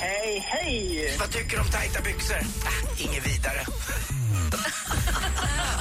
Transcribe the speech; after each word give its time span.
Hej, 0.00 0.46
hej! 0.48 1.16
Vad 1.18 1.30
tycker 1.30 1.56
du 1.56 1.62
om 1.62 1.68
tajta 1.68 2.00
byxor? 2.02 2.36
Ah, 2.64 2.70
inget 2.98 3.26
vidare. 3.26 3.60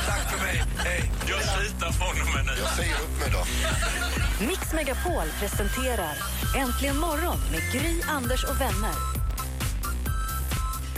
Tack 0.07 0.32
för 0.32 0.38
mig. 0.45 0.63
Hej. 0.77 1.11
Jag 1.27 1.41
slutar 1.41 1.91
från 1.91 2.21
och 2.21 2.36
med 2.36 2.45
nu. 2.45 2.61
Jag 2.61 2.69
säger 2.69 2.93
upp 2.93 3.19
mig 3.19 3.29
då. 3.32 3.45
Mix 4.45 4.73
Megapol 4.73 5.27
presenterar 5.39 6.15
Äntligen 6.57 6.97
morgon 6.97 7.38
med 7.51 7.61
Gry, 7.71 8.01
Anders 8.07 8.43
och 8.43 8.61
vänner. 8.61 8.93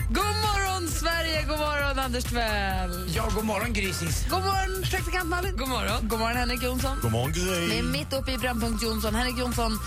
God 0.10 0.26
morgon, 0.26 0.88
Sverige! 0.88 1.44
God 1.48 1.60
morgon, 1.60 2.00
Anders 2.00 2.24
Tvell! 2.24 3.12
Ja, 3.16 3.30
god 3.36 3.46
morgon 3.46 3.74
Grisis. 3.74 4.26
God 4.30 4.40
morgon, 4.44 4.84
praktikant 4.92 5.30
Malin! 5.30 5.58
God 5.58 5.70
morgon, 5.70 6.08
God 6.08 6.20
morgon 6.20 6.38
Henrik 6.38 6.64
Jonsson! 6.64 6.98
God 7.02 7.12
morgon 7.12 7.32
Gry. 7.32 7.68
Vi 7.70 7.80
är 7.80 7.84
mitt 7.84 8.14
uppe 8.14 8.32
i 8.32 8.38
Brännpunkt 8.38 8.84
Jonsson. 8.84 9.16
Henrik 9.16 9.38
Jonsson 9.38 9.80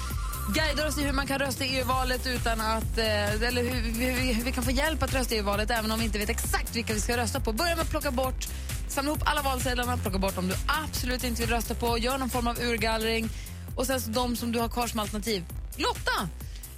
guidar 0.55 0.87
oss 0.89 0.99
i 0.99 1.03
hur 1.03 1.13
man 1.13 1.27
kan 1.27 1.39
rösta 1.39 1.65
i 1.65 1.79
EU-valet 1.79 2.27
utan 2.27 2.61
att... 2.61 2.99
eh, 2.99 3.43
Eller 3.49 3.63
hur, 3.63 4.35
hur 4.35 4.45
vi 4.45 4.53
kan 4.53 4.65
få 4.65 4.71
hjälp 4.71 5.03
att 5.03 5.15
rösta 5.15 5.35
i 5.35 5.39
EU-valet 5.39 5.71
även 5.71 5.91
om 5.93 5.99
vi 5.99 6.05
inte 6.05 6.19
vet 6.19 6.29
exakt 6.29 6.77
vilka 6.77 6.93
vi 6.95 7.01
ska 7.01 7.17
rösta 7.17 7.41
på. 7.41 7.53
Börja 7.53 7.75
med 7.77 7.83
att 7.83 7.91
plocka 7.91 8.11
bort, 8.11 8.49
samla 8.89 9.11
ihop 9.11 9.23
alla 9.25 9.43
valsedlarna, 9.43 9.97
plocka 9.97 10.19
bort 10.19 10.35
dem 10.35 10.49
du 10.49 10.55
absolut 10.85 11.25
inte 11.25 11.41
vill 11.43 11.51
rösta 11.51 11.75
på, 11.75 11.99
gör 11.99 12.19
någon 12.19 12.31
form 12.31 12.47
av 12.47 12.59
urgallring 12.61 13.29
och 13.77 13.87
sen 13.87 14.01
så 14.01 14.11
de 14.11 14.37
som 14.37 14.53
du 14.53 14.59
har 14.59 14.69
kvar 14.69 14.87
som 14.87 15.01
alternativ. 15.01 15.45
Lotta! 15.77 16.29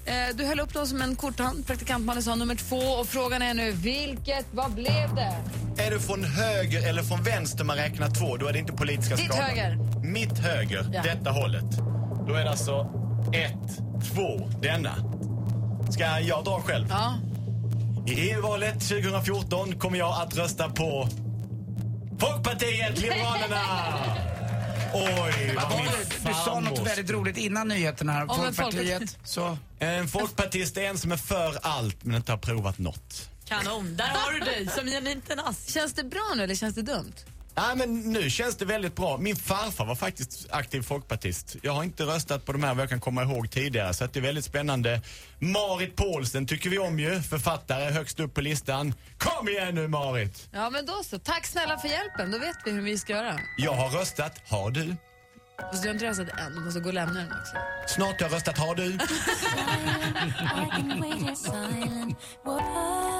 Eh, 0.06 0.36
Du 0.36 0.44
höll 0.46 0.60
upp 0.60 0.72
dem 0.74 0.86
som 0.86 1.02
en 1.02 1.16
korthand, 1.16 1.66
praktikantmannen 1.66 2.22
sa 2.22 2.34
nummer 2.34 2.54
två 2.54 2.76
och 2.76 3.06
frågan 3.06 3.42
är 3.42 3.54
nu, 3.54 3.70
vilket, 3.72 4.46
vad 4.52 4.70
blev 4.74 5.14
det? 5.14 5.36
Är 5.82 5.90
du 5.90 6.00
från 6.00 6.24
höger 6.24 6.88
eller 6.88 7.02
från 7.02 7.22
vänster 7.22 7.64
man 7.64 7.76
räknar 7.76 8.10
två, 8.10 8.36
då 8.36 8.46
är 8.46 8.52
det 8.52 8.58
inte 8.58 8.72
politiska 8.72 9.16
Ditt 9.16 9.24
skalan. 9.26 9.44
höger. 9.48 9.78
Mitt 10.04 10.38
höger, 10.38 10.90
Ja. 10.92 11.02
detta 11.02 11.30
hållet. 11.30 11.64
Då 12.28 12.34
är 12.34 12.44
det 12.44 12.50
alltså 12.50 12.72
ett, 13.32 13.78
två, 14.14 14.50
denna. 14.62 14.94
Ska 15.90 16.20
jag 16.20 16.44
dra 16.44 16.60
själv? 16.60 16.86
Ja. 16.90 17.14
I 18.06 18.30
EU-valet 18.30 18.80
2014 18.88 19.78
kommer 19.78 19.98
jag 19.98 20.22
att 20.22 20.36
rösta 20.36 20.70
på 20.70 21.08
Folkpartiet 22.18 23.00
Liberalerna! 23.00 23.60
Oj, 24.94 25.54
Vad 25.56 25.76
min 25.76 25.86
det? 25.86 26.28
Du 26.28 26.34
sa 26.44 26.60
något 26.60 26.86
väldigt 26.86 27.10
roligt 27.10 27.36
innan 27.36 27.68
nyheterna. 27.68 28.20
en 28.20 28.28
Folkpartiet. 28.28 29.18
Så. 29.24 29.58
En 29.78 30.08
folkpartist 30.08 30.76
är 30.76 30.82
en 30.82 30.98
som 30.98 31.12
är 31.12 31.16
för 31.16 31.58
allt 31.62 32.04
men 32.04 32.16
inte 32.16 32.32
har 32.32 32.38
provat 32.38 32.78
något. 32.78 33.28
Kanon, 33.48 33.96
där 33.96 34.04
har 34.04 34.32
du 34.32 34.40
dig 34.40 34.68
som 34.76 34.86
genuint 34.86 35.30
en 35.30 35.40
ask. 35.40 35.70
Känns 35.70 35.92
det 35.92 36.04
bra 36.04 36.32
nu 36.36 36.42
eller 36.42 36.54
känns 36.54 36.74
det 36.74 36.82
dumt? 36.82 37.12
Nej, 37.56 37.76
men 37.76 38.00
nu 38.00 38.30
känns 38.30 38.56
det 38.56 38.64
väldigt 38.64 38.96
bra. 38.96 39.18
Min 39.18 39.36
farfar 39.36 39.84
var 39.84 39.94
faktiskt 39.94 40.46
aktiv 40.50 40.82
folkpartist. 40.82 41.56
Jag 41.62 41.72
har 41.72 41.84
inte 41.84 42.02
röstat 42.02 42.44
på 42.46 42.52
de 42.52 42.62
här 42.62 42.74
vad 42.74 42.82
jag 42.82 42.90
kan 42.90 43.00
komma 43.00 43.22
ihåg 43.22 43.50
tidigare, 43.50 43.94
så 43.94 44.04
att 44.04 44.12
det 44.12 44.20
är 44.20 44.22
väldigt 44.22 44.44
spännande. 44.44 45.00
Marit 45.38 45.96
Paulsen 45.96 46.46
tycker 46.46 46.70
vi 46.70 46.78
om 46.78 46.98
ju, 46.98 47.20
författare 47.20 47.90
högst 47.90 48.20
upp 48.20 48.34
på 48.34 48.40
listan. 48.40 48.94
Kom 49.18 49.48
igen 49.48 49.74
nu 49.74 49.88
Marit! 49.88 50.48
Ja, 50.52 50.70
men 50.70 50.86
då 50.86 51.02
så. 51.04 51.18
Tack 51.18 51.46
snälla 51.46 51.78
för 51.78 51.88
hjälpen. 51.88 52.30
Då 52.30 52.38
vet 52.38 52.56
vi 52.64 52.70
hur 52.70 52.82
vi 52.82 52.98
ska 52.98 53.12
göra. 53.12 53.38
Jag 53.58 53.72
har 53.72 53.90
röstat, 53.90 54.40
har 54.48 54.70
du? 54.70 54.96
Fast 55.60 55.82
du 55.82 55.88
har 55.88 55.94
inte 55.94 56.06
röstat 56.06 56.28
än. 56.28 56.54
Du 56.54 56.60
måste 56.60 56.80
gå 56.80 56.88
och 56.88 56.94
lämna 56.94 57.20
den 57.20 57.32
också. 57.40 57.56
Snart 57.86 58.20
har 58.20 58.28
jag 58.28 58.34
röstat, 58.34 58.58
har 58.58 58.74
du? 58.74 58.98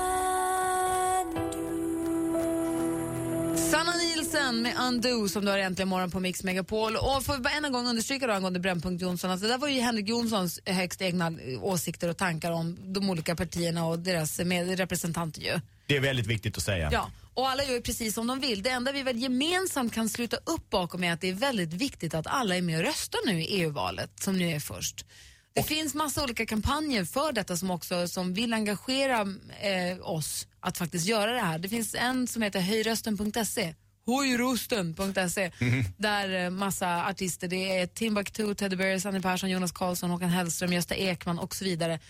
Sanna 3.56 3.97
Nielsen 3.97 4.62
med 4.62 4.76
Undo 4.78 5.28
som 5.28 5.44
du 5.44 5.50
har 5.50 5.59
äntligen 5.59 5.88
morgon 5.88 6.10
på 6.10 6.20
Mix 6.20 6.44
Megapol. 6.44 6.97
Och 6.97 7.25
får 7.25 7.34
vi 7.34 7.38
bara 7.41 7.54
en 7.54 7.72
gång 7.72 7.87
understryka 7.87 8.26
då 8.26 8.32
angående 8.32 8.60
Brännpunkt 8.60 9.03
Jonsson 9.03 9.31
att 9.31 9.41
det 9.41 9.48
där 9.48 9.59
var 9.59 9.69
ju 9.69 9.81
Henrik 9.81 10.09
Jonssons 10.09 10.60
högst 10.66 11.03
egna 11.03 11.26
eh, 11.26 11.65
åsikter 11.65 12.09
och 12.09 12.16
tankar 12.16 12.50
om 12.50 12.78
de 12.92 13.10
olika 13.10 13.37
partierna 13.37 13.87
och 13.87 13.98
deras 13.98 14.38
med 14.38 14.78
representanter 14.78 15.41
ju. 15.41 15.60
Det 15.87 15.97
är 15.97 16.00
väldigt 16.00 16.26
viktigt 16.26 16.56
att 16.56 16.62
säga. 16.62 16.88
Ja, 16.92 17.10
och 17.34 17.48
alla 17.48 17.65
gör 17.65 17.81
precis 17.81 18.15
som 18.15 18.26
de 18.26 18.41
vill. 18.41 18.62
Det 18.62 18.70
enda 18.70 18.92
vi 18.92 19.03
väl 19.03 19.19
gemensamt 19.19 19.94
kan 19.94 20.09
sluta 20.09 20.36
upp 20.36 20.71
bakom 20.71 21.04
är 21.04 21.12
att 21.12 21.21
det 21.21 21.28
är 21.28 21.34
väldigt 21.34 21.72
viktigt 21.72 22.15
att 22.15 22.26
alla 22.26 22.56
är 22.56 22.62
med 22.62 22.78
och 22.78 22.84
röstar 22.84 23.21
nu 23.26 23.42
i 23.42 23.44
EU-valet 23.44 24.10
som 24.21 24.38
nu 24.38 24.50
är 24.50 24.60
först. 24.60 25.04
Det 25.54 25.62
finns 25.62 25.94
massa 25.94 26.25
olika 26.25 26.47
kampanjer 26.47 27.04
för 27.04 27.32
detta 27.32 27.56
som 27.56 27.70
också 27.70 28.09
som 28.09 28.34
vill 28.34 28.54
engagera 28.54 29.20
eh, 29.60 30.09
oss 30.09 30.47
att 30.60 30.78
faktiskt 30.78 31.06
göra 31.06 31.32
det 31.32 31.41
här. 31.41 31.59
Det 31.59 31.69
finns 31.69 31.94
en 31.94 32.26
som 32.26 32.42
heter 32.42 32.60
höjrösten.se 32.60 33.75
Hojrosten.se 34.06 35.50
där 35.97 36.44
eh, 36.44 36.50
massa 36.50 37.06
artister, 37.06 37.48
det 37.48 37.78
är 37.78 37.87
Timbuktu, 37.87 38.54
Teddy 38.54 38.76
Bears, 38.76 39.06
Annie 39.06 39.20
Persson, 39.20 39.50
Jonas 39.50 39.72
Karlsson, 39.72 40.10
Håkan 40.10 40.28
Hellström, 40.28 40.72
Gösta 40.72 40.94
Ekman 40.94 41.38
och 41.38 41.54
så 41.54 41.65
vidare. 41.65 42.00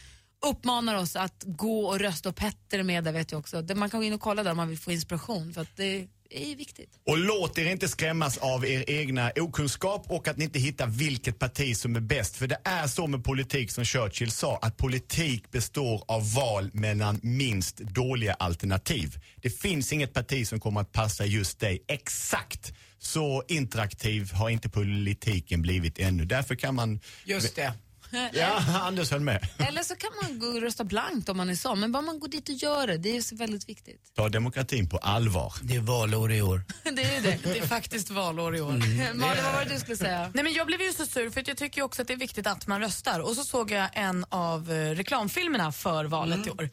Uppmanar 0.47 0.94
oss 0.94 1.16
att 1.16 1.43
gå 1.47 1.87
och 1.87 1.99
rösta. 1.99 2.28
Och 2.28 2.37
Petter 2.37 2.78
är 2.78 2.82
med 2.82 3.05
där 3.05 3.12
vet 3.12 3.32
jag 3.32 3.38
också. 3.38 3.62
Man 3.75 3.91
kan 3.91 4.00
gå 4.00 4.05
in 4.05 4.12
och 4.12 4.21
kolla 4.21 4.43
där 4.43 4.50
om 4.50 4.56
man 4.56 4.69
vill 4.69 4.78
få 4.78 4.93
inspiration 4.93 5.55
för 5.55 5.61
att 5.61 5.76
det 5.76 6.09
är 6.34 6.56
viktigt. 6.56 7.00
Och 7.06 7.19
låt 7.19 7.59
er 7.59 7.71
inte 7.71 7.89
skrämmas 7.89 8.39
av 8.39 8.67
er 8.67 8.84
egna 8.91 9.33
okunskap 9.37 10.06
och 10.09 10.28
att 10.28 10.37
ni 10.37 10.45
inte 10.45 10.59
hittar 10.59 10.87
vilket 10.87 11.39
parti 11.39 11.77
som 11.77 11.97
är 11.97 12.00
bäst. 12.00 12.37
För 12.37 12.47
det 12.47 12.59
är 12.65 12.87
så 12.87 13.06
med 13.06 13.25
politik 13.25 13.71
som 13.71 13.84
Churchill 13.84 14.31
sa, 14.31 14.59
att 14.62 14.77
politik 14.77 15.50
består 15.50 16.05
av 16.09 16.34
val 16.34 16.71
mellan 16.73 17.21
minst 17.23 17.77
dåliga 17.77 18.34
alternativ. 18.34 19.19
Det 19.37 19.50
finns 19.50 19.93
inget 19.93 20.12
parti 20.12 20.49
som 20.49 20.61
kommer 20.61 20.81
att 20.81 20.93
passa 20.93 21.25
just 21.27 21.61
dig 21.61 21.84
exakt. 21.89 22.73
Så 22.99 23.43
interaktiv 23.49 24.33
har 24.33 24.50
inte 24.50 24.69
politiken 24.69 25.62
blivit 25.62 25.99
ännu. 25.99 26.25
Därför 26.25 26.55
kan 26.55 26.75
man... 26.75 27.00
Just 27.25 27.56
det. 27.56 27.73
Ja, 28.32 28.62
Anders 28.82 29.10
höll 29.10 29.20
med. 29.20 29.48
Eller 29.69 29.82
så 29.82 29.97
kan 29.97 30.10
man 30.22 30.38
gå 30.38 30.47
och 30.47 30.60
rösta 30.60 30.84
blankt 30.84 31.28
om 31.28 31.36
man 31.36 31.50
är 31.50 31.54
så, 31.54 31.75
men 31.75 31.92
bara 31.92 32.02
man 32.02 32.20
går 32.20 32.28
dit 32.28 32.48
och 32.48 32.54
gör 32.54 32.86
det, 32.86 32.98
det 32.98 33.16
är 33.16 33.20
så 33.20 33.36
väldigt 33.36 33.69
viktigt. 33.69 34.14
Ta 34.14 34.28
demokratin 34.28 34.88
på 34.88 34.98
allvar. 34.98 35.54
Det 35.62 35.76
är 35.76 35.80
valår 35.80 36.32
i 36.32 36.42
år. 36.42 36.64
det 36.82 37.02
är 37.02 37.14
ju 37.14 37.20
det. 37.20 37.38
Det 37.44 37.58
är 37.58 37.66
faktiskt 37.66 38.10
valår 38.10 38.56
i 38.56 38.60
år. 38.60 38.72
Malin, 39.14 39.44
vad 39.44 39.54
var 39.54 39.64
det 39.64 39.75
du 39.75 39.80
skulle 39.80 39.97
säga? 39.97 40.30
Nej, 40.34 40.44
men 40.44 40.52
jag 40.52 40.66
blev 40.66 40.80
ju 40.80 40.92
så 40.92 41.06
sur 41.06 41.30
för 41.30 41.41
att 41.41 41.48
jag 41.48 41.56
tycker 41.56 41.82
också 41.82 42.02
att 42.02 42.08
det 42.08 42.14
är 42.14 42.19
viktigt 42.19 42.47
att 42.47 42.66
man 42.66 42.80
röstar. 42.80 43.20
Och 43.20 43.34
så 43.36 43.44
såg 43.44 43.70
jag 43.70 43.88
en 43.92 44.25
av 44.28 44.72
eh, 44.72 44.91
reklamfilmerna 44.91 45.72
för 45.72 46.04
valet 46.04 46.46
i 46.46 46.50
år 46.50 46.70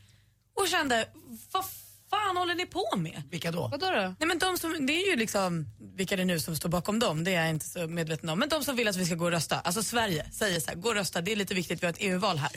och 0.62 0.68
kände, 0.68 1.06
vad 1.52 1.66
fan 2.12 2.38
håller 2.38 2.56
ni 2.56 2.66
på 2.66 2.98
med? 2.98 3.24
Vilka 3.32 3.52
då? 3.52 3.68
Vadå 3.68 3.86
då? 3.86 4.16
Nej, 4.20 4.28
men 4.28 4.40
de 4.40 4.58
som, 4.58 4.86
det 4.86 4.94
är 4.94 5.10
ju 5.10 5.16
liksom, 5.16 5.66
vilka 5.96 6.16
det 6.16 6.22
är 6.22 6.26
nu 6.26 6.40
som 6.40 6.56
står 6.56 6.70
bakom 6.70 7.00
dem, 7.00 7.24
det 7.24 7.32
är 7.36 7.42
jag 7.42 7.50
inte 7.50 7.66
så 7.66 7.88
medveten 7.88 8.30
om. 8.30 8.40
Men 8.40 8.50
de 8.50 8.64
som 8.64 8.76
vill 8.76 8.88
att 8.88 8.96
vi 8.96 9.06
ska 9.06 9.16
gå 9.16 9.26
och 9.26 9.32
rösta, 9.32 9.60
alltså 9.60 9.84
Sverige 9.84 10.32
säger 10.32 10.60
så 10.60 10.68
här, 10.68 10.76
gå 10.76 10.90
och 10.90 10.96
rösta, 10.96 11.22
det 11.22 11.32
är 11.32 11.36
lite 11.36 11.54
viktigt, 11.54 11.82
vi 11.84 11.86
har 11.86 11.94
ett 11.94 12.00
EU-val 12.00 12.38
här. 12.38 12.52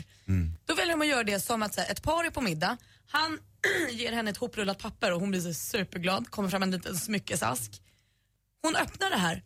Då 0.66 0.75
väljer 0.75 0.97
de 0.97 1.00
att 1.03 1.09
göra 1.09 1.25
det 1.25 1.41
som 1.41 1.62
att 1.62 1.75
så 1.75 1.81
här, 1.81 1.91
ett 1.91 2.03
par 2.03 2.25
är 2.25 2.31
på 2.31 2.41
middag, 2.41 2.76
han 3.06 3.38
ger 3.91 4.12
henne 4.12 4.31
ett 4.31 4.37
hoprullat 4.37 4.78
papper 4.78 5.12
och 5.12 5.20
hon 5.20 5.31
blir 5.31 5.41
så 5.41 5.54
superglad, 5.54 6.31
kommer 6.31 6.48
fram 6.48 6.62
en 6.62 6.70
liten 6.70 6.97
smyckesask. 6.97 7.82
Hon 8.62 8.76
öppnar 8.76 9.10
det 9.10 9.16
här. 9.16 9.43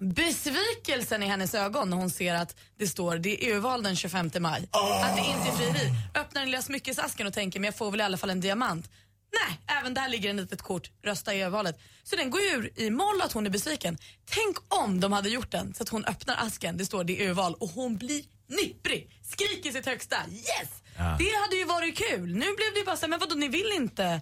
Besvikelsen 0.00 1.22
i 1.22 1.26
hennes 1.26 1.54
ögon 1.54 1.90
när 1.90 1.96
hon 1.96 2.10
ser 2.10 2.34
att 2.34 2.56
det 2.78 2.86
står 2.88 3.16
det 3.18 3.44
är 3.44 3.52
EU-val 3.52 3.82
den 3.82 3.96
25 3.96 4.30
maj. 4.40 4.68
Att 5.04 5.16
det 5.16 5.22
inte 5.22 5.48
är 5.48 5.56
frieri. 5.56 5.90
Öppnar 6.14 6.40
den 6.42 6.50
lilla 6.50 6.62
smyckesasken 6.62 7.26
och 7.26 7.32
tänker 7.32 7.60
men 7.60 7.64
jag 7.64 7.76
får 7.76 7.90
väl 7.90 8.00
i 8.00 8.02
alla 8.02 8.16
fall 8.16 8.30
en 8.30 8.40
diamant. 8.40 8.90
Nej, 9.32 9.78
även 9.80 9.94
där 9.94 10.08
ligger 10.08 10.30
en 10.30 10.36
litet 10.36 10.62
kort, 10.62 10.90
rösta 11.04 11.34
i 11.34 11.42
EU-valet. 11.42 11.80
Så 12.02 12.16
den 12.16 12.30
går 12.30 12.40
ur 12.40 12.72
i 12.76 12.90
moll 12.90 13.20
att 13.22 13.32
hon 13.32 13.46
är 13.46 13.50
besviken. 13.50 13.98
Tänk 14.24 14.56
om 14.68 15.00
de 15.00 15.12
hade 15.12 15.28
gjort 15.28 15.50
den 15.50 15.74
så 15.74 15.82
att 15.82 15.88
hon 15.88 16.04
öppnar 16.04 16.36
asken, 16.36 16.76
det 16.76 16.86
står 16.86 17.04
det 17.04 17.20
är 17.20 17.26
EU-val 17.28 17.54
och 17.60 17.68
hon 17.68 17.96
blir 17.96 18.24
nipprig, 18.48 19.20
skriker 19.22 19.72
sitt 19.72 19.86
högsta 19.86 20.16
yes! 20.30 20.70
Det 20.96 21.34
hade 21.42 21.56
ju 21.56 21.64
varit 21.64 21.98
kul. 21.98 22.34
Nu 22.34 22.46
blev 22.56 22.72
det 22.74 22.78
ju 22.78 22.84
bara 22.84 22.96
så 22.96 23.00
här, 23.00 23.08
men 23.08 23.18
vadå 23.18 23.34
ni 23.34 23.48
vill 23.48 23.72
inte? 23.76 24.20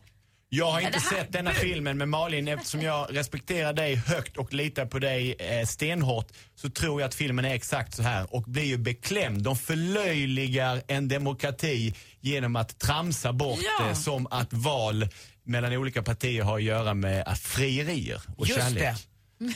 Jag 0.49 0.71
har 0.71 0.81
inte 0.81 1.01
sett 1.01 1.33
denna 1.33 1.51
filmen 1.53 1.99
med 1.99 2.09
Malin 2.09 2.49
eftersom 2.49 2.83
jag 2.83 3.17
respekterar 3.17 3.73
dig 3.73 3.95
högt 3.95 4.37
och 4.37 4.53
litar 4.53 4.87
på 4.87 4.99
dig 4.99 5.37
eh, 5.39 5.67
stenhårt 5.67 6.29
så 6.55 6.71
tror 6.71 7.01
jag 7.01 7.09
att 7.09 7.15
filmen 7.15 7.45
är 7.45 7.55
exakt 7.55 7.95
så 7.95 8.03
här 8.03 8.35
och 8.35 8.43
blir 8.43 8.63
ju 8.65 8.77
beklämd. 8.79 9.43
De 9.43 9.57
förlöjligar 9.57 10.83
en 10.89 11.09
demokrati 11.09 11.95
genom 12.21 12.57
att 12.57 12.79
tramsa 12.79 13.33
bort 13.33 13.59
Ja. 13.79 13.85
det 13.89 13.95
som 13.95 14.27
att 14.27 14.53
val 14.53 15.09
mellan 15.45 15.73
olika 15.73 16.03
partier 16.03 16.43
har 16.43 16.57
att 16.57 16.63
göra 16.63 16.95
med 16.95 17.39
frierier 17.39 18.21
och 18.37 18.47
Just 18.47 18.61
kärlek. 18.61 18.83
det. 18.83 18.97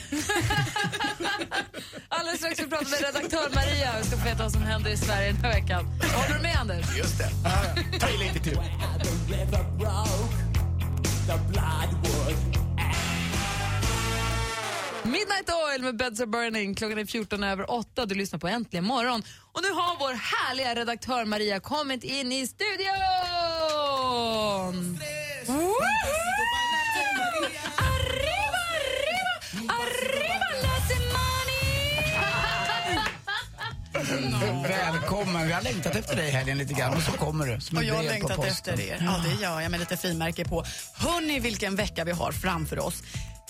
Alldeles 2.09 2.37
strax 2.39 2.55
ska 2.55 2.63
vi 2.65 2.69
prata 2.71 2.85
med 2.89 2.99
redaktör 3.15 3.55
Maria 3.55 3.99
och 3.99 4.05
ska 4.05 4.17
få 4.17 4.23
veta 4.25 4.43
vad 4.43 4.51
som 4.51 4.61
händer 4.63 4.91
i 4.91 4.97
Sverige 4.97 5.27
den 5.31 5.41
här 5.43 5.53
veckan. 5.61 5.85
Håller 5.85 6.35
du 6.35 6.41
med 6.41 6.55
Anders? 6.59 6.97
Just 6.97 7.17
det. 7.17 7.29
Ta 7.99 8.09
i 8.09 8.17
lite 8.17 8.39
till. 8.39 8.57
Midnight 15.03 15.49
Oil 15.49 15.81
med 15.81 15.97
Beds 15.97 16.19
Are 16.19 16.27
Burning. 16.27 16.75
Klockan 16.75 16.97
är 16.97 17.05
14 17.05 17.43
över 17.43 17.71
8. 17.71 18.05
Du 18.05 18.15
lyssnar 18.15 18.39
på 18.39 18.47
Äntligen 18.47 18.85
morgon. 18.85 19.23
Och 19.51 19.61
nu 19.63 19.69
har 19.69 19.99
vår 19.99 20.13
härliga 20.13 20.75
redaktör 20.75 21.25
Maria 21.25 21.59
kommit 21.59 22.03
in 22.03 22.31
i 22.31 22.47
studion! 22.47 23.40
Välkommen, 35.11 35.47
vi 35.47 35.53
har 35.53 35.61
längtat 35.61 35.95
efter 35.95 36.15
dig 36.15 36.27
i 36.27 36.31
helgen 36.31 36.57
lite 36.57 36.73
grann 36.73 36.93
och 36.93 37.03
så 37.03 37.11
kommer 37.11 37.45
du. 37.45 37.77
Och 37.77 37.83
jag 37.83 37.95
har 37.95 38.03
längtat 38.03 38.45
efter 38.45 38.81
er. 38.81 38.97
Ja, 39.01 39.23
det 39.25 39.43
gör 39.43 39.61
jag 39.61 39.71
med 39.71 39.79
lite 39.79 39.97
frimärke 39.97 40.45
på. 40.45 40.65
Hörni, 40.93 41.39
vilken 41.39 41.75
vecka 41.75 42.03
vi 42.03 42.11
har 42.11 42.31
framför 42.31 42.79
oss. 42.79 43.03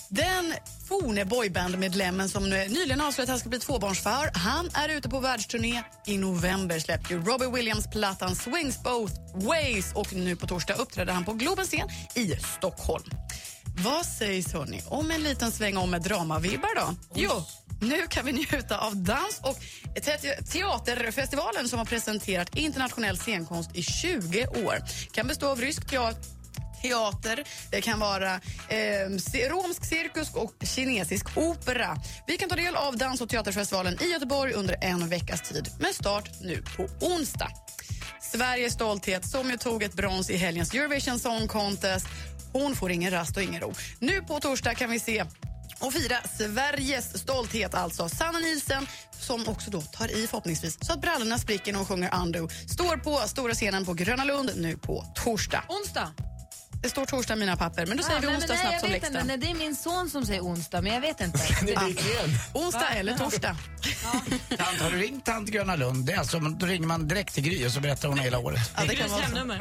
Den 0.08 0.54
forne 0.88 1.24
boybandmedlemmen 1.24 2.28
som 2.28 2.50
nu 2.50 2.56
nyligen 2.68 3.00
avslöjat 3.00 3.28
att 3.28 3.32
han 3.32 3.38
ska 3.38 3.48
bli 3.48 3.58
tvåbarnsfar, 3.58 4.30
han 4.34 4.70
är 4.74 4.88
ute 4.88 5.08
på 5.08 5.20
världsturné. 5.20 5.82
I 6.06 6.18
november 6.18 6.78
släppte 6.78 7.14
ju 7.14 7.24
Robbie 7.24 7.46
Williams 7.46 7.90
plattan 7.90 8.36
Swings 8.36 8.82
Both 8.82 9.14
Ways 9.34 9.92
och 9.94 10.12
nu 10.12 10.36
på 10.36 10.46
torsdag 10.46 10.74
uppträder 10.74 11.12
han 11.12 11.24
på 11.24 11.32
Globens 11.32 11.68
scen 11.68 11.88
i 12.14 12.36
Stockholm. 12.58 13.10
Vad 13.84 14.06
sägs 14.06 14.52
hörni 14.52 14.82
om 14.86 15.10
en 15.10 15.22
liten 15.22 15.52
sväng 15.52 15.76
om 15.76 15.90
med 15.90 16.02
dramavibbar 16.02 16.74
då? 16.76 16.94
Jo, 17.14 17.44
nu 17.82 18.06
kan 18.08 18.24
vi 18.26 18.32
njuta 18.32 18.78
av 18.78 18.96
dans 18.96 19.40
och 19.42 19.56
te- 20.02 20.42
teaterfestivalen 20.52 21.68
som 21.68 21.78
har 21.78 21.86
presenterat 21.86 22.56
internationell 22.56 23.18
scenkonst 23.18 23.76
i 23.76 23.82
20 23.82 24.46
år. 24.46 24.78
Kan 25.12 25.26
bestå 25.26 25.48
av 25.48 25.60
rysk 25.60 25.86
teater 25.90 26.22
teater, 26.82 27.44
det 27.70 27.80
kan 27.80 27.98
vara 28.00 28.34
eh, 28.68 29.48
romsk 29.50 29.84
cirkus 29.84 30.34
och 30.34 30.54
kinesisk 30.74 31.36
opera. 31.36 31.96
Vi 32.26 32.36
kan 32.38 32.48
ta 32.48 32.56
del 32.56 32.76
av 32.76 32.96
dans 32.96 33.20
och 33.20 33.28
teaterfestivalen 33.28 34.02
i 34.02 34.06
Göteborg 34.12 34.52
under 34.52 34.76
en 34.80 35.08
veckas 35.08 35.40
tid 35.42 35.68
med 35.80 35.94
start 35.94 36.30
nu 36.40 36.62
på 36.76 37.06
onsdag. 37.06 37.50
Sveriges 38.20 38.72
stolthet 38.72 39.28
som 39.30 39.50
ju 39.50 39.56
tog 39.56 39.82
ett 39.82 39.94
brons 39.94 40.30
i 40.30 40.36
helgens 40.36 40.74
Eurovision 40.74 41.18
Song 41.18 41.48
Contest. 41.48 42.06
Hon 42.52 42.76
får 42.76 42.90
ingen 42.92 43.10
rast 43.10 43.36
och 43.36 43.42
ingen 43.42 43.60
ro. 43.60 43.74
Nu 43.98 44.20
på 44.20 44.40
torsdag 44.40 44.74
kan 44.74 44.90
vi 44.90 44.98
se 45.00 45.24
och 45.78 45.92
fira 45.92 46.16
Sveriges 46.38 47.18
stolthet, 47.18 47.74
alltså 47.74 48.08
Sanna 48.08 48.38
Nielsen 48.38 48.86
som 49.20 49.48
också 49.48 49.70
då 49.70 49.80
tar 49.80 50.18
i 50.18 50.26
förhoppningsvis 50.26 50.78
så 50.80 50.92
att 50.92 51.00
brallorna 51.00 51.38
spricker 51.38 51.72
när 51.72 51.78
hon 51.78 51.86
sjunger 51.86 52.14
Undo. 52.22 52.48
Står 52.48 52.96
på 52.96 53.28
stora 53.28 53.54
scenen 53.54 53.84
på 53.84 53.94
Gröna 53.94 54.24
Lund 54.24 54.50
nu 54.56 54.76
på 54.76 55.04
torsdag. 55.14 55.64
Onsdag. 55.68 56.31
Det 56.82 56.88
står 56.88 57.06
torsdag 57.06 57.34
i 57.34 57.36
mina 57.36 57.56
papper, 57.56 57.86
men 57.86 57.96
då 57.96 58.02
säger 58.02 58.18
Ah, 58.18 58.20
vi 58.20 58.26
nej, 58.26 58.36
onsdag 58.36 58.54
men 58.54 58.62
nej, 58.62 58.66
snabbt 58.70 58.80
som 58.80 58.90
läxta. 58.90 59.06
inte. 59.08 59.24
Nej, 59.24 59.36
det 59.38 59.50
är 59.50 59.54
min 59.54 59.76
son 59.76 60.10
som 60.10 60.26
säger 60.26 60.40
onsdag, 60.40 60.80
men 60.82 60.92
jag 60.94 61.00
vet 61.00 61.20
inte. 61.20 61.38
Onsdag 62.54 62.78
Va? 62.78 62.86
eller 62.94 63.18
torsdag. 63.18 63.56
Tant, 64.58 64.80
har 64.80 64.90
du 64.90 64.96
ringt 64.98 65.24
tant 65.24 65.48
Gröna 65.48 65.76
Lund? 65.76 66.04
Det 66.06 66.12
är 66.12 66.18
alltså, 66.18 66.38
då 66.38 66.66
ringer 66.66 66.86
man 66.86 67.08
direkt 67.08 67.34
till 67.34 67.42
Gry 67.42 67.66
och 67.66 67.70
så 67.72 67.80
berättar 67.80 68.08
hon 68.08 68.18
hela 68.18 68.38
året. 68.38 68.60
Ja, 68.76 68.82
det 68.88 68.94
kan 68.94 69.10
vara 69.10 69.22
så. 69.22 69.36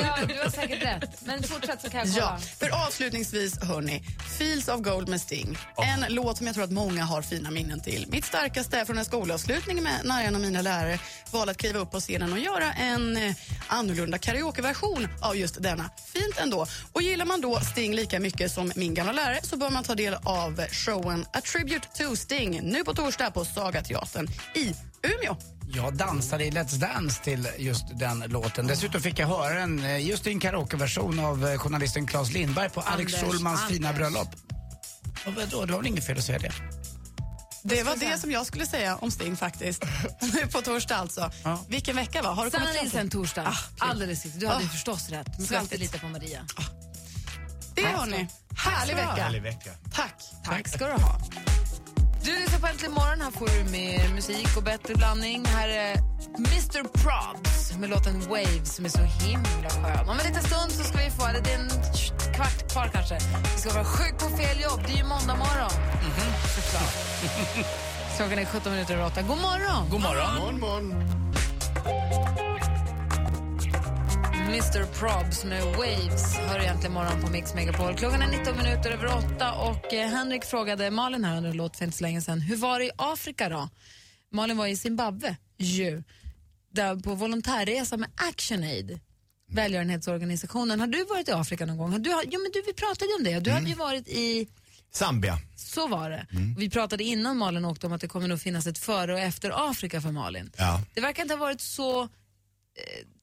ja, 0.00 0.16
du 0.28 0.38
har 0.38 0.50
säkert 0.50 0.82
rätt. 0.82 1.20
Men 1.24 1.42
fortsätt 1.42 1.82
så 1.82 1.90
kan 1.90 1.98
jag 2.00 2.08
kolla. 2.08 2.38
Ja, 2.40 2.56
för 2.58 2.86
avslutningsvis, 2.86 3.62
hörni, 3.62 4.02
Fields 4.38 4.68
of 4.68 4.80
Gold 4.80 5.08
med 5.08 5.20
Sting. 5.20 5.58
En 5.76 6.14
låt 6.14 6.36
som 6.38 6.46
jag 6.46 6.54
tror 6.54 6.64
att 6.64 6.70
många 6.72 7.04
har 7.04 7.22
fina 7.22 7.50
minnen 7.50 7.80
till. 7.80 8.06
Mitt 8.08 8.24
starkaste 8.24 8.78
är 8.78 8.84
från 8.84 8.98
en 8.98 9.04
skolavslutning 9.04 9.82
med 9.82 10.00
när 10.04 10.24
en 10.24 10.34
av 10.34 10.40
mina 10.40 10.62
lärare 10.62 10.98
valde 11.30 11.50
att 11.50 11.56
kliva 11.58 11.78
upp 11.78 11.90
på 11.90 12.00
scenen 12.00 12.32
och 12.32 12.38
göra 12.38 12.72
en 12.72 13.16
eh, 13.16 13.34
annorlunda 13.66 14.18
karaokeversion 14.18 15.08
av 15.22 15.36
just 15.36 15.62
denna. 15.62 15.90
Fint 16.12 16.38
ändå. 16.38 16.55
Och 16.92 17.02
gillar 17.02 17.24
man 17.24 17.40
då 17.40 17.60
Sting 17.60 17.94
lika 17.94 18.20
mycket 18.20 18.52
som 18.52 18.72
min 18.76 18.94
gamla 18.94 19.12
lärare 19.12 19.40
så 19.42 19.56
bör 19.56 19.70
man 19.70 19.84
ta 19.84 19.94
del 19.94 20.14
av 20.14 20.60
showen 20.70 21.24
A 21.32 21.40
Tribute 21.40 21.88
to 21.88 22.16
Sting 22.16 22.60
nu 22.62 22.84
på 22.84 22.94
torsdag 22.94 23.30
på 23.30 23.44
Sagateatern 23.44 24.28
i 24.54 24.74
Umeå. 25.02 25.36
Jag 25.68 25.96
dansade 25.96 26.44
i 26.44 26.50
Let's 26.50 26.76
Dance 26.76 27.22
till 27.22 27.48
just 27.58 27.98
den 27.98 28.24
låten. 28.26 28.66
Dessutom 28.66 29.00
fick 29.00 29.18
jag 29.18 29.26
höra 29.26 29.54
den 29.54 29.84
eh, 29.84 30.06
just 30.06 30.26
i 30.26 30.30
en 30.30 30.40
karaokeversion 30.40 31.18
av 31.18 31.46
eh, 31.46 31.58
journalisten 31.58 32.06
Claes 32.06 32.32
Lindberg 32.32 32.70
på 32.70 32.80
Alex 32.80 33.12
Schulmans 33.12 33.68
fina 33.68 33.92
bröllop. 33.92 34.28
Och 35.26 35.34
vadå, 35.34 35.64
det 35.64 35.72
var 35.72 35.78
väl 35.78 35.86
inget 35.86 36.06
fel 36.06 36.18
att 36.18 36.24
säga 36.24 36.38
det? 36.38 36.52
Det 37.68 37.82
var 37.82 37.96
det 37.96 38.18
som 38.18 38.30
jag 38.30 38.46
skulle 38.46 38.66
säga 38.66 38.96
om 38.96 39.10
Sting 39.10 39.36
faktiskt. 39.36 39.84
Nu 40.20 40.46
på 40.52 40.62
torsdag 40.62 40.96
alltså. 40.96 41.30
Vilken 41.68 41.96
vecka 41.96 42.22
va? 42.22 42.28
Har 42.30 42.44
du 42.44 42.50
Sanna 42.50 42.64
kommit 42.64 42.76
fram 42.78 42.84
Nilsson 42.84 43.00
till? 43.00 43.10
torsdag. 43.10 43.42
Ah, 43.80 43.84
Alldeles 43.84 44.24
riktigt. 44.24 44.40
Du 44.40 44.46
hade 44.46 44.60
ju 44.62 44.66
Ah. 44.68 44.70
förstås 44.72 45.08
rätt. 45.08 45.26
Men 45.26 45.34
Svettigt. 45.46 45.58
alltid 45.60 45.80
lita 45.80 45.98
på 45.98 46.08
Maria. 46.08 46.46
Det 47.74 47.84
har 47.86 48.06
ni. 48.06 48.28
Härlig 48.56 48.94
vecka. 48.94 49.06
Härlig 49.22 49.42
vecka. 49.42 49.70
Tack. 49.94 50.14
Tack 50.44 50.68
ska 50.68 50.86
du 50.86 50.92
ha. 50.92 51.20
Du 52.22 52.38
lyssnar 52.40 52.58
på 52.60 52.66
Äntligen 52.66 52.92
morgon. 52.94 53.20
Här 53.20 53.30
får 53.30 53.48
du 53.48 53.70
mer 53.70 54.08
musik 54.08 54.56
och 54.56 54.62
bättre 54.62 54.94
blandning. 54.94 55.44
Här 55.46 55.68
är 55.68 55.92
Mr 56.38 56.82
Probs 56.88 57.72
med 57.78 57.90
låten 57.90 58.20
Waves 58.20 58.74
som 58.76 58.84
är 58.84 58.88
så 58.88 58.98
himla 59.02 59.70
skön. 59.70 60.08
Om 60.08 60.18
en 60.20 60.26
liten 60.26 60.42
stund 60.42 60.72
så 60.72 60.84
ska 60.84 60.98
vi 60.98 61.10
få, 61.10 61.26
det 61.26 61.50
är 61.52 61.58
en 61.58 61.68
kvart 62.36 62.72
kvar 62.72 62.88
kanske, 62.92 63.18
vi 63.54 63.60
ska 63.60 63.72
vara 63.72 63.84
sjuk 63.84 64.18
på 64.18 64.36
fel 64.36 64.60
jobb. 64.60 64.80
Det 64.86 64.92
är 64.92 64.96
ju 64.96 65.04
måndag 65.04 65.36
morgon. 65.36 65.70
Såklart. 66.54 66.94
Klockan 68.16 68.38
är 68.38 68.44
17 68.44 68.72
minuter 68.72 68.94
över 68.94 69.06
8. 69.06 69.22
God 69.22 69.38
morgon! 69.38 69.90
God 69.90 70.00
morgon. 70.00 70.34
Morgon, 70.38 70.60
morgon. 70.60 70.92
Mr 74.48 74.84
Probs 74.84 75.44
med 75.44 75.64
Waves 75.64 76.36
hör 76.36 76.60
egentligen 76.60 76.92
morgon 76.92 77.22
på 77.22 77.30
Mix 77.30 77.54
Megapol. 77.54 77.94
Klockan 77.94 78.22
är 78.22 78.26
19 78.26 78.56
minuter 78.56 78.90
över 78.90 79.06
8 79.06 79.52
och 79.52 79.94
eh, 79.94 80.08
Henrik 80.08 80.44
frågade 80.44 80.90
Malin 80.90 81.24
här 81.24 81.36
under 81.36 81.52
låt 81.52 81.76
för 81.76 81.84
inte 81.84 81.96
så 81.96 82.04
länge 82.04 82.20
sedan. 82.20 82.40
Hur 82.40 82.56
var 82.56 82.78
det 82.78 82.84
i 82.84 82.90
Afrika 82.96 83.48
då? 83.48 83.68
Malin 84.32 84.56
var 84.56 84.66
i 84.66 84.76
Zimbabwe 84.76 85.36
ju. 85.58 86.02
Där 86.72 86.96
på 86.96 87.14
volontärresa 87.14 87.96
med 87.96 88.08
ActionAid, 88.28 89.00
välgörenhetsorganisationen. 89.48 90.80
Har 90.80 90.86
du 90.86 91.04
varit 91.04 91.28
i 91.28 91.32
Afrika 91.32 91.66
någon 91.66 91.76
gång? 91.76 91.92
Har 91.92 91.98
du, 91.98 92.10
jo, 92.10 92.40
men 92.42 92.50
du, 92.52 92.62
vi 92.66 92.72
pratade 92.72 93.10
ju 93.10 93.14
om 93.16 93.24
det. 93.24 93.40
Du 93.40 93.50
hade 93.50 93.68
ju 93.68 93.74
varit 93.74 94.08
i 94.08 94.48
Zambia. 94.92 95.38
så 95.56 95.88
var 95.88 96.10
det. 96.10 96.26
Vi 96.58 96.70
pratade 96.70 97.04
innan 97.04 97.36
Malin 97.36 97.64
åkte 97.64 97.86
om 97.86 97.92
att 97.92 98.00
det 98.00 98.08
kommer 98.08 98.28
nog 98.28 98.40
finnas 98.40 98.66
ett 98.66 98.78
före 98.78 99.12
och 99.12 99.20
efter 99.20 99.70
Afrika 99.70 100.00
för 100.00 100.10
Malin. 100.10 100.50
Ja. 100.56 100.82
Det 100.94 101.00
verkar 101.00 101.22
inte 101.22 101.34
ha 101.34 101.40
varit 101.40 101.60
så 101.60 102.02
eh, 102.02 102.08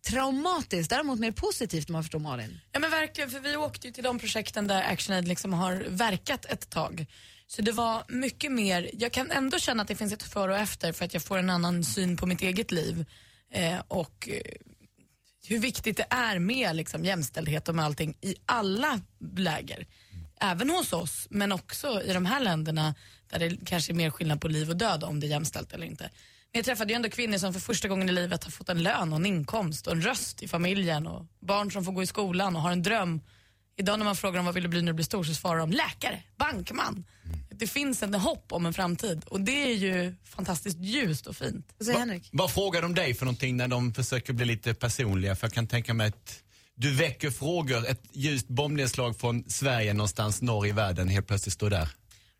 traumatiskt, 0.09 0.89
däremot 0.89 1.19
mer 1.19 1.31
positivt 1.31 1.89
om 1.89 1.93
man 1.93 2.03
förstår 2.03 2.19
Malin. 2.19 2.59
Ja 2.71 2.79
men 2.79 2.91
verkligen, 2.91 3.29
för 3.29 3.39
vi 3.39 3.55
åkte 3.55 3.87
ju 3.87 3.93
till 3.93 4.03
de 4.03 4.19
projekten 4.19 4.67
där 4.67 4.91
ActionAid 4.91 5.27
liksom 5.27 5.53
har 5.53 5.85
verkat 5.89 6.45
ett 6.45 6.69
tag. 6.69 7.05
Så 7.47 7.61
det 7.61 7.71
var 7.71 8.03
mycket 8.07 8.51
mer, 8.51 8.89
jag 8.93 9.11
kan 9.11 9.31
ändå 9.31 9.59
känna 9.59 9.81
att 9.81 9.87
det 9.87 9.95
finns 9.95 10.13
ett 10.13 10.23
före 10.23 10.51
och 10.51 10.59
efter 10.59 10.91
för 10.91 11.05
att 11.05 11.13
jag 11.13 11.23
får 11.23 11.37
en 11.37 11.49
annan 11.49 11.83
syn 11.83 12.17
på 12.17 12.25
mitt 12.25 12.41
eget 12.41 12.71
liv. 12.71 13.05
Eh, 13.51 13.79
och 13.87 14.29
eh, 14.29 14.41
hur 15.47 15.59
viktigt 15.59 15.97
det 15.97 16.05
är 16.09 16.39
med 16.39 16.75
liksom, 16.75 17.05
jämställdhet 17.05 17.69
och 17.69 17.75
med 17.75 17.85
allting 17.85 18.17
i 18.21 18.35
alla 18.45 18.99
läger. 19.35 19.87
Även 20.41 20.69
hos 20.69 20.93
oss, 20.93 21.27
men 21.29 21.51
också 21.51 22.01
i 22.01 22.13
de 22.13 22.25
här 22.25 22.39
länderna 22.39 22.95
där 23.29 23.39
det 23.39 23.65
kanske 23.65 23.91
är 23.91 23.95
mer 23.95 24.09
skillnad 24.09 24.41
på 24.41 24.47
liv 24.47 24.69
och 24.69 24.77
död 24.77 25.03
om 25.03 25.19
det 25.19 25.27
är 25.27 25.29
jämställt 25.29 25.73
eller 25.73 25.85
inte. 25.85 26.03
Men 26.03 26.59
jag 26.59 26.65
träffade 26.65 26.93
ju 26.93 26.95
ändå 26.95 27.09
kvinnor 27.09 27.37
som 27.37 27.53
för 27.53 27.59
första 27.59 27.87
gången 27.87 28.09
i 28.09 28.11
livet 28.11 28.43
har 28.43 28.51
fått 28.51 28.69
en 28.69 28.83
lön 28.83 29.13
och 29.13 29.19
en 29.19 29.25
inkomst 29.25 29.87
och 29.87 29.93
en 29.93 30.01
röst 30.01 30.43
i 30.43 30.47
familjen 30.47 31.07
och 31.07 31.25
barn 31.39 31.71
som 31.71 31.85
får 31.85 31.91
gå 31.91 32.03
i 32.03 32.07
skolan 32.07 32.55
och 32.55 32.61
har 32.61 32.71
en 32.71 32.83
dröm. 32.83 33.21
Idag 33.77 33.99
när 33.99 34.05
man 34.05 34.15
frågar 34.15 34.35
dem 34.37 34.45
vad 34.45 34.53
vill 34.53 34.63
du 34.63 34.69
bli 34.69 34.81
när 34.81 34.91
du 34.91 34.95
blir 34.95 35.05
stor 35.05 35.23
så 35.23 35.33
svarar 35.33 35.59
de 35.59 35.71
läkare, 35.71 36.23
bankman. 36.37 37.05
Det 37.49 37.67
finns 37.67 38.03
en 38.03 38.13
hopp 38.13 38.51
om 38.51 38.65
en 38.65 38.73
framtid 38.73 39.21
och 39.25 39.41
det 39.41 39.63
är 39.71 39.75
ju 39.75 40.15
fantastiskt 40.23 40.77
ljust 40.79 41.27
och 41.27 41.35
fint. 41.35 41.73
Vad 41.77 41.85
säger 41.85 41.99
Henrik? 41.99 42.29
Vad 42.31 42.51
frågar 42.51 42.81
de 42.81 42.95
dig 42.95 43.13
för 43.13 43.25
någonting 43.25 43.57
när 43.57 43.67
de 43.67 43.93
försöker 43.93 44.33
bli 44.33 44.45
lite 44.45 44.73
personliga? 44.73 45.35
För 45.35 45.47
jag 45.47 45.53
kan 45.53 45.67
tänka 45.67 45.93
mig 45.93 46.07
att 46.07 46.39
du 46.75 46.93
väcker 46.95 47.31
frågor, 47.31 47.87
ett 47.87 48.01
ljust 48.13 48.47
bombnedslag 48.47 49.19
från 49.19 49.43
Sverige 49.49 49.93
någonstans 49.93 50.41
norr 50.41 50.67
i 50.67 50.71
världen 50.71 51.07
helt 51.07 51.27
plötsligt 51.27 51.53
står 51.53 51.69
där. 51.69 51.89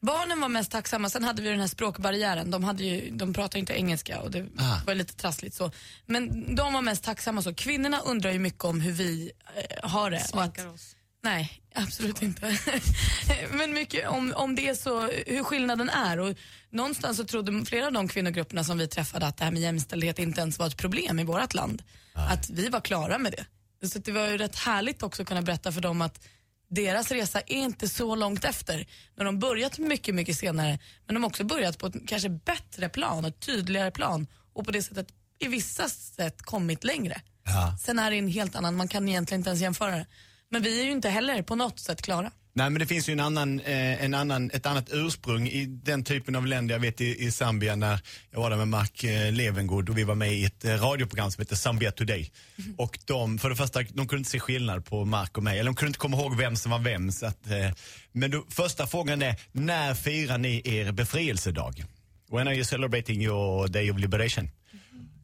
Barnen 0.02 0.42
var 0.42 0.50
mest 0.50 0.72
tacksamma, 0.72 1.10
sen 1.10 1.24
hade 1.24 1.42
vi 1.42 1.50
den 1.50 1.60
här 1.60 1.68
språkbarriären. 1.68 2.52
De, 2.52 2.64
hade 2.64 2.84
ju, 2.84 3.12
de 3.12 3.34
pratade 3.34 3.60
inte 3.60 3.74
engelska 3.74 4.20
och 4.22 4.32
det 4.32 4.46
Ah. 4.58 4.78
var 4.86 4.96
lite 4.96 5.14
trassligt 5.16 5.56
så. 5.56 5.72
Men 6.06 6.56
de 6.56 6.74
var 6.74 6.82
mest 6.82 7.04
tacksamma 7.04 7.42
så. 7.42 7.54
Kvinnorna 7.54 8.00
undrar 8.00 8.32
ju 8.32 8.40
mycket 8.40 8.64
om 8.64 8.82
hur 8.82 8.92
vi 8.92 9.32
eh, 9.56 9.90
har 9.90 10.12
det. 10.12 10.24
och 10.34 10.44
att, 10.44 10.66
oss. 10.66 10.96
Nej, 11.24 11.62
absolut 11.76 12.22
inte. 12.22 12.58
Men 13.52 13.74
mycket 13.74 14.08
om, 14.08 14.34
om 14.36 14.56
det 14.56 14.70
är 14.70 14.76
så, 14.76 15.02
hur 15.02 15.44
skillnaden 15.44 15.90
är. 15.90 16.20
Och 16.20 16.38
någonstans 16.70 17.18
så 17.18 17.24
trodde 17.24 17.66
flera 17.66 17.86
av 17.86 17.94
de 17.94 18.08
kvinnogrupperna 18.08 18.64
som 18.64 18.78
vi 18.78 18.88
träffade 18.88 19.28
att 19.28 19.38
det 19.38 19.44
här 19.44 19.52
med 19.52 19.62
jämställdhet 19.62 20.20
inte 20.20 20.42
ens 20.42 20.60
var 20.60 20.68
ett 20.68 20.78
problem 20.78 21.20
i 21.20 21.24
vårt 21.24 21.54
land. 21.54 21.84
Att 22.14 22.50
vi 22.50 22.70
var 22.70 22.82
klara 22.82 23.18
med 23.18 23.32
det. 23.32 23.46
Så 23.88 24.00
det 24.00 24.12
var 24.12 24.28
ju 24.28 24.38
rätt 24.38 24.56
härligt 24.56 25.04
också 25.04 25.22
att 25.22 25.28
kunna 25.28 25.42
berätta 25.42 25.72
för 25.72 25.82
dem 25.82 26.02
att 26.02 26.28
deras 26.70 27.12
resa 27.12 27.40
är 27.40 27.56
inte 27.56 27.90
så 27.90 28.16
långt 28.16 28.46
efter. 28.46 28.88
Men 29.16 29.26
de 29.26 29.40
börjat 29.40 29.78
mycket, 29.78 30.16
mycket 30.16 30.38
senare. 30.38 30.80
Men 31.06 31.14
de 31.14 31.24
har 31.24 31.30
också 31.30 31.44
börjat 31.44 31.78
på 31.78 31.88
ett 31.88 32.08
kanske 32.08 32.30
bättre 32.30 32.90
plan, 32.90 33.26
ett 33.26 33.40
tydligare 33.40 33.92
plan. 33.92 34.28
Och 34.54 34.66
på 34.66 34.72
det 34.72 34.84
sättet, 34.84 35.08
i 35.40 35.48
vissa 35.48 35.90
sätt, 35.90 36.42
kommit 36.42 36.84
längre. 36.84 37.22
Ja. 37.46 37.78
Sen 37.82 38.00
är 38.00 38.12
det 38.12 38.18
en 38.18 38.28
helt 38.28 38.56
annan, 38.56 38.76
man 38.76 38.88
kan 38.88 39.10
egentligen 39.10 39.40
inte 39.40 39.50
ens 39.50 39.62
jämföra 39.62 39.92
det. 39.92 40.06
Men 40.54 40.62
vi 40.62 40.80
är 40.80 40.86
ju 40.86 40.92
inte 40.92 41.10
heller 41.10 41.42
på 41.42 41.56
något 41.56 41.80
sätt 41.80 42.02
klara. 42.02 42.32
Nej 42.54 42.70
men 42.70 42.80
det 42.80 42.86
finns 42.86 43.10
ju 43.10 43.14
en 43.14 43.20
annan, 43.20 43.60
eh, 43.60 44.04
en 44.04 44.14
annan, 44.14 44.52
ett 44.52 44.66
annat 44.66 44.90
ursprung 44.92 45.48
i 45.48 45.66
den 45.66 46.04
typen 46.04 46.36
av 46.36 46.48
länder. 46.48 46.76
Jag 46.76 46.80
vet 46.80 47.02
i, 47.02 47.26
i 47.26 47.32
Zambia 47.32 47.76
när 47.76 48.00
jag 48.32 48.40
var 48.40 48.50
där 48.50 48.58
med 48.58 48.68
Mark 48.68 49.04
eh, 49.04 49.32
Levengood 49.32 49.90
och 49.90 49.98
vi 49.98 50.04
var 50.04 50.16
med 50.16 50.34
i 50.34 50.46
ett 50.46 50.66
eh, 50.66 50.72
radioprogram 50.72 51.32
som 51.32 51.42
heter 51.42 51.56
Zambia 51.56 51.92
Today. 51.92 52.32
Och 52.78 53.00
de, 53.06 53.40
för 53.40 53.50
det 53.50 53.56
första, 53.56 53.82
de 53.82 54.08
kunde 54.08 54.18
inte 54.18 54.30
se 54.30 54.40
skillnad 54.40 54.86
på 54.86 55.06
Mark 55.06 55.38
och 55.38 55.44
mig, 55.44 55.60
eller 55.60 55.70
de 55.70 55.76
kunde 55.76 55.90
inte 55.90 56.00
komma 56.00 56.18
ihåg 56.18 56.38
vem 56.38 56.56
som 56.56 56.72
var 56.72 56.80
vem. 56.80 57.12
Så 57.12 57.26
att, 57.26 57.52
eh, 57.52 57.72
men 58.12 58.32
då, 58.32 58.46
första 58.50 58.88
frågan 58.88 59.22
är, 59.22 59.36
när 59.52 59.94
firar 59.94 60.38
ni 60.38 60.62
er 60.66 60.92
befrielsedag? 60.92 61.86
When 62.32 62.48
are 62.48 62.56
you 62.56 62.64
celebrating 62.64 63.24
your 63.24 63.68
day 63.68 63.92
of 63.92 64.00
liberation? 64.00 64.50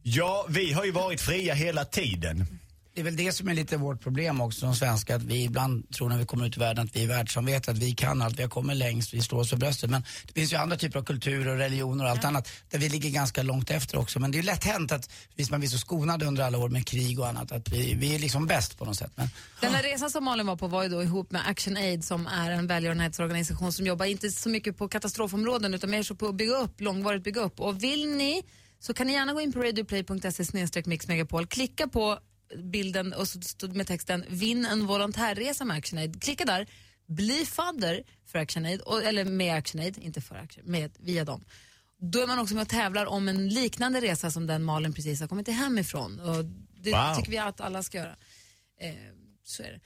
Ja, 0.04 0.46
vi 0.50 0.74
har 0.74 0.86
ju 0.86 0.92
varit 0.92 1.22
fria 1.22 1.54
hela 1.54 1.86
tiden. 1.86 2.46
Det 2.94 3.02
är 3.02 3.06
väl 3.06 3.16
det 3.16 3.32
som 3.32 3.48
är 3.48 3.54
lite 3.54 3.78
vårt 3.78 4.02
problem 4.02 4.42
också 4.42 4.60
som 4.60 4.76
svenskar, 4.76 5.16
att 5.16 5.24
vi 5.24 5.44
ibland 5.44 5.94
tror 5.94 6.10
när 6.10 6.18
vi 6.18 6.26
kommer 6.26 6.46
ut 6.46 6.58
i 6.58 6.60
världen 6.60 6.86
att 6.86 6.96
vi 6.96 7.04
är 7.04 7.08
världssamvete, 7.08 7.72
att 7.72 7.78
vi 7.78 7.92
kan 7.92 8.22
allt, 8.22 8.40
vi 8.40 8.42
har 8.42 8.50
kommit 8.50 8.78
längst, 8.78 9.14
vi 9.14 9.22
slår 9.22 9.40
oss 9.40 9.50
för 9.50 9.58
bröstet. 9.58 9.90
Men 9.90 10.04
det 10.26 10.34
finns 10.34 10.54
ju 10.54 10.58
andra 10.58 10.78
typer 10.78 11.00
av 11.00 11.04
kulturer 11.04 11.48
och 11.48 11.58
religioner 11.58 12.04
och 12.04 12.10
allt 12.10 12.26
annat 12.26 12.50
där 12.70 12.80
vi 12.80 12.90
ligger 12.90 13.10
ganska 13.10 13.44
långt 13.44 13.72
efter 13.72 13.98
också. 13.98 14.20
Men 14.20 14.32
det 14.32 14.36
är 14.36 14.40
ju 14.40 14.46
lätt 14.46 14.64
hänt 14.64 14.92
att 14.92 15.10
vi 15.36 15.46
som 15.46 15.54
har 15.54 15.60
blivit 15.60 15.72
så 15.72 15.78
skonade 15.78 16.26
under 16.26 16.44
alla 16.44 16.58
år 16.58 16.70
med 16.70 16.88
krig 16.88 17.20
och 17.20 17.28
annat, 17.28 17.52
att 17.52 17.70
vi, 17.70 17.94
vi 17.94 18.16
är 18.16 18.20
liksom 18.20 18.48
bäst 18.48 18.78
på 18.78 18.86
något 18.86 18.98
sätt. 18.98 19.12
Men, 19.16 19.30
Den 19.62 19.74
här 19.74 19.84
resan 19.84 20.12
som 20.12 20.24
Malin 20.24 20.48
var 20.48 20.56
på 20.56 20.68
var 20.68 20.84
ju 20.84 20.90
då 20.90 21.04
ihop 21.04 21.32
med 21.32 21.48
Action 21.48 21.78
Aid 21.78 22.06
som 22.06 22.28
är 22.28 22.52
en 22.52 22.68
välgörenhetsorganisation 22.68 23.74
som 23.74 23.86
jobbar 23.86 24.06
inte 24.06 24.32
så 24.32 24.50
mycket 24.50 24.78
på 24.78 24.88
katastrofområden 24.88 25.74
utan 25.74 25.90
mer 25.90 26.04
så 26.04 26.16
på 26.16 26.28
att 26.28 26.36
bygga 26.36 26.56
upp, 26.56 26.82
långvarigt 26.82 27.24
bygga 27.24 27.42
upp. 27.42 27.60
Och 27.60 27.84
vill 27.84 28.10
ni 28.10 28.44
så 28.80 28.94
kan 28.94 29.08
ni 29.08 29.14
gärna 29.14 29.34
gå 29.34 29.42
in 29.42 29.54
på 29.54 29.60
radioplay.se 29.60 30.84
mixmegapol, 30.86 31.48
klicka 31.48 31.88
på 31.88 32.20
bilden 32.58 33.14
och 33.14 33.28
så 33.28 33.40
det 33.68 33.74
med 33.74 33.88
texten 33.88 34.26
Vinn 34.30 34.66
en 34.66 34.88
volontärresa 34.88 35.66
med 35.66 35.78
Action 35.78 36.00
Aid. 36.00 36.22
Klicka 36.24 36.46
där, 36.46 36.68
bli 37.08 37.46
fadder 37.46 38.04
för 38.26 38.40
Action 38.40 38.66
Aid, 38.66 38.82
och, 38.82 39.04
eller 39.04 39.26
med 39.26 39.56
Action 39.56 39.82
Aid, 39.82 39.98
inte 39.98 40.22
för 40.22 40.36
Action, 40.36 40.64
med, 40.66 40.92
via 41.00 41.26
dem. 41.26 41.46
Då 42.02 42.20
är 42.22 42.28
man 42.28 42.40
också 42.40 42.54
med 42.56 42.62
och 42.62 42.70
tävlar 42.70 43.06
om 43.06 43.28
en 43.28 43.50
liknande 43.50 44.02
resa 44.02 44.32
som 44.32 44.48
den 44.48 44.64
Malin 44.64 44.94
precis 44.94 45.22
har 45.22 45.28
kommit 45.28 45.48
hemifrån. 45.48 46.20
Och 46.20 46.46
det 46.82 46.92
Wow. 46.92 47.16
tycker 47.16 47.32
vi 47.32 47.38
att 47.38 47.62
alla 47.62 47.84
ska 47.84 47.98
göra. 47.98 48.16
Eh, 48.82 48.94
så 49.44 49.64
är 49.64 49.72
det. 49.72 49.80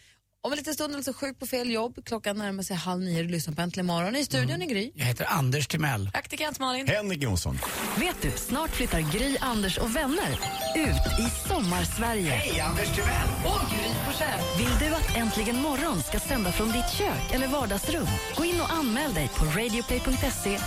Om 0.45 0.51
en 0.51 0.57
liten 0.57 0.73
stund 0.73 0.93
är 0.93 0.97
alltså 0.97 1.13
sjuk 1.13 1.39
på 1.39 1.45
fel 1.47 1.71
jobb. 1.71 2.05
Klockan 2.05 2.38
närmar 2.38 2.63
sig 2.63 2.75
halv 2.75 3.01
nio 3.01 3.19
och 3.19 3.25
du 3.25 3.31
lyssnar 3.31 3.53
på 3.55 3.62
Äntligen 3.62 3.85
morgon. 3.85 4.15
I 4.15 4.25
studion 4.25 4.62
är 4.62 4.65
Gry. 4.65 4.91
Jag 4.95 5.05
heter 5.05 5.25
Anders 5.29 5.67
Timell. 5.67 6.09
Praktikant 6.13 6.59
Malin. 6.59 6.88
Henrik 6.88 7.23
Jonsson. 7.23 7.59
Vet 8.00 8.21
du, 8.21 8.31
snart 8.31 8.69
flyttar 8.69 9.00
Gry, 9.00 9.38
Anders 9.41 9.77
och 9.77 9.95
vänner 9.95 10.39
ut 10.75 11.19
i 11.19 11.47
sommarsverige. 11.47 12.29
Hej, 12.29 12.59
Anders 12.59 12.95
Timell! 12.95 13.29
Och 13.45 13.69
Gry 13.69 13.93
Forssell. 14.05 14.39
Vill 14.57 14.79
du 14.89 14.95
att 14.95 15.17
Äntligen 15.17 15.62
morgon 15.62 16.03
ska 16.03 16.19
sända 16.19 16.51
från 16.51 16.67
ditt 16.71 16.89
kök 16.97 17.31
eller 17.31 17.47
vardagsrum? 17.47 18.07
Gå 18.38 18.45
in 18.45 18.62
och 18.62 18.71
anmäl 18.71 19.13
dig 19.13 19.29
på 19.35 19.45
radioplay.se 19.45 20.59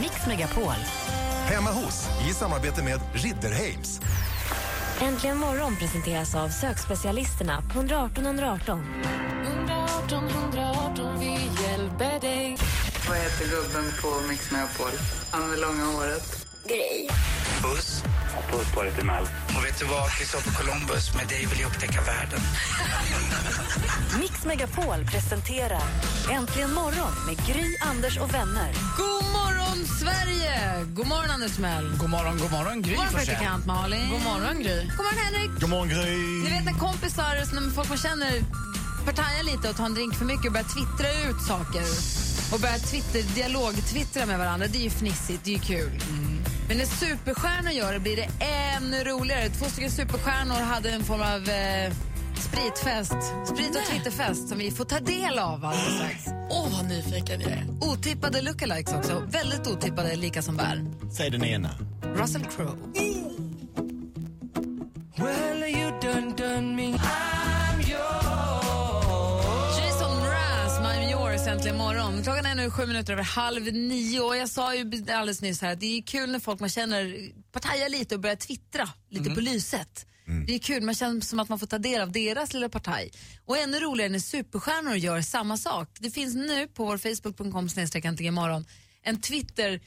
mixmegapol. 0.00 0.74
Hemma 1.46 1.70
hos, 1.70 2.08
i 2.30 2.34
samarbete 2.34 2.82
med 2.82 3.00
Ridderheims. 3.14 4.00
Äntligen 5.02 5.38
morgon 5.38 5.76
presenteras 5.76 6.34
av 6.34 6.48
sökspecialisterna 6.48 7.62
på 7.72 7.78
118 7.78 8.26
118. 8.26 8.80
118 9.46 10.28
118, 10.28 11.18
vi 11.20 11.32
hjälper 11.62 12.20
dig. 12.20 12.56
Vad 13.08 13.18
heter 13.18 13.44
gubben 13.44 13.92
på 14.02 14.28
Mix 14.28 14.50
Megapol? 14.50 14.92
Han 15.30 15.50
med 15.50 15.58
långa 15.58 15.84
håret. 15.84 16.49
Grej. 16.66 17.08
Puss. 17.62 18.02
Puss 18.50 18.72
på 18.74 18.82
dig 18.82 18.92
till 18.92 19.04
Mel. 19.04 19.22
Och 19.56 19.64
vet 19.64 19.78
du 19.78 19.84
vad? 19.84 20.10
Kristoffer 20.10 20.50
Columbus, 20.50 21.14
med 21.14 21.28
dig 21.28 21.46
vill 21.46 21.60
jag 21.60 21.68
upptäcka 21.70 22.00
världen. 22.00 22.40
Mix 24.20 24.44
Megapol 24.44 25.04
presenterar 25.12 25.82
Äntligen 26.30 26.72
morgon 26.72 27.12
med 27.26 27.36
Gry, 27.46 27.76
Anders 27.80 28.18
och 28.18 28.34
vänner. 28.34 28.72
God 28.96 29.24
morgon 29.32 29.86
Sverige! 30.00 30.84
God 30.94 31.06
morgon 31.06 31.30
Anders 31.30 31.58
Mell. 31.58 31.90
God 32.00 32.10
morgon, 32.10 32.38
god 32.38 32.52
morgon 32.52 32.82
Gry 32.82 32.90
God 32.94 32.98
morgon 32.98 33.14
praktikant 33.14 33.66
Malin. 33.66 34.10
God 34.10 34.22
morgon 34.22 34.62
Gry. 34.62 34.80
God 34.96 34.96
morgon 34.96 35.18
Henrik. 35.24 35.50
God 35.60 35.70
morgon 35.70 35.88
Gry. 35.88 36.16
Ni 36.44 36.50
vet 36.50 36.64
när 36.64 36.78
kompisar, 36.78 37.54
när 37.54 37.70
folk 37.70 37.88
man 37.88 37.98
känner 37.98 38.32
partajar 39.04 39.42
lite 39.42 39.68
och 39.70 39.76
tar 39.76 39.84
en 39.84 39.94
drink 39.94 40.14
för 40.14 40.24
mycket 40.24 40.46
och 40.46 40.52
börjar 40.52 40.66
twittra 40.74 41.08
ut 41.30 41.42
saker 41.42 41.84
och 42.52 42.60
börjar 42.60 42.78
twitter, 42.78 43.22
dialog-twittra 43.34 44.26
med 44.26 44.38
varandra. 44.38 44.66
Det 44.66 44.78
är 44.78 44.82
ju 44.82 44.90
fnissigt, 44.90 45.44
det 45.44 45.50
är 45.50 45.54
ju 45.54 45.60
kul. 45.60 45.90
Men 46.70 46.78
när 46.78 46.86
superstjärnor 46.86 47.70
gör 47.70 47.92
det 47.92 48.00
blir 48.00 48.16
det 48.16 48.28
ännu 48.44 49.04
roligare. 49.04 49.48
Två 49.48 49.64
stycken 49.64 49.90
superstjärnor 49.90 50.54
hade 50.54 50.90
en 50.90 51.04
form 51.04 51.20
av 51.20 51.48
eh, 51.48 51.92
spritfest, 52.38 53.16
sprit 53.44 53.76
och 53.76 53.84
twitterfest 53.90 54.48
som 54.48 54.58
vi 54.58 54.70
får 54.70 54.84
ta 54.84 55.00
del 55.00 55.38
av 55.38 55.64
alldeles 55.64 55.94
strax. 55.94 56.26
Åh, 56.50 56.68
vad 56.76 56.88
nyfiken 56.88 57.40
jag 57.40 57.50
är. 57.50 57.66
Otippade 57.80 58.42
lookalikes 58.42 58.94
också. 58.94 59.22
Väldigt 59.28 59.66
otippade, 59.66 60.16
lika 60.16 60.42
som 60.42 60.56
bär. 60.56 60.84
Säg 61.16 61.30
den 61.30 61.44
ena. 61.44 61.70
Russell 62.16 62.44
Crowe. 62.44 62.76
Well, 65.16 65.60
äntligen 71.50 71.78
morgon. 71.78 72.22
Klockan 72.22 72.46
är 72.46 72.54
nu 72.54 72.70
sju 72.70 72.86
minuter 72.86 73.12
över 73.12 73.22
halv 73.22 73.62
nio 73.62 74.20
och 74.20 74.36
jag 74.36 74.48
sa 74.48 74.74
ju 74.74 74.80
alldeles 74.80 75.42
nyss 75.42 75.60
här 75.60 75.72
att 75.72 75.80
det 75.80 75.98
är 75.98 76.02
kul 76.02 76.30
när 76.30 76.38
folk 76.38 76.60
man 76.60 76.68
känner 76.68 77.30
partajar 77.52 77.88
lite 77.88 78.14
och 78.14 78.20
börjar 78.20 78.36
twittra 78.36 78.88
lite 79.08 79.30
på 79.30 79.40
lyset. 79.40 80.06
Det 80.46 80.54
är 80.54 80.58
kul, 80.58 80.82
man 80.82 80.94
känner 80.94 81.20
som 81.20 81.40
att 81.40 81.48
man 81.48 81.58
får 81.58 81.66
ta 81.66 81.78
del 81.78 82.00
av 82.00 82.12
deras 82.12 82.52
lilla 82.52 82.68
partaj. 82.68 83.10
Och 83.46 83.58
ännu 83.58 83.80
roligare 83.80 84.10
när 84.12 84.18
superstjärnor 84.18 84.94
gör 84.94 85.20
samma 85.20 85.56
sak. 85.56 85.88
Det 86.00 86.10
finns 86.10 86.34
nu 86.34 86.68
på 86.68 86.84
vår 86.84 86.98
facebook.com 86.98 87.68
snedstreck 87.68 88.04
äntligen 88.04 88.34
morgon 88.34 88.66
en 89.02 89.20
Twitter 89.20 89.80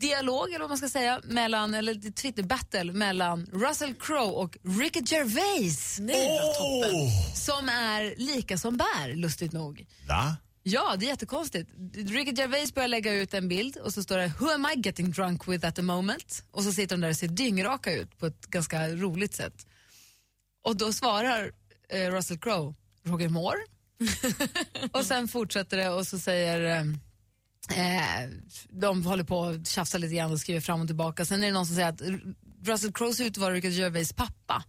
dialog 0.00 0.48
eller 0.48 0.58
vad 0.58 0.68
man 0.68 0.78
ska 0.78 0.88
säga, 0.88 1.20
mellan, 1.24 1.74
eller 1.74 2.12
Twitter-battle 2.12 2.92
mellan 2.92 3.46
Russell 3.46 3.94
Crowe 3.94 4.32
och 4.32 4.58
Ricky 4.80 5.02
Gervais. 5.06 5.98
Nej, 6.00 6.38
vad 6.42 6.54
toppen. 6.54 7.36
Som 7.36 7.68
är 7.68 8.14
lika 8.16 8.58
som 8.58 8.76
bär, 8.76 9.14
lustigt 9.14 9.52
nog. 9.52 9.86
Va? 10.08 10.36
Ja, 10.62 10.96
det 10.98 11.06
är 11.06 11.08
jättekonstigt. 11.08 11.70
Ricky 11.94 12.32
Gervais 12.32 12.74
börjar 12.74 12.88
lägga 12.88 13.14
ut 13.14 13.34
en 13.34 13.48
bild 13.48 13.76
och 13.76 13.94
så 13.94 14.02
står 14.02 14.18
det 14.18 14.32
“Who 14.38 14.50
am 14.50 14.66
I 14.66 14.80
getting 14.80 15.10
drunk 15.10 15.48
with 15.48 15.66
at 15.66 15.76
the 15.76 15.82
moment?” 15.82 16.44
och 16.50 16.64
så 16.64 16.72
sitter 16.72 16.96
de 16.96 17.00
där 17.00 17.08
och 17.08 17.16
ser 17.16 17.28
dyngraka 17.28 17.92
ut 17.92 18.18
på 18.18 18.26
ett 18.26 18.46
ganska 18.46 18.88
roligt 18.88 19.34
sätt. 19.34 19.66
Och 20.62 20.76
då 20.76 20.92
svarar 20.92 21.52
eh, 21.88 22.10
Russell 22.10 22.38
Crowe 22.38 22.74
“Roger 23.04 23.28
Moore” 23.28 23.60
och 24.92 25.06
sen 25.06 25.28
fortsätter 25.28 25.76
det 25.76 25.90
och 25.90 26.06
så 26.06 26.18
säger 26.18 26.64
eh, 26.64 28.22
eh, 28.22 28.28
de 28.68 29.06
håller 29.06 29.24
på 29.24 29.44
att 29.44 29.68
tjafsa 29.68 29.98
lite 29.98 30.14
grann 30.14 30.32
och 30.32 30.40
skriver 30.40 30.60
fram 30.60 30.80
och 30.80 30.86
tillbaka. 30.86 31.24
Sen 31.24 31.42
är 31.42 31.46
det 31.46 31.52
någon 31.52 31.66
som 31.66 31.76
säger 31.76 31.88
att 31.88 32.02
Russell 32.62 32.92
Crowe 32.92 33.14
ser 33.14 33.24
ut 33.24 33.30
att 33.30 33.36
vara 33.36 33.54
Ricky 33.54 33.68
Gervais 33.68 34.12
pappa. 34.12 34.64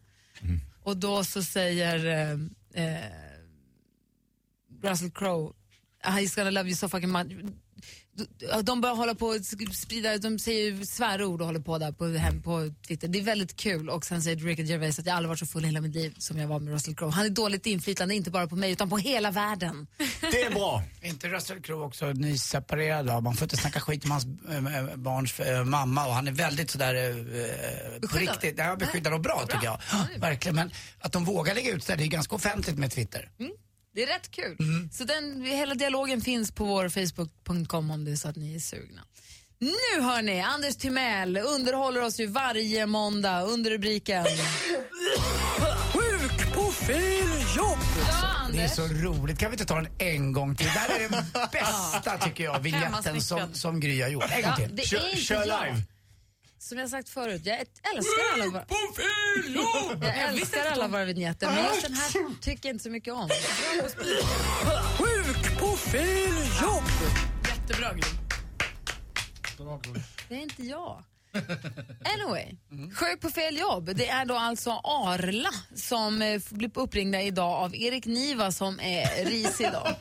Och 0.84 0.98
då 0.98 1.24
så 1.24 1.44
säger 1.44 2.06
eh, 2.06 2.86
eh, 2.86 3.12
Russell 4.84 5.12
Crowe 5.12 5.54
He's 6.04 6.36
gonna 6.36 6.50
love 6.52 6.68
you 6.70 6.76
so 6.76 6.90
fucking 6.90 7.12
much. 7.12 7.28
De- 7.28 8.62
De 8.62 8.82
börjar 8.82 8.96
hålla 8.96 9.16
på 9.16 9.26
och 9.28 9.46
sprida, 9.76 10.18
de 10.18 10.40
säger 10.40 10.86
svärord 10.86 11.42
och 11.42 11.48
håller 11.48 11.60
på 11.60 11.78
där 11.78 11.92
på, 11.92 12.08
hem, 12.08 12.42
på 12.42 12.74
Twitter. 12.88 13.08
Det 13.08 13.20
är 13.20 13.24
väldigt 13.24 13.56
kul 13.56 13.90
och 13.90 14.06
sen 14.06 14.22
säger 14.22 14.38
Ricky 14.38 14.64
Gervais 14.64 15.00
att 15.00 15.06
jag 15.06 15.16
aldrig 15.16 15.28
varit 15.30 15.40
så 15.40 15.46
full 15.46 15.64
i 15.64 15.68
hela 15.68 15.82
mitt 15.82 15.96
liv 15.96 16.16
som 16.18 16.38
jag 16.38 16.48
var 16.48 16.60
med 16.60 16.74
Russell 16.74 16.96
Crowe. 16.96 17.12
Han 17.12 17.26
är 17.26 17.30
dåligt 17.30 17.66
inflytande, 17.66 18.16
inte 18.16 18.32
bara 18.32 18.48
på 18.48 18.56
mig 18.56 18.72
utan 18.72 18.90
på 18.90 18.98
hela 18.98 19.32
världen. 19.32 19.88
Det 20.32 20.42
är 20.44 20.52
bra. 20.52 20.84
Är 21.02 21.08
inte 21.10 21.28
Russell 21.30 21.62
Crowe 21.62 21.86
också 21.86 22.06
nyseparerad? 22.06 23.24
Man 23.24 23.36
får 23.36 23.46
inte 23.46 23.58
snacka 23.58 23.80
skit 23.80 24.06
om 24.06 24.12
hans 24.12 24.26
äh, 24.26 24.96
barns 24.96 25.40
äh, 25.40 25.64
mamma 25.66 26.08
och 26.08 26.14
han 26.14 26.28
är 26.28 26.32
väldigt 26.32 26.70
sådär 26.72 26.96
äh, 26.96 27.16
på 27.16 28.00
Beskyddande. 28.02 28.32
riktigt. 28.32 28.56
Ja, 28.58 28.76
beskyddande 28.76 29.16
och 29.16 29.22
bra, 29.24 29.46
tycker 29.50 29.66
jag. 29.66 29.80
Verkligen. 30.18 30.56
Men 30.56 30.72
att 31.00 31.12
de 31.12 31.26
vågar 31.26 31.56
lägga 31.56 31.72
ut 31.72 31.88
det, 31.88 31.96
det 31.96 32.04
är 32.04 32.08
ganska 32.08 32.36
offentligt 32.36 32.78
med 32.78 32.92
Twitter. 32.92 33.30
Det 33.96 34.04
är 34.04 34.08
rätt 34.08 34.32
kul. 34.32 34.58
Så 34.92 35.04
den, 35.04 35.42
hela 35.42 35.76
dialogen 35.76 36.22
finns 36.22 36.52
på 36.52 36.66
vår 36.66 36.90
facebook.com 36.90 37.92
om 37.92 38.06
det 38.06 38.12
är 38.12 38.16
så 38.16 38.28
att 38.28 38.36
ni 38.36 38.56
är 38.56 38.60
sugna. 38.60 39.02
Nu 39.60 40.02
hör 40.02 40.22
ni, 40.22 40.42
Anders 40.42 40.76
Timell 40.76 41.38
underhåller 41.38 42.02
oss 42.02 42.20
ju 42.20 42.28
varje 42.28 42.86
måndag 42.86 43.42
under 43.42 43.72
rubriken 43.72 44.26
Sjuk 45.94 46.54
på 46.54 46.72
fel 46.72 47.30
jobb! 47.58 47.78
Ja, 48.08 48.48
Det 48.54 48.60
är 48.62 48.68
så 48.68 48.88
roligt. 48.88 49.40
Kan 49.40 49.52
vi 49.52 49.56
inte 49.56 49.66
ta 49.66 49.76
den 49.76 49.88
en 50.00 50.34
gång 50.34 50.56
till? 50.56 50.66
Det 50.66 50.72
här 50.72 50.90
är 51.00 51.10
den 51.10 51.26
bästa, 51.52 52.18
tycker 52.18 52.44
jag, 52.44 52.60
vignetten 52.60 53.22
som, 53.22 53.54
som 53.54 53.80
Gry 53.80 54.02
har 54.02 54.10
gjort. 54.10 54.24
En 54.30 54.42
gång 54.42 54.78
till. 54.78 54.88
Kör, 54.88 55.42
live. 55.46 55.84
Som 56.62 56.78
jag 56.78 56.90
sagt 56.90 57.10
förut, 57.10 57.42
jag 57.46 57.60
älskar 57.60 58.34
alla 58.34 58.46
våra... 58.52 58.66
Jag 60.02 60.18
älskar 60.18 60.66
alla 60.72 60.88
våra 60.88 61.06
vignetter, 61.06 61.48
men 61.48 61.66
just 61.66 61.82
den 61.82 61.94
här 61.94 62.42
tycker 62.42 62.70
jag 62.70 62.76
inte 62.76 62.84
så 62.84 62.90
mycket 62.90 63.14
om. 63.14 63.30
Sjuk 64.98 65.60
på 65.60 65.68
fel 65.76 66.34
jobb! 66.62 66.84
Jättebra 67.48 67.94
Gry. 67.94 68.10
Det 70.30 70.36
är 70.36 70.42
inte 70.42 70.64
jag. 70.64 71.04
Anyway, 72.16 72.58
sjuk 72.96 73.22
på 73.22 73.30
fel 73.30 73.58
jobb. 73.58 73.96
Det 73.96 74.08
är 74.08 74.26
då 74.26 74.36
alltså 74.36 74.72
Arla 74.72 75.50
som 75.76 76.22
eh, 76.22 76.42
blir 76.50 76.72
uppringda 76.74 77.22
idag 77.22 77.52
av 77.64 77.76
Erik 77.76 78.06
Niva 78.06 78.52
som 78.52 78.80
är 78.80 79.26
risig 79.26 79.66
idag. 79.68 79.96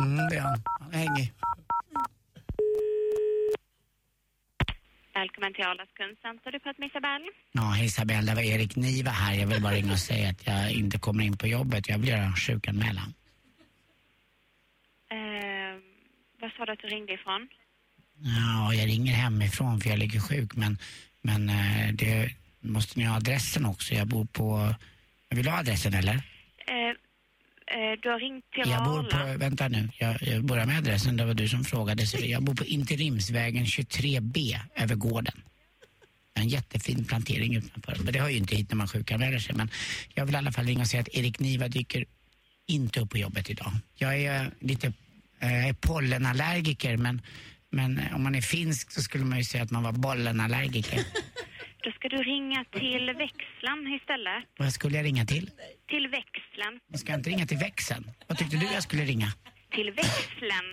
Mm, 0.00 0.28
det 0.30 0.36
är 0.36 0.40
han. 0.40 0.62
Han 0.80 0.94
är 0.94 0.98
hängig. 0.98 1.32
Välkommen 5.14 5.54
till 5.54 5.64
Arlas 5.64 5.88
kundcenter. 5.94 6.52
Du 6.52 6.58
pratar 6.60 6.80
med 6.80 6.88
Isabelle. 6.88 7.26
Ja, 7.52 7.78
Isabel, 7.78 8.26
det 8.26 8.34
var 8.34 8.42
Erik 8.42 8.76
Niva 8.76 9.10
här. 9.10 9.34
Jag 9.40 9.46
vill 9.46 9.62
bara 9.62 9.72
ringa 9.72 9.92
och 9.92 9.98
säga 9.98 10.30
att 10.30 10.46
jag 10.46 10.72
inte 10.72 10.98
kommer 10.98 11.24
in 11.24 11.36
på 11.36 11.46
jobbet. 11.46 11.88
Jag 11.88 11.98
vill 11.98 12.08
göra 12.08 12.22
en 12.22 12.36
sjukanmälan. 12.36 13.14
Eh, 15.10 15.74
vad 16.40 16.52
sa 16.52 16.64
du 16.64 16.72
att 16.72 16.78
du 16.78 16.88
ringde 16.88 17.12
ifrån? 17.12 17.48
Ja, 18.18 18.74
jag 18.74 18.86
ringer 18.88 19.12
hemifrån 19.12 19.80
för 19.80 19.90
jag 19.90 19.98
ligger 19.98 20.20
sjuk 20.20 20.56
men, 20.56 20.78
men 21.22 21.48
eh, 21.48 21.92
det 21.92 22.30
måste 22.60 22.98
ni 22.98 23.04
ha 23.04 23.16
adressen 23.16 23.66
också. 23.66 23.94
Jag 23.94 24.06
bor 24.06 24.24
på... 24.24 24.74
Vill 25.30 25.44
du 25.44 25.50
ha 25.50 25.58
adressen 25.58 25.94
eller? 25.94 26.14
Eh, 26.14 26.92
du 28.02 28.10
har 28.10 28.18
ringt 28.18 28.44
till 28.50 28.70
Jag 28.70 28.84
bor 28.84 29.02
på, 29.02 29.38
vänta 29.38 29.68
nu, 29.68 29.88
jag, 29.98 30.22
jag 30.22 30.44
börjar 30.44 30.66
med 30.66 30.78
adressen, 30.78 31.16
det 31.16 31.24
var 31.24 31.34
du 31.34 31.48
som 31.48 31.64
frågade. 31.64 32.06
Så 32.06 32.18
jag 32.20 32.42
bor 32.42 32.54
på 32.54 32.64
Interimsvägen 32.64 33.64
23B 33.64 34.58
över 34.76 34.94
gården. 34.94 35.42
En 36.34 36.48
jättefin 36.48 37.04
plantering 37.04 37.56
utanför. 37.56 37.96
Men 38.04 38.12
det 38.12 38.20
hör 38.20 38.28
ju 38.28 38.36
inte 38.36 38.56
hit 38.56 38.68
när 38.70 38.76
man 38.76 38.88
sjukanmäler 38.88 39.38
sig. 39.38 39.54
Men 39.54 39.70
jag 40.14 40.26
vill 40.26 40.34
i 40.34 40.38
alla 40.38 40.52
fall 40.52 40.66
ringa 40.66 40.80
och 40.80 40.86
säga 40.86 41.00
att 41.00 41.14
Erik 41.14 41.38
Niva 41.38 41.68
dyker 41.68 42.04
inte 42.66 43.00
upp 43.00 43.10
på 43.10 43.18
jobbet 43.18 43.50
idag. 43.50 43.72
Jag 43.94 44.20
är 44.20 44.44
eh, 44.44 44.48
lite 44.60 44.92
eh, 45.40 45.52
jag 45.52 45.68
är 45.68 45.72
pollenallergiker 45.72 46.96
men, 46.96 47.22
men 47.70 47.98
eh, 47.98 48.14
om 48.14 48.22
man 48.22 48.34
är 48.34 48.40
finsk 48.40 48.90
så 48.90 49.02
skulle 49.02 49.24
man 49.24 49.38
ju 49.38 49.44
säga 49.44 49.64
att 49.64 49.70
man 49.70 49.82
var 49.82 49.92
bollenallergiker. 49.92 51.00
Du 52.12 52.18
ringa 52.18 52.64
till 52.64 53.06
växeln 53.06 53.94
istället. 54.00 54.44
Vad 54.58 54.72
skulle 54.72 54.96
jag 54.96 55.04
ringa 55.04 55.24
till? 55.26 55.50
Till 55.88 56.08
växeln. 56.08 56.80
Jag 56.88 57.00
ska 57.00 57.14
inte 57.14 57.30
ringa 57.30 57.46
till 57.46 57.56
växeln. 57.58 58.10
Vad 58.26 58.38
tyckte 58.38 58.56
du 58.56 58.66
jag 58.66 58.82
skulle 58.82 59.02
ringa? 59.04 59.28
Till 59.74 59.90
växeln. 59.90 60.68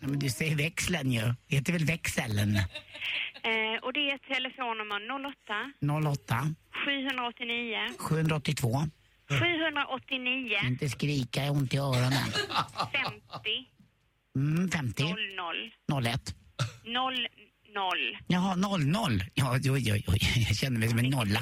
Ja, 0.00 0.08
men 0.08 0.18
du 0.18 0.28
säger 0.28 0.56
växeln 0.56 1.12
ju. 1.12 1.20
Det 1.48 1.56
heter 1.56 1.72
väl 1.72 1.84
växeln? 1.84 2.56
Eh, 2.56 3.76
och 3.82 3.92
det 3.92 4.10
är 4.10 4.18
telefonnummer 4.34 5.00
08 5.26 6.10
08 6.10 6.54
789 6.84 7.78
782. 7.98 8.68
789 9.28 10.58
Inte 10.66 10.88
skrika, 10.88 11.40
jag 11.40 11.46
har 11.52 11.56
ont 11.56 11.74
i 11.74 11.78
öronen. 11.78 12.12
50 12.92 13.70
Mm, 14.36 14.70
50 14.70 15.02
00 15.02 15.12
01. 16.02 16.34
00. 16.84 17.28
Jaha, 18.26 18.54
00. 18.56 19.24
Ja, 19.34 19.58
oj, 19.64 19.70
oj, 19.70 20.04
oj. 20.06 20.18
Jag 20.48 20.56
känner 20.56 20.78
mig 20.78 20.88
som 20.88 20.98
en 20.98 21.10
nolla. 21.10 21.40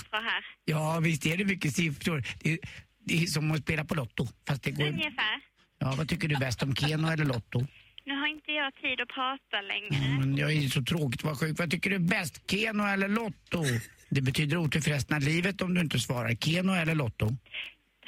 Ja, 0.64 1.00
visst 1.00 1.26
är 1.26 1.36
det 1.36 1.44
mycket 1.44 1.74
siffror. 1.74 2.24
Det 2.42 2.52
är, 2.52 2.58
det 3.06 3.22
är 3.22 3.26
som 3.26 3.50
att 3.52 3.60
spela 3.60 3.84
på 3.84 3.94
Lotto. 3.94 4.26
Fast 4.48 4.62
det 4.62 4.70
går... 4.70 4.86
Ungefär. 4.88 5.40
Ja, 5.78 5.94
vad 5.98 6.08
tycker 6.08 6.28
du 6.28 6.36
bäst 6.36 6.62
om 6.62 6.74
Keno 6.76 7.08
eller 7.08 7.24
Lotto? 7.24 7.66
Nu 8.04 8.14
har 8.14 8.26
inte 8.26 8.52
jag 8.52 8.74
tid 8.74 9.00
att 9.00 9.08
prata 9.08 9.60
längre. 9.60 10.18
Men 10.18 10.36
jag 10.36 10.52
är 10.52 10.68
så 10.68 10.82
tråkigt 10.82 11.20
att 11.20 11.24
vara 11.24 11.36
sjuk. 11.36 11.58
Vad 11.58 11.70
tycker 11.70 11.90
du 11.90 11.96
är 11.96 12.00
bäst? 12.00 12.50
Keno 12.50 12.84
eller 12.84 13.08
Lotto? 13.08 13.64
Det 14.08 14.20
betyder 14.20 14.56
otur 14.56 14.80
för 14.80 14.90
resten 14.90 15.16
av 15.16 15.22
livet 15.22 15.62
om 15.62 15.74
du 15.74 15.80
inte 15.80 15.98
svarar. 15.98 16.34
Keno 16.34 16.72
eller 16.72 16.94
Lotto? 16.94 17.36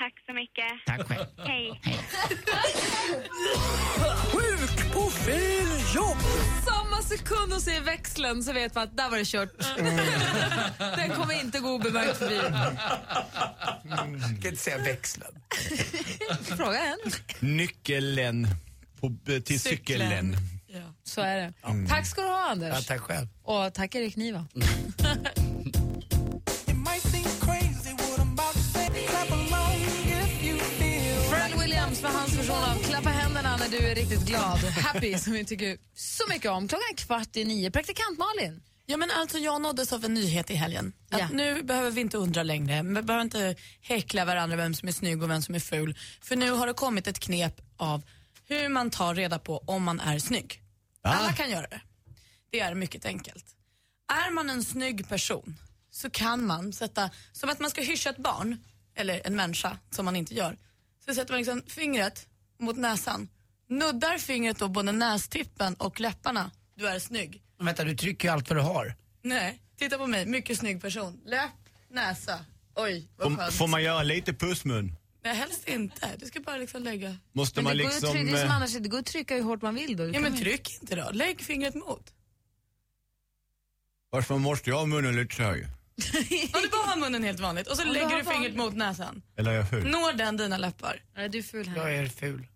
Tack 0.04 0.24
så 0.26 0.32
mycket. 0.32 0.72
Tack 0.86 1.08
själv. 1.08 1.26
Hej. 1.38 1.80
Sjuk 4.32 4.92
på 4.92 5.10
fel 5.10 5.68
jobb! 5.94 6.18
Samma 6.64 7.02
sekund 7.02 7.52
hon 7.52 7.60
säger 7.60 7.80
växeln 7.80 8.42
så 8.42 8.52
vet 8.52 8.74
man 8.74 8.84
att 8.84 8.96
där 8.96 9.10
var 9.10 9.18
det 9.18 9.24
kört. 9.24 9.50
Den 10.96 11.10
kommer 11.10 11.40
inte 11.40 11.60
gå 11.60 11.68
obemärkt 11.68 12.16
förbi. 12.16 12.40
Jag 13.88 13.98
kan 14.42 14.50
inte 14.50 14.56
säga 14.56 14.78
växeln. 14.78 15.40
Fråga 16.42 16.78
en. 16.78 16.98
Nyckeln 17.56 18.46
på, 19.00 19.12
till 19.44 19.60
cykeln. 19.60 20.36
Så 21.04 21.20
är 21.20 21.36
det. 21.36 21.52
Mm. 21.64 21.86
Tack 21.88 22.06
ska 22.06 22.20
du 22.20 22.28
ha, 22.28 22.50
Anders. 22.50 22.74
Ja, 22.74 22.80
tack 22.94 23.00
själv. 23.00 23.28
Och 23.42 23.74
tack 23.74 23.94
Erik 23.94 24.16
Niva. 24.16 24.46
Pharrell 24.96 25.53
Med 32.04 32.12
hans 32.12 32.38
version 32.38 32.64
av 32.64 32.82
Klappa 32.82 33.08
händerna 33.08 33.56
när 33.56 33.68
du 33.68 33.78
är 33.78 33.94
riktigt 33.94 34.26
glad. 34.26 34.58
Happy, 34.58 35.18
som 35.18 35.32
vi 35.32 35.44
tycker 35.44 35.78
så 35.94 36.24
mycket 36.28 36.50
om. 36.50 36.68
Klockan 36.68 36.84
är 36.92 36.96
kvart 36.96 37.36
i 37.36 37.44
nio. 37.44 37.70
Praktikant 37.70 38.18
Malin. 38.18 38.62
Ja, 38.86 38.96
men 38.96 39.10
alltså, 39.10 39.38
jag 39.38 39.60
nåddes 39.62 39.92
av 39.92 40.04
en 40.04 40.14
nyhet 40.14 40.50
i 40.50 40.54
helgen. 40.54 40.92
Att 41.10 41.20
Ja. 41.20 41.28
Nu 41.32 41.62
behöver 41.62 41.90
vi 41.90 42.00
inte 42.00 42.18
undra 42.18 42.42
längre. 42.42 42.82
Vi 42.82 43.02
behöver 43.02 43.20
inte 43.20 43.54
häckla 43.80 44.24
varandra 44.24 44.56
vem 44.56 44.74
som 44.74 44.88
är 44.88 44.92
snygg 44.92 45.22
och 45.22 45.30
vem 45.30 45.42
som 45.42 45.54
är 45.54 45.58
ful. 45.60 45.98
För 46.20 46.36
nu 46.36 46.50
har 46.50 46.66
det 46.66 46.72
kommit 46.72 47.06
ett 47.06 47.18
knep 47.18 47.60
av 47.76 48.02
hur 48.48 48.68
man 48.68 48.90
tar 48.90 49.14
reda 49.14 49.38
på 49.38 49.58
om 49.66 49.82
man 49.82 50.00
är 50.00 50.18
snygg. 50.18 50.62
Alla 51.02 51.32
kan 51.32 51.50
göra 51.50 51.66
det. 51.66 51.80
Det 52.50 52.60
är 52.60 52.74
mycket 52.74 53.04
enkelt. 53.04 53.44
Är 54.26 54.30
man 54.30 54.50
en 54.50 54.64
snygg 54.64 55.08
person 55.08 55.56
så 55.90 56.10
kan 56.10 56.46
man 56.46 56.72
sätta, 56.72 57.10
som 57.32 57.50
att 57.50 57.60
man 57.60 57.70
ska 57.70 57.82
hyscha 57.82 58.10
ett 58.10 58.18
barn, 58.18 58.64
eller 58.96 59.26
en 59.26 59.36
människa, 59.36 59.78
som 59.90 60.04
man 60.04 60.16
inte 60.16 60.34
gör. 60.34 60.56
Så 61.04 61.14
sätter 61.14 61.32
man 61.32 61.38
liksom 61.38 61.62
fingret 61.66 62.26
mot 62.58 62.76
näsan, 62.76 63.28
nuddar 63.68 64.18
fingret 64.18 64.58
då 64.58 64.68
både 64.68 64.92
nästippen 64.92 65.74
och 65.74 66.00
läpparna. 66.00 66.50
Du 66.74 66.88
är 66.88 66.98
snygg. 66.98 67.42
Men 67.56 67.66
vänta, 67.66 67.84
du 67.84 67.96
trycker 67.96 68.28
ju 68.28 68.34
allt 68.34 68.50
vad 68.50 68.58
du 68.58 68.62
har. 68.62 68.94
Nej, 69.22 69.62
titta 69.76 69.98
på 69.98 70.06
mig, 70.06 70.26
mycket 70.26 70.58
snygg 70.58 70.82
person. 70.82 71.20
Läpp, 71.24 71.50
näsa. 71.88 72.44
Oj, 72.74 73.08
vad 73.16 73.32
Får, 73.32 73.36
skönt. 73.36 73.54
får 73.54 73.68
man 73.68 73.82
göra 73.82 74.02
lite 74.02 74.34
pussmun? 74.34 74.96
Nej, 75.24 75.34
helst 75.36 75.68
inte. 75.68 76.10
Du 76.18 76.26
ska 76.26 76.40
bara 76.40 76.56
liksom 76.56 76.82
lägga... 76.82 77.16
Måste 77.32 77.58
Men 77.58 77.64
man 77.64 77.76
det, 77.76 77.82
går 77.82 77.90
liksom... 77.90 78.08
att 78.08 78.14
trycka, 78.14 78.32
det 78.32 78.38
är 78.38 78.40
som 78.40 78.50
eh, 78.50 78.56
annars, 78.56 78.72
det 78.72 78.88
går 78.88 78.98
att 78.98 79.06
trycka 79.06 79.34
hur 79.34 79.42
hårt 79.42 79.62
man 79.62 79.74
vill 79.74 79.96
då. 79.96 80.08
Ja, 80.08 80.20
men 80.20 80.36
tryck 80.36 80.80
inte 80.80 80.96
då. 80.96 81.10
Lägg 81.12 81.40
fingret 81.40 81.74
mot. 81.74 82.12
Man 84.28 84.40
måste 84.40 84.70
ju 84.70 84.76
ha 84.76 84.86
munnen 84.86 85.16
lite 85.16 85.34
så 85.34 85.42
här. 85.42 85.68
Om 86.54 86.62
du 86.62 86.68
bara 86.68 86.86
har 86.86 86.96
munnen 86.96 87.22
helt 87.24 87.40
vanligt 87.40 87.66
och 87.66 87.76
så 87.76 87.82
Om 87.82 87.88
du 87.88 87.94
lägger 87.94 88.06
har 88.06 88.16
du 88.18 88.24
fingret 88.24 88.34
vanligt. 88.40 88.56
mot 88.56 88.74
näsan. 88.74 89.22
Eller 89.38 89.50
är 89.50 89.54
jag 89.56 89.70
ful? 89.70 89.84
Når 89.90 90.12
den 90.12 90.36
dina 90.36 90.58
läppar? 90.58 91.02
Nej, 91.16 91.28
du 91.28 91.38
är 91.38 91.42
ful 91.42 91.68
här. 91.68 91.76
Jag 91.76 91.94
är 91.96 92.06
ful. 92.08 92.46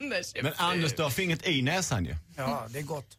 Anders 0.00 0.34
är 0.34 0.42
Men 0.42 0.52
ful. 0.52 0.60
Anders, 0.64 0.92
du 0.94 1.02
har 1.02 1.10
fingret 1.10 1.46
i 1.46 1.62
näsan 1.62 2.04
ju. 2.04 2.16
Ja, 2.36 2.66
det 2.70 2.78
är 2.78 2.82
gott. 2.82 3.16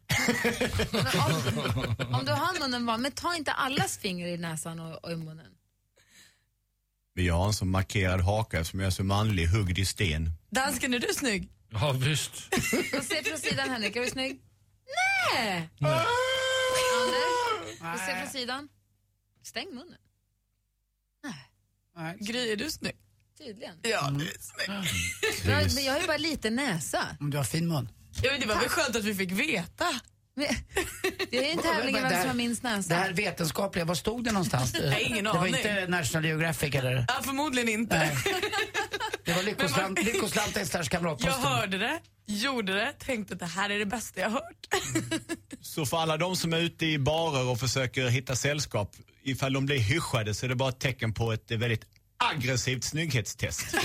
Om 2.13 2.25
du 2.25 2.31
har 2.31 2.59
munnen 2.59 2.85
van, 2.85 3.01
men 3.01 3.11
ta 3.11 3.35
inte 3.35 3.51
allas 3.51 3.97
finger 3.97 4.27
i 4.27 4.37
näsan 4.37 4.79
och, 4.79 5.03
och 5.05 5.11
i 5.11 5.15
munnen. 5.15 5.47
Men 7.15 7.25
jag 7.25 7.33
har 7.33 7.45
en 7.47 7.53
sån 7.53 7.69
markerad 7.71 8.21
haka 8.21 8.59
eftersom 8.59 8.79
jag 8.79 8.87
är 8.87 8.91
så 8.91 9.03
manlig, 9.03 9.45
huggd 9.47 9.77
i 9.79 9.85
sten. 9.85 10.29
Dansken, 10.51 10.93
är 10.93 10.99
du 10.99 11.13
snygg? 11.13 11.49
Ja, 11.69 11.91
visst. 11.91 12.31
Och 12.97 13.03
se 13.03 13.23
från 13.23 13.37
sidan, 13.39 13.69
Henrik. 13.69 13.95
Är 13.95 14.01
du 14.01 14.09
snygg? 14.09 14.39
Nej! 15.35 15.69
Anders, 15.79 16.05
och 17.93 17.99
se 17.99 18.15
från 18.21 18.29
sidan. 18.29 18.69
Stäng 19.43 19.67
munnen. 19.75 19.97
Gry, 22.19 22.51
är 22.51 22.55
du 22.55 22.71
snygg? 22.71 22.95
Tydligen. 23.37 23.75
Ja, 23.81 24.09
du 24.09 24.25
är 24.25 24.37
snygg. 24.39 25.53
Jag, 25.53 25.75
men 25.75 25.83
jag 25.83 25.93
har 25.93 25.99
ju 26.01 26.07
bara 26.07 26.17
lite 26.17 26.49
näsa. 26.49 27.17
Om 27.19 27.29
du 27.29 27.37
har 27.37 27.43
fin 27.43 27.67
mun. 27.67 27.89
Ja, 28.23 28.31
men 28.31 28.41
det 28.41 28.47
var 28.47 28.55
väl 28.55 28.69
skönt 28.69 28.95
att 28.95 29.03
vi 29.03 29.15
fick 29.15 29.31
veta. 29.31 29.85
Det 31.29 31.37
är 31.37 31.51
en 31.51 31.57
tävling 31.61 31.95
om 31.95 32.01
vem 32.01 32.19
som 32.19 32.27
har 32.29 32.33
minst 32.35 32.61
Det 32.63 32.69
näsa. 32.69 32.93
här 32.95 33.13
vetenskapliga, 33.13 33.85
var 33.85 33.95
stod 33.95 34.23
det 34.23 34.31
någonstans? 34.31 34.73
Nej, 34.83 35.03
ingen 35.03 35.23
det 35.23 35.29
var 35.31 35.39
aning. 35.39 35.55
inte 35.55 35.87
National 35.87 36.25
Geographic 36.25 36.75
eller? 36.75 37.05
Ja, 37.07 37.19
förmodligen 37.23 37.69
inte. 37.69 37.97
Nej. 37.97 38.17
Det 39.25 39.33
var 39.33 39.43
Lyckoslant, 39.43 40.03
Lyckoslant 40.03 40.57
Esters 40.57 40.73
Jag 40.73 40.89
kamratposten. 40.91 41.43
hörde 41.43 41.77
det, 41.77 41.99
gjorde 42.25 42.73
det, 42.73 42.91
tänkte 42.99 43.33
att 43.33 43.39
det 43.39 43.45
här 43.45 43.69
är 43.69 43.79
det 43.79 43.85
bästa 43.85 44.19
jag 44.21 44.29
har 44.29 44.33
hört. 44.33 44.67
Så 45.61 45.85
för 45.85 45.97
alla 45.97 46.17
de 46.17 46.35
som 46.35 46.53
är 46.53 46.57
ute 46.59 46.85
i 46.85 46.99
barer 46.99 47.49
och 47.49 47.59
försöker 47.59 48.07
hitta 48.07 48.35
sällskap, 48.35 48.95
ifall 49.23 49.53
de 49.53 49.65
blir 49.65 49.79
hyschade 49.79 50.33
så 50.33 50.45
är 50.45 50.49
det 50.49 50.55
bara 50.55 50.69
ett 50.69 50.79
tecken 50.79 51.13
på 51.13 51.31
ett 51.33 51.51
väldigt 51.51 51.85
aggressivt 52.21 52.83
snygghetstest. 52.83 53.65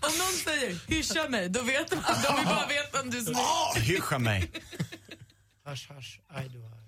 Om 0.00 0.12
någon 0.18 0.32
säger 0.44 0.88
hyscha 0.88 1.28
mig, 1.28 1.48
då 1.48 1.62
vet 1.62 1.94
man. 1.94 2.04
De 2.22 2.36
vill 2.36 2.44
bara 2.46 2.66
veta 2.66 3.00
om 3.00 3.10
du 3.10 3.18
är 3.18 3.22
snygg. 3.22 3.36
Åh, 3.36 3.76
hyscha 3.78 4.18
mig! 4.18 4.50
Hush, 5.66 5.92
hush, 5.92 6.18
aj 6.28 6.48
du 6.48 6.58
aj. 6.58 6.86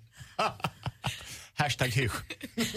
Hashtag 1.54 1.88
hysch. 1.88 2.12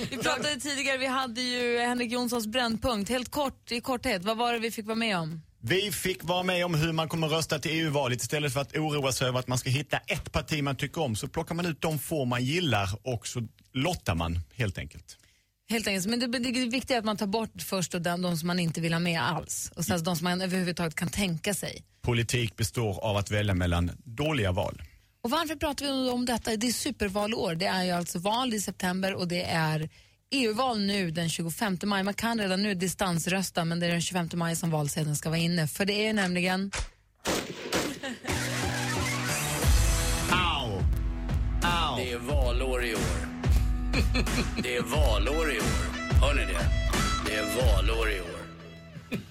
Vi 0.09 0.17
pratade 0.17 0.59
tidigare, 0.59 0.97
vi 0.97 1.07
hade 1.07 1.41
ju 1.41 1.79
Henrik 1.79 2.11
Jonssons 2.11 2.47
brännpunkt. 2.47 3.09
Helt 3.09 3.31
kort, 3.31 3.71
i 3.71 3.81
korthet, 3.81 4.23
vad 4.23 4.37
var 4.37 4.53
det 4.53 4.59
vi 4.59 4.71
fick 4.71 4.85
vara 4.85 4.95
med 4.95 5.17
om? 5.17 5.41
Vi 5.63 5.91
fick 5.91 6.23
vara 6.23 6.43
med 6.43 6.65
om 6.65 6.75
hur 6.75 6.93
man 6.93 7.09
kommer 7.09 7.27
rösta 7.27 7.59
till 7.59 7.71
EU-valet. 7.71 8.21
Istället 8.21 8.53
för 8.53 8.61
att 8.61 8.77
oroa 8.77 9.11
sig 9.11 9.27
över 9.27 9.39
att 9.39 9.47
man 9.47 9.57
ska 9.57 9.69
hitta 9.69 9.97
ett 9.97 10.31
parti 10.31 10.63
man 10.63 10.75
tycker 10.75 11.01
om 11.01 11.15
så 11.15 11.27
plockar 11.27 11.55
man 11.55 11.65
ut 11.65 11.81
de 11.81 11.99
få 11.99 12.25
man 12.25 12.43
gillar 12.43 12.89
och 13.03 13.27
så 13.27 13.47
lottar 13.73 14.15
man 14.15 14.39
helt 14.55 14.77
enkelt. 14.77 15.17
Helt 15.71 15.87
enkelt, 15.87 16.05
men 16.05 16.19
det, 16.19 16.27
det 16.27 16.49
är 16.49 16.69
viktigt 16.69 16.97
att 16.97 17.05
man 17.05 17.17
tar 17.17 17.27
bort 17.27 17.61
först 17.61 17.93
och 17.93 18.01
den, 18.01 18.21
de 18.21 18.37
som 18.37 18.47
man 18.47 18.59
inte 18.59 18.81
vill 18.81 18.93
ha 18.93 18.99
med 18.99 19.21
alls. 19.21 19.71
Och 19.75 19.85
sen 19.85 20.03
de 20.03 20.15
som 20.15 20.23
man 20.23 20.41
överhuvudtaget 20.41 20.95
kan 20.95 21.09
tänka 21.09 21.53
sig. 21.53 21.83
Politik 22.01 22.55
består 22.57 23.03
av 23.03 23.17
att 23.17 23.31
välja 23.31 23.53
mellan 23.53 23.91
dåliga 24.03 24.51
val. 24.51 24.81
Och 25.23 25.29
varför 25.29 25.55
pratar 25.55 25.85
vi 25.85 26.09
om 26.09 26.25
detta? 26.25 26.55
Det 26.55 26.67
är 26.67 26.71
supervalår. 26.71 27.55
Det 27.55 27.65
är 27.65 27.83
ju 27.83 27.91
alltså 27.91 28.19
val 28.19 28.53
i 28.53 28.61
september 28.61 29.13
och 29.13 29.27
det 29.27 29.43
är 29.43 29.89
EU-val 30.31 30.79
nu 30.79 31.11
den 31.11 31.29
25 31.29 31.77
maj. 31.83 32.03
Man 32.03 32.13
kan 32.13 32.39
redan 32.39 32.63
nu 32.63 32.73
distansrösta 32.73 33.65
men 33.65 33.79
det 33.79 33.85
är 33.85 33.91
den 33.91 34.01
25 34.01 34.29
maj 34.33 34.55
som 34.55 34.71
valsedeln 34.71 35.15
ska 35.15 35.29
vara 35.29 35.39
inne. 35.39 35.67
För 35.67 35.85
det 35.85 36.07
är 36.07 36.13
nämligen... 36.13 36.71
Au! 40.31 40.81
Au! 41.63 41.97
Det 41.97 42.11
är 42.11 42.17
valår 42.17 42.85
i 42.85 42.95
år. 42.95 43.30
Det 44.63 44.75
är 44.75 44.81
valår 44.81 45.51
i 45.51 45.59
år. 45.59 46.21
Hör 46.21 46.33
ni 46.33 46.45
det? 46.45 46.65
Det 47.25 47.35
är 47.35 47.45
valår 47.45 48.09
i 48.09 48.21
år. 48.21 48.41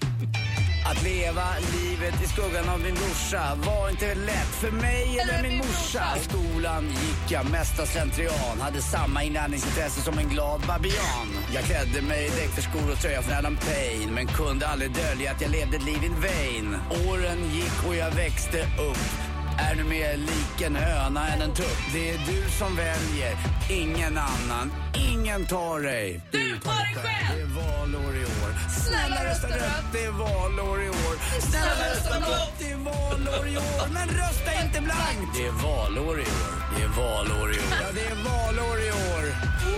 Att 0.85 1.03
leva 1.03 1.45
livet 1.73 2.23
i 2.23 2.27
skuggan 2.27 2.69
av 2.69 2.79
min 2.79 2.95
brorsa 2.95 3.55
var 3.55 3.89
inte 3.89 4.15
lätt 4.15 4.53
för 4.61 4.71
mig 4.71 5.19
eller 5.19 5.49
min 5.49 5.57
morsa. 5.57 6.03
I 6.17 6.19
skolan 6.19 6.87
gick 6.87 7.31
jag 7.31 7.49
mest 7.51 7.79
av 7.79 7.85
slentrian. 7.85 8.61
Hade 8.61 8.81
samma 8.81 9.23
inlärningsintresse 9.23 10.01
som 10.01 10.17
en 10.17 10.29
glad 10.29 10.61
babian. 10.67 11.27
Jag 11.53 11.63
klädde 11.63 12.01
mig 12.01 12.25
i 12.25 12.29
däck 12.29 12.49
för 12.49 12.61
skor 12.61 12.91
och 12.91 12.97
tröja 12.97 13.21
från 13.21 13.37
Adam 13.37 13.57
Payne. 13.57 14.11
Men 14.11 14.27
kunde 14.27 14.67
aldrig 14.67 14.91
dölja 14.91 15.31
att 15.31 15.41
jag 15.41 15.51
levde 15.51 15.77
ett 15.77 15.85
liv 15.85 16.03
in 16.03 16.15
vain. 16.21 16.75
Åren 17.09 17.49
gick 17.53 17.87
och 17.87 17.95
jag 17.95 18.11
växte 18.11 18.59
upp. 18.61 19.30
Är 19.57 19.75
du 19.75 19.83
mer 19.83 20.17
lik 20.17 20.61
en 20.61 20.75
höna 20.75 21.27
än 21.27 21.41
en 21.41 21.53
tupp? 21.53 21.77
Det 21.93 22.09
är 22.09 22.17
du 22.17 22.49
som 22.49 22.75
väljer, 22.75 23.37
ingen 23.69 24.17
annan. 24.17 24.71
Ingen 25.11 25.45
tar 25.45 25.79
dig. 25.79 26.21
Du 26.31 26.59
tar 26.59 26.75
dig 26.75 26.95
själv! 26.95 27.35
Det 27.35 27.41
är 27.41 27.45
valår 27.45 28.15
i 28.15 28.25
år. 28.25 28.51
Snälla 28.85 29.31
rösta 29.31 29.47
rött, 29.47 29.85
det 29.93 30.03
är 30.03 30.11
valår 30.11 30.83
i 30.83 30.89
år. 30.89 31.15
Snälla 31.41 31.89
rösta 31.89 32.19
blått, 32.19 32.53
det 32.59 32.71
är 32.71 32.77
valår 32.77 33.47
i 33.47 33.57
år. 33.57 33.87
Men 33.93 34.07
rösta 34.07 34.51
inte 34.65 34.81
blankt! 34.81 35.27
Det 35.35 35.45
är 35.45 35.51
valår 35.51 36.19
i 36.19 36.23
år. 36.23 36.53
Det 36.75 36.83
är 36.83 36.87
valår 36.87 37.49
i 37.55 37.57
år. 37.57 37.77
Ja, 37.81 37.87
det 37.93 38.05
är 38.05 38.15
valår 38.15 38.77
i 38.87 38.91
år. 38.91 39.23
Det 39.63 39.75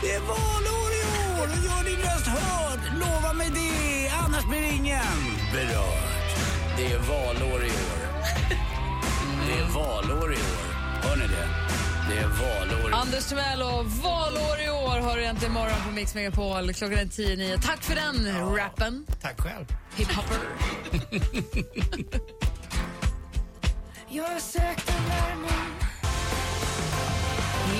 Det 0.00 0.12
är 0.14 0.20
valår 0.20 0.90
i 1.00 1.04
år. 1.40 1.48
Gör 1.64 1.84
din 1.84 1.98
röst 1.98 2.26
hörd. 2.26 2.80
Lova 3.00 3.32
mig 3.32 3.50
det, 3.50 4.08
annars 4.08 4.44
blir 4.44 4.72
ingen 4.72 5.18
berörd. 5.52 6.28
Det 6.76 6.92
är 6.92 6.98
valår 6.98 7.64
i 7.64 7.70
år. 7.70 8.00
Det 9.46 9.52
är 9.58 9.64
valår 9.74 10.32
i 10.32 10.36
år. 10.36 10.74
Hör 11.02 11.16
ni 11.16 11.26
det? 11.26 11.48
Det 12.10 12.18
är 12.20 12.28
valår 12.28 12.80
i 12.80 12.84
år. 12.84 12.92
Anders 12.92 13.26
Timell 13.26 13.62
och 13.62 13.86
valår 13.86 14.60
i 14.66 14.70
år 14.70 15.00
har 15.00 15.16
du 15.16 15.24
äntligen 15.24 15.52
morgon 15.54 15.76
på 15.86 15.90
Mix 15.94 16.14
Megapol. 16.14 16.74
Klockan 16.74 16.98
är 16.98 17.06
tio 17.06 17.36
nio. 17.36 17.58
Tack 17.58 17.82
för 17.82 17.94
den 17.94 18.54
rappen. 18.56 19.06
Tack 19.22 19.40
själv. 19.40 19.66
Hiphopper. 19.96 20.38
Jag 24.08 24.42
sökte 24.42 24.92
värmen 25.08 25.73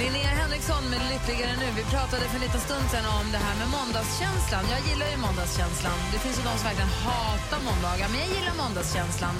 Linnea 0.05 0.33
Henriksson 0.41 0.85
med 0.91 1.01
Lyckligare 1.13 1.57
nu. 1.63 1.69
Vi 1.77 1.85
pratade 1.95 2.25
för 2.29 2.35
en 2.39 2.45
liten 2.47 2.61
stund 2.61 2.87
sedan 2.93 3.07
om 3.21 3.27
det 3.33 3.39
här 3.47 3.57
med 3.59 3.69
måndagskänslan. 3.79 4.65
Jag 4.75 4.81
gillar 4.89 5.09
ju 5.13 5.17
måndagskänslan. 5.27 5.99
Det 6.13 6.19
finns 6.25 6.39
ju 6.39 6.43
de 6.49 6.55
som 6.59 6.65
verkligen 6.71 6.95
hatar 7.07 7.61
måndagar, 7.71 8.07
men 8.11 8.19
jag 8.25 8.29
gillar 8.37 8.55
måndagskänslan. 8.65 9.35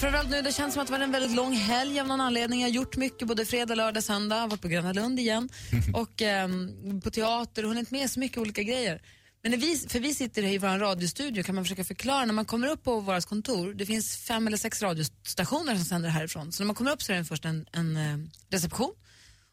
Framförallt 0.00 0.30
nu, 0.30 0.42
det 0.42 0.52
känns 0.52 0.74
som 0.74 0.80
att 0.82 0.88
det 0.88 0.92
var 0.92 1.00
en 1.00 1.16
väldigt 1.18 1.36
lång 1.36 1.52
helg 1.52 2.00
av 2.00 2.06
någon 2.06 2.20
anledning. 2.20 2.60
Jag 2.60 2.68
har 2.68 2.74
gjort 2.80 2.96
mycket 2.96 3.28
både 3.28 3.44
fredag, 3.44 3.74
lördag, 3.74 4.02
söndag. 4.04 4.36
Jag 4.36 4.40
har 4.40 4.48
varit 4.48 4.62
på 4.66 4.68
Gröna 4.68 4.92
Lund 4.92 5.20
igen. 5.20 5.48
och 6.02 6.22
ehm, 6.22 7.00
på 7.04 7.10
teater 7.10 7.62
och 7.64 7.68
hunnit 7.68 7.90
med 7.90 8.10
så 8.10 8.20
mycket 8.20 8.38
olika 8.38 8.62
grejer. 8.62 9.02
Men 9.42 9.60
vi, 9.60 9.76
för 9.88 10.00
vi 10.00 10.14
sitter 10.14 10.42
i 10.42 10.58
vår 10.58 10.78
radiostudio 10.78 11.42
kan 11.42 11.54
man 11.54 11.64
försöka 11.64 11.84
förklara 11.84 12.24
när 12.24 12.34
man 12.34 12.44
kommer 12.44 12.68
upp 12.68 12.84
på 12.84 13.00
vårt 13.00 13.26
kontor. 13.26 13.74
Det 13.74 13.86
finns 13.86 14.16
fem 14.16 14.46
eller 14.46 14.56
sex 14.56 14.82
radiostationer 14.82 15.74
som 15.74 15.84
sänder 15.84 16.08
härifrån. 16.08 16.52
Så 16.52 16.62
när 16.62 16.66
man 16.66 16.76
kommer 16.76 16.90
upp 16.90 17.02
så 17.02 17.12
är 17.12 17.16
det 17.16 17.24
först 17.24 17.44
en, 17.44 17.66
en 17.72 17.96
eh, 17.96 18.18
reception. 18.50 18.92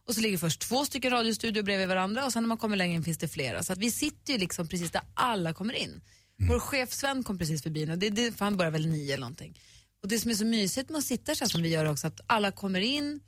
Och 0.10 0.16
så 0.16 0.22
ligger 0.22 0.38
först 0.38 0.62
två 0.62 0.86
stycken 0.86 1.12
radiostudior 1.12 1.64
bredvid 1.64 1.88
varandra 1.88 2.26
och 2.26 2.34
sen 2.34 2.44
när 2.44 2.48
man 2.48 2.58
kommer 2.58 2.78
längre 2.78 2.96
in 2.96 3.04
finns 3.04 3.18
det 3.18 3.28
flera. 3.28 3.64
Så 3.64 3.74
att 3.74 3.80
vi 3.80 3.92
sitter 3.92 4.34
ju 4.34 4.40
liksom 4.40 4.68
precis 4.68 4.92
där 4.92 5.02
alla 5.14 5.54
kommer 5.54 5.74
in. 5.74 6.02
Vår 6.50 6.60
chef 6.60 6.94
Sven 6.94 7.24
kom 7.24 7.38
precis 7.38 7.64
förbi 7.64 7.86
nu, 7.86 7.96
det, 7.96 8.10
det, 8.10 8.38
för 8.38 8.46
han 8.46 8.58
börjar 8.58 8.72
väl 8.72 8.88
nio 8.88 9.14
eller 9.14 9.22
någonting. 9.22 9.60
Och 10.02 10.10
det 10.10 10.20
som 10.20 10.32
är 10.32 10.36
så 10.36 10.46
mysigt 10.46 10.90
med 10.90 10.98
att 10.98 11.06
sitta 11.06 11.36
så 11.36 11.44
här 11.44 11.50
som 11.50 11.62
vi 11.62 11.70
gör 11.70 11.86
också, 11.86 12.08
att 12.08 12.22
alla 12.28 12.52
kommer 12.52 12.80
in, 12.80 13.20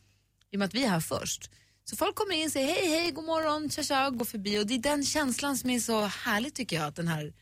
i 0.52 0.56
och 0.56 0.60
med 0.60 0.66
att 0.66 0.74
vi 0.74 0.84
är 0.84 0.90
här 0.90 1.00
först. 1.00 1.52
Så 1.84 1.96
folk 1.96 2.16
kommer 2.16 2.36
in 2.36 2.46
och 2.46 2.52
säger 2.52 2.68
hej, 2.68 2.88
hej, 2.90 3.12
god 3.12 3.26
morgon, 3.26 3.70
tja, 3.70 3.84
tja, 3.84 4.10
går 4.10 4.26
förbi. 4.26 4.60
Och 4.60 4.68
det 4.68 4.74
är 4.74 4.80
den 4.80 5.06
känslan 5.06 5.58
som 5.58 5.70
är 5.70 5.80
så 5.80 6.02
härlig 6.02 6.54
tycker 6.54 6.76
jag. 6.76 6.86
Att 6.86 6.96
den 6.96 7.08
här, 7.08 7.34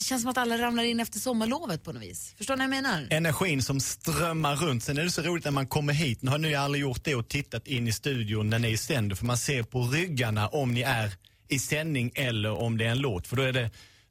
det 0.00 0.04
känns 0.04 0.22
som 0.22 0.30
att 0.30 0.38
alla 0.38 0.58
ramlar 0.58 0.84
in 0.84 1.00
efter 1.00 1.18
sommarlovet 1.18 1.84
på 1.84 1.92
något 1.92 2.02
vis. 2.02 2.34
Förstår 2.38 2.56
ni 2.56 2.66
vad 2.66 2.76
jag 2.76 2.82
menar? 2.82 3.06
Energin 3.10 3.62
som 3.62 3.80
strömmar 3.80 4.56
runt. 4.56 4.82
Sen 4.82 4.98
är 4.98 5.04
det 5.04 5.10
så 5.10 5.22
roligt 5.22 5.44
när 5.44 5.50
man 5.50 5.66
kommer 5.66 5.92
hit, 5.92 6.22
nu 6.22 6.30
har 6.30 6.38
ni 6.38 6.54
aldrig 6.54 6.82
gjort 6.82 7.04
det 7.04 7.14
och 7.14 7.28
tittat 7.28 7.66
in 7.66 7.88
i 7.88 7.92
studion 7.92 8.50
när 8.50 8.58
ni 8.58 8.76
sänder, 8.76 9.16
för 9.16 9.26
man 9.26 9.36
ser 9.38 9.62
på 9.62 9.82
ryggarna 9.82 10.48
om 10.48 10.74
ni 10.74 10.80
är 10.80 11.12
i 11.48 11.58
sändning 11.58 12.12
eller 12.14 12.50
om 12.50 12.78
det 12.78 12.84
är 12.84 12.90
en 12.90 12.98
låt, 12.98 13.26
för 13.26 13.36
då 13.36 13.42
är 13.42 13.52
det 13.52 13.70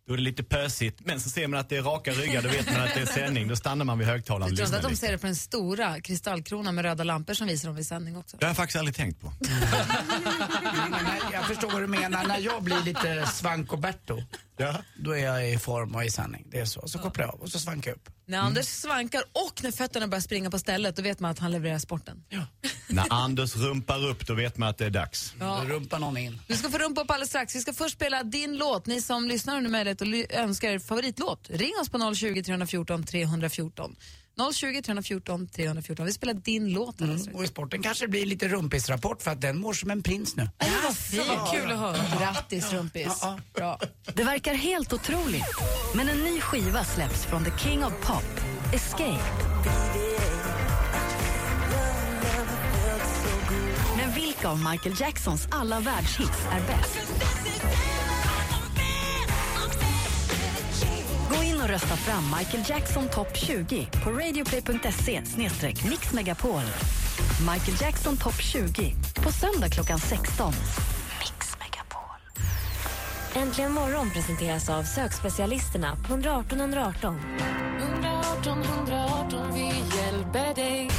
då 0.10 0.14
är 0.14 0.18
det 0.18 0.24
lite 0.24 0.44
pösigt, 0.44 1.00
men 1.06 1.20
så 1.20 1.30
ser 1.30 1.48
man 1.48 1.60
att 1.60 1.70
det 1.70 1.78
är 1.78 1.82
raka 1.82 2.12
ryggar, 2.12 2.42
då 2.42 2.50
vet 2.50 2.72
man 2.72 2.82
att 2.82 2.94
det 2.94 3.02
är 3.02 3.06
sändning. 3.06 3.48
Då 3.48 3.56
stannar 3.56 3.86
man 3.86 3.98
vid 3.98 4.08
högtalaren 4.08 4.56
Du 4.56 4.64
och 4.64 4.70
tror 4.70 4.76
inte 4.76 4.90
lyssnar 4.90 4.90
att 4.90 4.94
de 4.94 5.08
ser 5.08 5.12
det 5.12 5.18
på 5.18 5.26
den 5.26 5.36
stora 5.36 6.02
kristallkronan 6.02 6.76
med 6.76 6.86
röda 6.86 7.04
lampor 7.04 7.34
som 7.34 7.48
visar 7.48 7.68
dem 7.68 7.76
vid 7.76 7.88
sändning 7.88 8.18
också? 8.18 8.38
Det 8.38 8.46
har 8.46 8.50
jag 8.50 8.58
faktiskt 8.58 8.80
aldrig 8.80 8.96
tänkt 8.96 9.22
på. 9.22 9.34
Jag 11.34 11.48
förstår 11.48 11.72
vad 11.72 11.82
du 11.82 11.88
menar. 11.88 12.28
När 12.28 12.40
jag 12.40 12.64
blir 12.64 12.84
lite 12.84 13.26
svankoberto, 13.26 14.24
då 14.98 15.12
är 15.12 15.26
jag 15.26 15.52
i 15.52 15.58
form 15.58 15.96
och 15.96 16.04
i 16.04 16.10
sanning. 16.10 16.48
Det 16.52 16.60
är 16.60 16.66
så. 16.66 16.88
Så 16.88 17.00
kopplar 17.00 17.26
jag 17.26 17.34
av 17.34 17.42
och 17.42 17.50
så 17.50 17.60
svankar 17.60 17.92
jag 17.92 17.96
upp. 17.96 18.10
När 18.30 18.40
Anders 18.40 18.66
svankar 18.66 19.22
och 19.32 19.64
när 19.64 19.72
fötterna 19.72 20.08
börjar 20.08 20.22
springa 20.22 20.50
på 20.52 20.60
stället, 20.60 20.96
då 20.96 21.02
vet 21.02 21.20
man 21.20 21.32
att 21.32 21.40
han 21.40 21.52
levererar 21.52 21.80
sporten. 21.80 22.24
När 22.88 23.06
Anders 23.10 23.56
rumpar 23.56 24.06
upp, 24.06 24.28
då 24.28 24.34
vet 24.34 24.58
man 24.58 24.70
att 24.70 24.78
det 24.78 24.86
är 24.86 24.90
dags. 24.90 25.34
Ja. 25.40 25.62
Då 25.64 25.74
rumpar 25.74 26.00
någon 26.00 26.18
in. 26.18 26.42
Du 26.48 26.56
ska 26.56 26.70
få 26.70 26.78
rumpa 26.78 27.02
upp 27.02 27.12
alldeles 27.12 27.30
strax. 27.30 27.56
Vi 27.56 27.60
ska 27.60 27.74
först 27.74 27.96
spela 27.96 28.24
din 28.24 28.58
låt. 28.58 28.86
Ni 28.86 29.02
som 29.02 29.28
lyssnar 29.28 29.54
har 29.54 29.62
nu 29.62 29.70
möjlighet 29.70 30.02
att 30.02 30.40
önska 30.40 30.72
er 30.72 30.80
favoritlåt. 30.80 31.48
Ring 31.50 31.74
oss 31.82 31.90
på 31.90 32.16
020 32.16 32.44
314 32.44 33.04
314. 33.04 33.96
020 34.54 34.82
314 34.82 35.48
314. 35.48 36.06
Vi 36.06 36.14
spelar 36.14 36.34
din 36.34 36.70
låt 36.74 37.02
alldeles 37.02 37.22
strax. 37.22 37.38
Och 37.38 37.44
i 37.44 37.48
sporten 37.48 37.82
kanske 37.82 38.06
det 38.06 38.10
blir 38.10 38.26
lite 38.26 38.48
rumpisrapport 38.48 39.22
för 39.22 39.32
att 39.32 39.42
den 39.42 39.60
mår 39.60 39.74
som 39.74 39.92
en 39.92 40.04
prins 40.04 40.36
nu. 40.36 40.50
Ja, 40.58 40.66
vad 40.84 40.98
fint. 40.98 41.24
Kul 41.54 41.72
att 41.72 41.80
höra. 41.80 41.98
Grattis 42.20 42.74
Rumpis. 42.74 43.22
Bra. 43.54 43.80
Det 44.14 44.24
verkar 44.24 44.54
helt 44.54 44.94
otroligt, 44.94 45.44
men 45.96 46.10
en 46.10 46.18
ny 46.18 46.42
skiva 46.42 46.84
släpps 46.84 47.26
från 47.26 47.46
The 47.46 47.52
King 47.58 47.86
of 47.86 47.94
Pop, 48.02 48.40
Escape. 48.74 49.24
Men 53.98 54.12
vilka 54.16 54.50
av 54.50 54.60
Michael 54.72 54.96
Jacksons 55.00 55.48
alla 55.52 55.80
världshits 55.80 56.40
är 56.52 56.62
bäst? 56.68 57.00
In 61.60 61.64
och 61.64 61.70
rösta 61.70 61.96
fram 61.96 62.24
Michael 62.38 62.64
Jackson 62.68 63.10
topp 63.10 63.38
20 63.38 63.88
på 64.04 64.10
radioplay.se 64.10 65.22
mixmegapol. 65.90 66.62
Michael 67.54 67.78
Jackson 67.82 68.18
topp 68.18 68.42
20 68.42 68.96
på 69.16 69.32
söndag 69.32 69.70
klockan 69.70 70.00
16. 70.00 70.54
Äntligen 73.36 73.72
morgon 73.72 74.10
presenteras 74.10 74.70
av 74.70 74.84
sökspecialisterna 74.84 75.96
på 76.08 76.14
118 76.14 76.60
118. 76.60 77.20
118 77.80 78.64
118 78.64 79.54
vi 79.54 79.66
hjälper 79.98 80.56
dig 80.56 80.90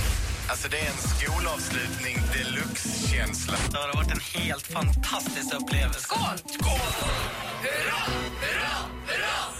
Alltså 0.48 0.68
det 0.68 0.78
är 0.78 0.86
en 0.86 0.96
skolavslutning 0.96 2.16
deluxe-känsla. 2.32 3.54
Det 3.70 3.76
har 3.76 3.96
varit 3.96 4.12
en 4.12 4.40
helt 4.40 4.66
fantastisk 4.66 5.54
upplevelse. 5.54 6.00
Skål! 6.00 6.38
Skål! 6.46 6.80
Hurra! 7.62 8.00
Hurra! 8.40 8.72
Hurra! 9.06 9.59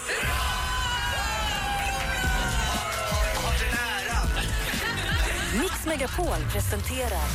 Megapol 5.91 6.41
presenterar 6.55 7.29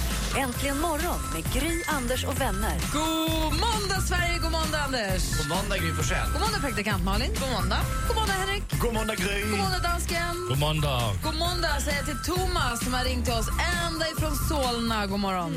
Äntligen 0.44 0.80
morgon 0.88 1.22
med 1.34 1.44
Gry, 1.56 1.76
Anders 1.98 2.24
och 2.30 2.38
vänner. 2.42 2.76
God 3.00 3.54
måndag 3.66 4.00
Sverige, 4.10 4.36
god 4.44 4.54
måndag 4.60 4.80
Anders. 4.88 5.24
God 5.40 5.50
måndag 5.56 5.78
Gry 5.82 5.92
Forssell. 5.98 6.28
God 6.34 6.42
måndag 6.46 6.60
praktikant 6.66 7.04
Malin. 7.10 7.32
God 7.42 7.52
måndag. 7.58 7.82
God 8.08 8.16
måndag 8.20 8.36
Henrik. 8.42 8.64
God 8.84 8.94
måndag 8.98 9.16
Gry. 9.24 9.40
God 9.52 9.60
måndag 9.64 9.82
dansken. 9.90 10.36
God 10.50 10.60
måndag. 10.66 11.02
God 11.26 11.38
måndag 11.46 11.74
säger 11.86 12.00
jag 12.02 12.08
till 12.12 12.22
Thomas 12.30 12.76
som 12.84 12.92
har 12.98 13.04
ringt 13.10 13.26
till 13.28 13.38
oss 13.42 13.50
ända 13.84 14.06
ifrån 14.14 14.36
Solna. 14.50 15.00
God 15.12 15.22
morgon. 15.28 15.54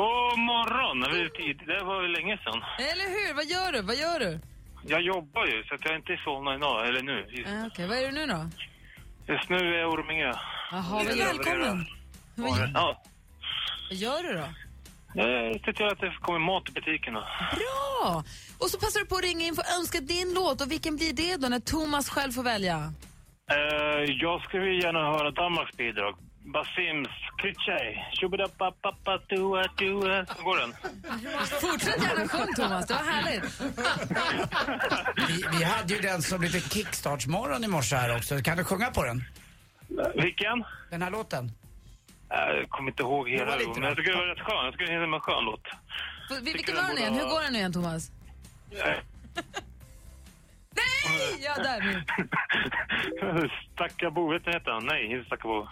God 0.00 0.36
morgon! 0.50 0.96
Det 1.72 1.80
var 1.90 1.96
ju 2.04 2.08
länge 2.18 2.34
sedan. 2.44 2.58
Eller 2.90 3.08
hur? 3.16 3.30
Vad 3.38 3.46
gör 3.54 3.68
du? 3.74 3.80
Vad 3.90 3.96
gör 4.04 4.18
du? 4.26 4.30
Jag 4.92 5.02
jobbar 5.12 5.44
ju, 5.52 5.56
så 5.66 5.70
att 5.74 5.82
jag 5.84 5.92
är 5.94 5.98
inte 6.02 6.12
i 6.12 6.20
Solna 6.26 6.50
idag, 6.58 6.76
eller 6.88 7.02
nu. 7.10 7.18
Eh, 7.20 7.66
Okej, 7.68 7.84
vad 7.88 7.96
är 7.98 8.04
du 8.08 8.12
nu 8.18 8.24
då? 8.34 8.40
just 9.32 9.48
nu 9.48 9.56
är 9.56 9.78
jag 9.78 9.90
i 9.90 9.92
Orminge. 9.94 10.32
Jaha, 10.70 10.84
vad 10.90 11.06
Ja, 12.36 13.02
vad 13.90 13.98
gör 13.98 14.22
du 14.22 14.32
då? 14.34 14.44
Jag 15.14 15.60
ser 15.64 15.72
till 15.72 15.86
att 15.86 16.00
det 16.00 16.16
kommer 16.20 16.38
mat 16.38 16.68
i 16.68 16.72
butikerna. 16.72 17.20
Bra! 17.56 18.24
Och 18.58 18.70
så 18.70 18.78
passar 18.78 19.00
du 19.00 19.06
på 19.06 19.16
att 19.16 19.22
ringa 19.22 19.46
in 19.46 19.54
för 19.54 19.62
att 19.62 19.78
önska 19.78 20.00
din 20.00 20.34
låt. 20.34 20.60
Och 20.60 20.70
vilken 20.70 20.96
blir 20.96 21.12
det 21.12 21.36
då 21.36 21.48
när 21.48 21.60
Thomas 21.60 22.08
själv 22.08 22.32
får 22.32 22.42
välja? 22.42 22.92
Eh, 23.50 24.14
jag 24.20 24.42
skulle 24.42 24.66
gärna 24.74 24.98
höra 24.98 25.30
Danmarks 25.30 25.76
bidrag. 25.76 26.14
Basims 26.52 27.08
Klitschej. 27.38 28.08
Tjubidapapapatuadua. 28.12 29.64
Så 30.36 30.42
går 30.44 30.56
den. 30.60 30.74
Fortsätt 31.60 32.02
gärna 32.02 32.28
sjung 32.28 32.54
Thomas, 32.56 32.86
det 32.86 32.94
var 32.94 33.02
härligt. 33.12 33.60
Vi, 35.28 35.58
vi 35.58 35.64
hade 35.64 35.94
ju 35.94 36.00
den 36.00 36.22
som 36.22 36.42
lite 36.42 36.60
kickstartsmorgon 36.60 37.64
i 37.64 37.68
morse 37.68 37.96
här 37.96 38.16
också. 38.16 38.42
Kan 38.42 38.56
du 38.56 38.64
sjunga 38.64 38.90
på 38.90 39.04
den? 39.04 39.24
Vilken? 40.14 40.64
Den 40.90 41.02
här 41.02 41.10
låten. 41.10 41.52
Jag 42.36 42.68
kommer 42.70 42.90
inte 42.90 43.02
ihåg 43.02 43.26
Det 43.30 43.30
var 43.38 43.44
hela, 43.44 43.56
lite 43.56 43.70
men 43.80 43.82
jag 43.88 43.96
tycker 43.96 44.10
det 44.12 44.16
var 44.18 44.26
rätt 44.26 44.40
skön. 44.40 44.64
Jag 44.64 44.72
tycker 44.72 44.86
det 44.86 44.92
är 44.92 45.14
en 45.14 45.20
skön 45.20 45.44
låt. 45.44 45.62
Vil- 46.30 46.52
Vilken 46.52 46.76
var 46.76 46.82
den 46.82 46.98
igen? 46.98 47.14
Hur 47.14 47.24
går 47.24 47.40
den 47.42 47.52
nu 47.52 47.58
igen 47.58 47.72
Thomas? 47.72 48.10
Eh, 48.70 48.78
Nej! 50.76 51.38
Ja, 51.40 51.54
där 51.62 51.80
nu. 51.80 52.04
Stackabo, 53.74 54.32
vet 54.32 54.46
ni 54.46 54.52
heter 54.52 54.70
han? 54.70 54.86
Nej, 54.86 55.12
inte 55.12 55.24
Stackabo. 55.26 55.68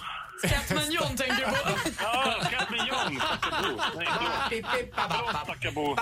Scatman 0.46 0.90
John 0.90 1.16
tänker 1.16 1.37
du 1.37 1.44
på? 1.44 1.79
Ja, 2.03 2.37
Scatman 2.44 2.87
John, 2.87 3.16
Stackabo. 3.20 3.81
Nej, 3.96 4.07
förlåt. 4.94 5.31
Stackabo. 5.44 5.96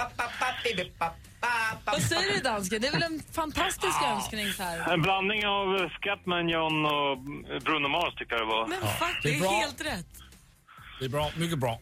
Vad 1.85 2.03
säger 2.03 2.35
du 2.35 2.41
dansken? 2.41 2.81
Det 2.81 2.89
är 2.89 2.93
väl 2.93 3.03
en 3.03 3.23
fantastisk 3.33 4.03
önskning 4.03 4.47
så 4.53 4.63
här. 4.63 4.93
En 4.93 5.03
blandning 5.03 5.47
av 5.47 5.89
Scatman 5.89 6.49
John 6.49 6.85
och 6.87 7.19
Bruno 7.63 7.89
Mars 7.89 8.15
tycker 8.15 8.33
jag 8.37 8.43
det 8.43 8.47
var. 8.55 8.67
Men 8.67 8.79
fuck, 8.81 9.23
det 9.23 9.29
det 9.29 9.35
är 9.35 9.37
är 9.37 9.41
bra. 9.41 9.51
helt 9.51 9.81
rätt. 9.81 10.07
Det 11.01 11.05
är 11.05 11.09
bra, 11.09 11.31
mycket 11.37 11.59
bra. 11.59 11.81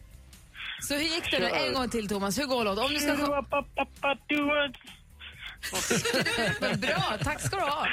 Så 0.81 0.93
hur 0.93 1.01
gick 1.01 1.31
det 1.31 1.39
nu? 1.39 1.45
En 1.45 1.73
gång 1.73 1.89
till 1.89 2.07
Thomas, 2.07 2.39
hur 2.39 2.45
går 2.45 2.63
låten? 2.63 2.83
Om 2.83 2.93
du 2.93 2.99
ska 2.99 3.17
sjunga... 3.17 3.45
Men 6.61 6.79
bra, 6.79 7.17
tack 7.23 7.41
ska 7.41 7.55
du 7.55 7.61
ha. 7.61 7.87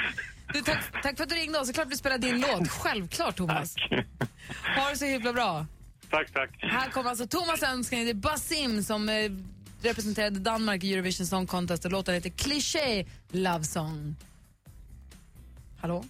Du, 0.53 0.61
tack, 0.61 1.01
tack 1.03 1.17
för 1.17 1.23
att 1.23 1.29
du 1.29 1.35
ringde 1.35 1.59
oss. 1.59 1.67
Såklart 1.67 1.87
vi 1.89 1.97
spelar 1.97 2.17
din 2.17 2.41
låt. 2.41 2.69
Självklart 2.69 3.35
Thomas. 3.35 3.75
Ha 4.75 4.89
det 4.89 4.95
så 4.97 5.05
himla 5.05 5.33
bra. 5.33 5.65
Tack, 6.09 6.31
tack. 6.33 6.49
Här 6.59 6.89
kommer 6.89 7.09
alltså 7.09 7.27
Thomas 7.27 7.63
önskning. 7.63 8.03
Det 8.05 8.09
är 8.11 8.13
Basim 8.13 8.83
som 8.83 9.09
eh, 9.09 9.31
representerade 9.81 10.39
Danmark 10.39 10.83
i 10.83 10.93
Eurovision 10.93 11.27
Song 11.27 11.47
Contest 11.47 11.85
och 11.85 11.91
låten 11.91 12.13
heter 12.13 12.29
Cliché 12.29 13.05
Love 13.31 13.63
Song. 13.63 14.15
Hallå? 15.79 16.05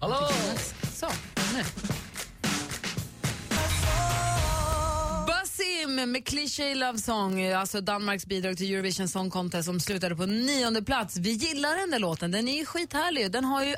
Hallå! 0.00 0.28
Så, 0.92 1.08
nu. 1.54 1.62
Basim 5.86 6.12
med 6.12 6.26
Cliché 6.26 6.74
Love 6.74 6.98
Song, 6.98 7.46
alltså 7.52 7.80
Danmarks 7.80 8.26
bidrag 8.26 8.56
till 8.56 8.74
Eurovision 8.74 9.08
Song 9.08 9.30
Contest 9.30 9.66
som 9.66 9.80
slutade 9.80 10.16
på 10.16 10.26
nionde 10.26 10.82
plats. 10.82 11.16
Vi 11.16 11.30
gillar 11.30 11.76
den 11.76 11.90
där 11.90 11.98
låten, 11.98 12.30
den 12.30 12.48
är 12.48 12.56
ju 12.58 12.66
skithärlig. 12.66 13.32
Den 13.32 13.44
har 13.44 13.64
ju 13.64 13.74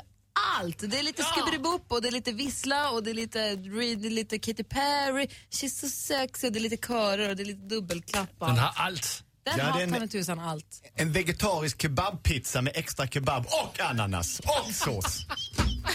allt. 0.59 0.79
Det 0.79 0.99
är 0.99 1.03
lite 1.03 1.21
ja. 1.35 1.79
och 1.87 2.01
det 2.01 2.07
är 2.07 2.11
lite 2.11 2.31
vissla 2.31 2.89
och 2.89 3.03
det 3.03 3.09
är 3.09 3.13
lite, 3.13 3.39
det 3.55 4.07
är 4.07 4.09
lite 4.09 4.39
Katy 4.39 4.63
Perry, 4.63 5.27
She's 5.51 5.69
so 5.81 5.87
sexy, 5.87 6.47
och 6.47 6.53
det 6.53 6.59
är 6.59 6.61
lite 6.61 6.77
körer 6.87 7.29
och 7.29 7.35
det 7.35 7.43
är 7.43 7.45
lite 7.45 7.75
dubbelklapp. 7.75 8.29
och 8.39 8.47
Den 8.47 8.57
har 8.57 8.73
allt. 8.75 9.23
Den 9.43 9.53
Ja, 9.57 9.63
har 9.63 9.73
det 9.77 9.79
är 9.79 9.87
en- 9.87 9.93
ta 9.93 9.99
mig 9.99 10.09
tusan 10.09 10.39
allt. 10.39 10.81
En 10.95 11.11
vegetarisk 11.11 11.81
kebabpizza 11.81 12.61
med 12.61 12.73
extra 12.75 13.07
kebab 13.07 13.45
och 13.45 13.79
ananas 13.79 14.39
och 14.39 14.73
sås. 14.75 15.25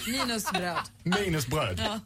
Minus 0.07 0.51
bröd. 0.53 0.79
Minus 1.03 1.47
bröd. 1.47 1.81
Ja. 1.85 2.01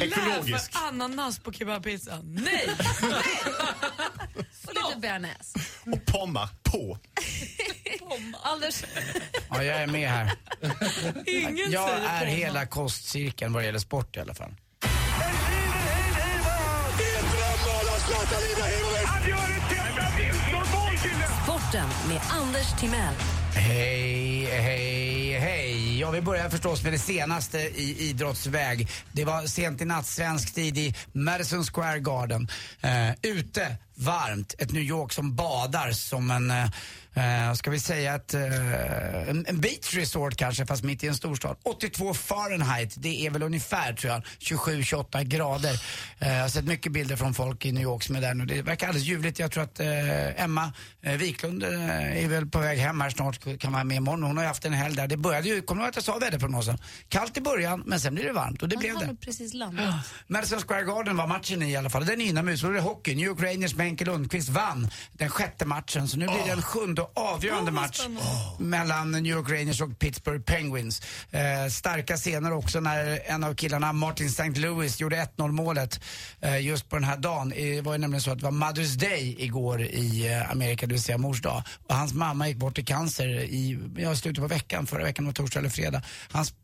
Ekologisk. 0.00 0.72
För 0.72 0.88
ananas 0.88 1.38
på 1.38 1.52
kebabpizzan. 1.52 2.20
Nej! 2.44 2.68
Och 4.66 4.74
lite 4.74 4.98
bearnaise. 5.00 5.58
Och 5.86 6.06
pommar 6.06 6.48
på. 6.62 6.98
Anders, 8.42 8.84
Ja, 9.50 9.62
jag 9.62 9.76
är 9.82 9.86
med 9.86 10.10
här. 10.10 10.32
Ingen 11.26 11.70
jag 11.72 11.88
säger 11.88 12.08
är 12.08 12.18
pomma. 12.18 12.30
hela 12.30 12.66
kostcirkeln 12.66 13.52
vad 13.52 13.62
det 13.62 13.66
gäller 13.66 13.78
sport 13.78 14.16
i 14.16 14.20
alla 14.20 14.34
fall. 14.34 14.54
Sporten 21.44 21.88
med 22.08 22.20
Anders 22.30 22.80
Timell. 22.80 23.14
Hej, 23.58 24.44
hej, 24.44 25.38
hej. 25.38 25.98
Ja, 25.98 26.10
vi 26.10 26.20
börjar 26.20 26.48
förstås 26.48 26.82
med 26.82 26.92
det 26.92 26.98
senaste 26.98 27.58
i 27.58 27.96
idrottsväg. 28.10 28.88
Det 29.12 29.24
var 29.24 29.46
sent 29.46 29.80
i 29.80 29.84
natt, 29.84 30.06
svensk 30.06 30.54
tid 30.54 30.78
i 30.78 30.94
Madison 31.12 31.64
Square 31.64 31.98
Garden. 31.98 32.48
Eh, 32.80 33.10
ute, 33.22 33.76
varmt, 33.94 34.54
ett 34.58 34.72
New 34.72 34.82
York 34.82 35.12
som 35.12 35.34
badar 35.34 35.92
som 35.92 36.30
en, 36.30 36.50
eh, 36.50 36.70
eh, 37.18 37.52
ska 37.54 37.70
vi 37.70 37.80
säga 37.80 38.14
ett, 38.14 38.34
eh, 38.34 39.28
en, 39.28 39.46
en 39.48 39.60
beach 39.60 39.94
resort 39.94 40.36
kanske, 40.36 40.66
fast 40.66 40.84
mitt 40.84 41.04
i 41.04 41.06
en 41.06 41.14
storstad. 41.14 41.56
82 41.64 42.14
Fahrenheit, 42.14 42.94
det 42.96 43.26
är 43.26 43.30
väl 43.30 43.42
ungefär 43.42 43.92
tror 43.92 44.12
jag, 44.12 44.22
27-28 44.40 45.22
grader. 45.24 45.80
Eh, 46.18 46.32
jag 46.34 46.42
har 46.42 46.48
sett 46.48 46.64
mycket 46.64 46.92
bilder 46.92 47.16
från 47.16 47.34
folk 47.34 47.66
i 47.66 47.72
New 47.72 47.82
York 47.82 48.02
som 48.02 48.16
är 48.16 48.20
där 48.20 48.34
nu. 48.34 48.46
Det 48.46 48.62
verkar 48.62 48.88
alldeles 48.88 49.06
ljuvligt. 49.06 49.38
Jag 49.38 49.50
tror 49.52 49.62
att 49.62 49.80
eh, 49.80 50.42
Emma 50.44 50.72
eh, 51.02 51.12
Wiklund 51.12 51.62
eh, 51.62 52.24
är 52.24 52.28
väl 52.28 52.46
på 52.46 52.58
väg 52.58 52.78
hem 52.78 53.00
här 53.00 53.10
snart, 53.10 53.60
kan 53.60 53.72
vara 53.72 53.84
med 53.84 53.96
imorgon. 53.96 54.22
Hon 54.22 54.36
har 54.36 54.44
ju 54.44 54.48
haft 54.48 54.64
en 54.64 54.72
helg 54.72 54.96
där. 54.96 55.06
Det 55.06 55.16
började 55.16 55.48
ju, 55.48 55.62
kommer 55.62 55.80
du 55.82 55.84
ihåg 55.84 55.90
att 55.90 55.96
jag 55.96 56.04
sa 56.04 56.18
väderprognosen? 56.18 56.78
Kallt 57.08 57.36
i 57.36 57.40
början, 57.40 57.82
men 57.86 58.00
sen 58.00 58.14
blir 58.14 58.24
det 58.24 58.32
varmt 58.32 58.62
och 58.62 58.68
det 58.68 58.76
blev 58.76 58.94
Han 58.94 59.06
har 59.06 59.12
det. 59.12 59.20
precis 59.20 59.54
landat. 59.54 59.94
Madison 60.26 60.60
Square 60.60 60.82
Garden 60.82 61.16
var 61.16 61.26
matchen 61.26 61.62
i 61.62 61.76
alla 61.76 61.90
fall. 61.90 62.06
Den 62.06 62.20
är 62.20 62.24
inomhus. 62.26 62.64
Och 62.64 62.72
det 62.72 62.78
är 62.78 62.82
hockey. 62.82 63.14
New 63.14 63.26
York 63.26 63.42
Rangers 63.42 63.74
med 63.74 63.86
Henke 63.86 64.04
Lundqvist 64.04 64.48
vann 64.48 64.90
den 65.12 65.28
sjätte 65.30 65.64
matchen. 65.64 66.08
Så 66.08 66.16
nu 66.18 66.26
blir 66.26 66.44
det 66.46 66.52
en 66.52 66.62
sjunde 66.62 67.02
avgörande 67.14 67.70
match 67.70 68.00
mellan 68.58 69.10
New 69.12 69.26
York 69.26 69.50
Rangers 69.50 69.80
och 69.80 69.98
Pittsburgh 69.98 70.42
Penguins. 70.42 71.02
Eh, 71.30 71.68
starka 71.70 72.16
scener 72.16 72.52
också 72.52 72.80
när 72.80 73.20
en 73.26 73.44
av 73.44 73.54
killarna, 73.54 73.92
Martin 73.92 74.26
St. 74.26 74.50
Louis, 74.50 75.00
gjorde 75.00 75.16
1-0 75.36 75.52
målet 75.52 76.00
eh, 76.40 76.58
just 76.60 76.88
på 76.88 76.96
den 76.96 77.04
här 77.04 77.16
dagen. 77.16 77.52
Eh, 77.52 77.58
Det 77.78 77.80
var 77.80 77.92
ju 77.92 77.98
nämligen 77.98 78.22
så 78.22 78.30
att 78.30 78.38
det 78.38 78.44
var 78.44 78.52
Mother's 78.52 78.96
Day 78.98 79.36
igår 79.38 79.82
i 79.82 80.32
eh, 80.32 80.50
Amerika, 80.50 80.86
det 80.86 80.92
vill 80.94 81.02
säga 81.02 81.18
mors 81.18 81.42
dag. 81.42 81.62
Och 81.86 81.94
hans 81.94 82.12
mamma 82.14 82.48
gick 82.48 82.56
bort 82.56 82.78
i 82.78 82.84
cancer 82.84 83.28
i 83.28 83.78
ja, 83.96 84.16
slutet 84.16 84.42
på 84.42 84.48
veckan, 84.48 84.86
förra 84.86 85.02
veckan 85.04 85.26
var 85.26 85.32
torsdag 85.32 85.58
eller 85.60 85.70
fredag. 85.70 86.02
Hans 86.30 86.54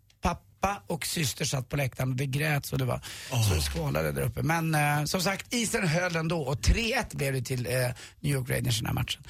pappa 0.65 0.83
och 0.87 1.07
syster 1.07 1.45
satt 1.45 1.69
på 1.69 1.77
läktaren 1.77 2.11
och 2.11 2.17
det 2.17 2.27
grät 2.27 2.67
så 2.67 2.77
det 2.77 2.85
var 2.85 3.01
så 3.49 3.55
det 3.55 3.61
skvalade 3.61 4.13
där 4.13 4.23
uppe. 4.23 4.43
Men 4.43 4.75
eh, 4.75 5.05
som 5.05 5.21
sagt, 5.21 5.55
isen 5.55 5.89
höll 5.89 6.17
ändå 6.17 6.43
och 6.43 6.57
3-1 6.57 7.17
blev 7.17 7.33
det 7.33 7.43
till 7.43 7.67
eh, 7.67 7.73
New 8.21 8.33
York 8.33 8.51
Rangers 8.51 8.79
den 8.79 8.87
här 8.87 8.95
matchen. 8.95 9.23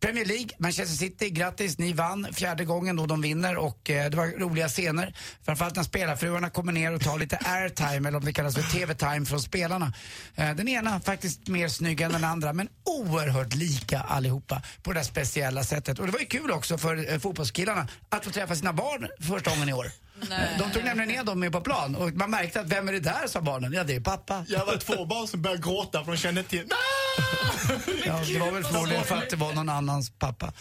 Premier 0.00 0.24
League, 0.24 0.48
Manchester 0.58 0.96
City, 0.96 1.30
grattis, 1.30 1.78
ni 1.78 1.92
vann 1.92 2.26
fjärde 2.32 2.64
gången 2.64 2.96
då 2.96 3.06
de 3.06 3.22
vinner 3.22 3.56
och 3.56 3.90
eh, 3.90 4.10
det 4.10 4.16
var 4.16 4.26
roliga 4.26 4.68
scener. 4.68 5.14
Framförallt 5.42 5.76
när 5.76 5.82
spelarfruarna 5.82 6.50
kommer 6.50 6.72
ner 6.72 6.94
och 6.94 7.02
tar 7.02 7.18
lite 7.18 7.36
airtime 7.44 8.08
eller 8.08 8.18
om 8.18 8.24
det 8.24 8.32
kallas 8.32 8.54
för 8.54 8.62
TV-time 8.62 9.26
från 9.26 9.40
spelarna. 9.40 9.92
Eh, 10.34 10.54
den 10.54 10.68
ena 10.68 11.00
faktiskt 11.00 11.48
mer 11.48 11.68
snygg 11.68 12.00
än 12.00 12.12
den 12.12 12.24
andra 12.24 12.52
men 12.52 12.68
oerhört 12.84 13.54
lika 13.54 14.00
allihopa 14.00 14.62
på 14.82 14.92
det 14.92 14.98
där 14.98 15.04
speciella 15.04 15.64
sättet. 15.64 15.98
Och 15.98 16.06
det 16.06 16.12
var 16.12 16.20
ju 16.20 16.26
kul 16.26 16.50
också 16.50 16.78
för 16.78 17.12
eh, 17.12 17.18
fotbollskillarna 17.18 17.88
att 18.08 18.24
få 18.24 18.30
träffa 18.30 18.56
sina 18.56 18.72
barn 18.72 19.08
för 19.18 19.26
första 19.26 19.50
gången 19.50 19.68
i 19.68 19.72
år. 19.72 19.86
Nej. 20.28 20.56
De 20.58 20.70
tog 20.70 20.84
nämligen 20.84 21.08
ner 21.08 21.24
dem 21.24 21.40
med 21.40 21.52
på 21.52 21.60
plan 21.60 21.96
och 21.96 22.12
man 22.14 22.30
märkte 22.30 22.60
att 22.60 22.68
vem 22.68 22.88
är 22.88 22.92
det 22.92 23.00
där 23.00 23.26
sa 23.26 23.40
barnen? 23.40 23.72
Ja 23.72 23.84
det 23.84 23.94
är 23.94 24.00
pappa. 24.00 24.44
Jag 24.48 24.66
var 24.66 24.76
två 24.76 25.04
barn 25.06 25.28
som 25.28 25.42
började 25.42 25.62
gråta 25.62 26.04
för 26.04 26.12
de 26.12 26.18
kände 26.18 26.42
till. 26.42 26.64
Ja, 28.06 28.20
det 28.26 28.38
var 28.38 28.52
väl 28.52 28.64
förmodligen 28.64 29.04
för 29.04 29.16
att 29.16 29.30
det 29.30 29.36
var 29.36 29.52
någon 29.52 29.68
annans 29.68 30.10
pappa. 30.10 30.52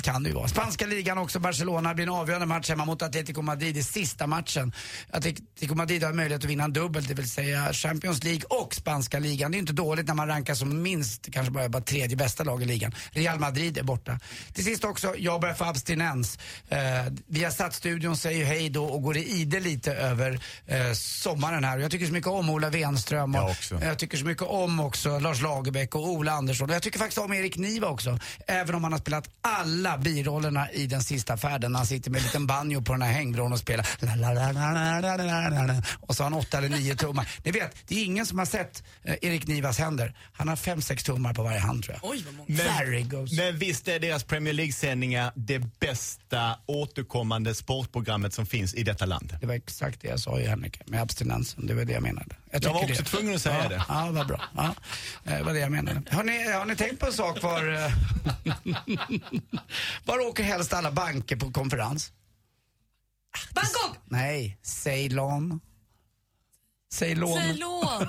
Kan 0.00 0.22
det 0.22 0.28
ju 0.28 0.34
vara. 0.34 0.48
Spanska 0.48 0.86
ligan 0.86 1.18
också, 1.18 1.38
Barcelona 1.38 1.94
blir 1.94 2.06
en 2.06 2.12
avgörande 2.12 2.46
match 2.46 2.68
hemma 2.68 2.84
mot 2.84 3.02
Atletico 3.02 3.42
Madrid 3.42 3.76
i 3.76 3.82
sista 3.82 4.26
matchen. 4.26 4.72
Atletico 5.10 5.74
Madrid 5.74 6.04
har 6.04 6.12
möjlighet 6.12 6.44
att 6.44 6.50
vinna 6.50 6.64
en 6.64 6.72
dubbel, 6.72 7.04
det 7.04 7.14
vill 7.14 7.30
säga 7.30 7.72
Champions 7.72 8.24
League 8.24 8.42
och 8.48 8.74
spanska 8.74 9.18
ligan. 9.18 9.50
Det 9.50 9.56
är 9.56 9.58
inte 9.58 9.72
dåligt 9.72 10.06
när 10.06 10.14
man 10.14 10.28
rankar 10.28 10.54
som 10.54 10.82
minst, 10.82 11.28
kanske 11.32 11.50
bara, 11.50 11.68
bara 11.68 11.82
tredje 11.82 12.16
bästa 12.16 12.44
lag 12.44 12.62
i 12.62 12.64
ligan. 12.64 12.94
Real 13.10 13.38
Madrid 13.38 13.78
är 13.78 13.82
borta. 13.82 14.20
Till 14.52 14.64
sist 14.64 14.84
också, 14.84 15.14
jag 15.18 15.40
börjar 15.40 15.54
få 15.54 15.64
abstinens. 15.64 16.38
Eh, 16.68 16.78
via 17.26 17.50
studion 17.50 18.16
säger 18.16 18.44
hej 18.44 18.70
då 18.70 18.77
då 18.78 18.84
och 18.84 19.02
går 19.02 19.16
i 19.16 19.40
ide 19.40 19.60
lite 19.60 19.92
över 19.94 20.40
eh, 20.66 20.92
sommaren 20.92 21.64
här. 21.64 21.78
Jag 21.78 21.90
tycker 21.90 22.06
så 22.06 22.12
mycket 22.12 22.30
om 22.30 22.50
Ola 22.50 22.70
Wenström 22.70 23.34
och 23.34 23.40
jag, 23.40 23.50
också. 23.50 23.80
jag 23.82 23.98
tycker 23.98 24.18
så 24.18 24.24
mycket 24.24 24.42
om 24.42 24.80
också 24.80 25.18
Lars 25.18 25.42
Lagerbäck 25.42 25.94
och 25.94 26.08
Ola 26.08 26.32
Andersson. 26.32 26.68
Och 26.68 26.74
jag 26.74 26.82
tycker 26.82 26.98
faktiskt 26.98 27.18
om 27.18 27.32
Erik 27.32 27.56
Niva 27.56 27.88
också. 27.88 28.18
Även 28.46 28.74
om 28.74 28.82
han 28.82 28.92
har 28.92 28.98
spelat 28.98 29.30
alla 29.40 29.98
birollerna 29.98 30.70
i 30.70 30.86
Den 30.86 31.02
sista 31.02 31.36
färden. 31.36 31.74
Han 31.74 31.86
sitter 31.86 32.10
med 32.10 32.18
en 32.18 32.24
liten 32.24 32.46
banjo 32.46 32.82
på 32.82 32.92
den 32.92 33.02
här 33.02 33.12
hängbron 33.12 33.52
och 33.52 33.58
spelar 33.58 33.86
och 36.00 36.16
så 36.16 36.22
har 36.22 36.30
han 36.30 36.40
åtta 36.40 36.58
eller 36.58 36.68
nio 36.68 36.96
tummar. 36.96 37.28
Ni 37.44 37.50
vet, 37.50 37.76
det 37.88 37.94
är 37.94 38.04
ingen 38.04 38.26
som 38.26 38.38
har 38.38 38.46
sett 38.46 38.82
eh, 39.02 39.14
Erik 39.22 39.46
Nivas 39.46 39.78
händer. 39.78 40.16
Han 40.32 40.48
har 40.48 40.56
fem, 40.56 40.82
sex 40.82 41.04
tummar 41.04 41.34
på 41.34 41.42
varje 41.42 41.58
hand 41.58 41.84
tror 41.84 41.98
jag. 42.02 42.10
Oj, 42.10 42.24
vad 42.26 42.34
många. 42.34 42.46
Men, 42.48 43.18
men 43.36 43.58
visst 43.58 43.88
är 43.88 44.00
deras 44.00 44.24
Premier 44.24 44.54
League-sändningar 44.54 45.32
det 45.34 45.58
bästa 45.80 46.58
återkommande 46.66 47.54
sportprogrammet 47.54 48.34
som 48.34 48.46
finns 48.46 48.67
i 48.74 48.82
detta 48.82 49.06
land? 49.06 49.36
Det 49.40 49.46
var 49.46 49.54
exakt 49.54 50.00
det 50.00 50.08
jag 50.08 50.20
sa 50.20 50.40
ju 50.40 50.46
Henrik, 50.46 50.86
med 50.86 51.02
abstinensen. 51.02 51.66
Det 51.66 51.74
var 51.74 51.84
det 51.84 51.92
jag 51.92 52.02
menade. 52.02 52.36
Jag 52.50 52.62
tycker 52.62 52.74
var 52.74 52.82
också 52.82 53.02
det. 53.02 53.08
tvungen 53.08 53.34
att 53.34 53.42
säga 53.42 53.62
ja, 53.62 53.68
det. 53.68 53.84
Ja, 53.88 54.08
vad 54.12 54.26
bra. 54.26 54.42
Ja, 54.56 54.74
eh, 55.24 55.44
vad 55.44 55.54
det 55.54 55.60
jag 55.60 55.72
menade. 55.72 56.02
Har 56.10 56.24
ni, 56.24 56.52
har 56.52 56.64
ni 56.64 56.76
tänkt 56.76 57.00
på 57.00 57.06
en 57.06 57.12
sak 57.12 57.42
var... 57.42 57.72
eh, 57.74 57.92
var 60.04 60.18
åker 60.18 60.42
helst 60.42 60.72
alla 60.72 60.90
banker 60.90 61.36
på 61.36 61.52
konferens? 61.52 62.12
Bangkok! 63.54 63.98
Nej, 64.04 64.58
Ceylon. 64.62 65.60
Ceylon. 66.92 67.40
Ceylon! 67.42 68.06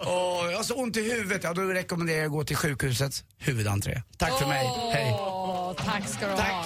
Åh, 0.00 0.50
jag 0.50 0.56
har 0.56 0.62
så 0.62 0.74
ont 0.74 0.96
i 0.96 1.12
huvudet. 1.12 1.44
Ja, 1.44 1.54
då 1.54 1.62
rekommenderar 1.62 2.18
jag 2.18 2.26
att 2.26 2.32
gå 2.32 2.44
till 2.44 2.56
sjukhusets 2.56 3.24
huvudentré. 3.38 4.02
Tack 4.16 4.38
för 4.38 4.46
mig. 4.46 4.66
Hej. 4.92 5.14
Tack 5.76 6.08
ska 6.08 6.26
du 6.26 6.32
ha. 6.32 6.64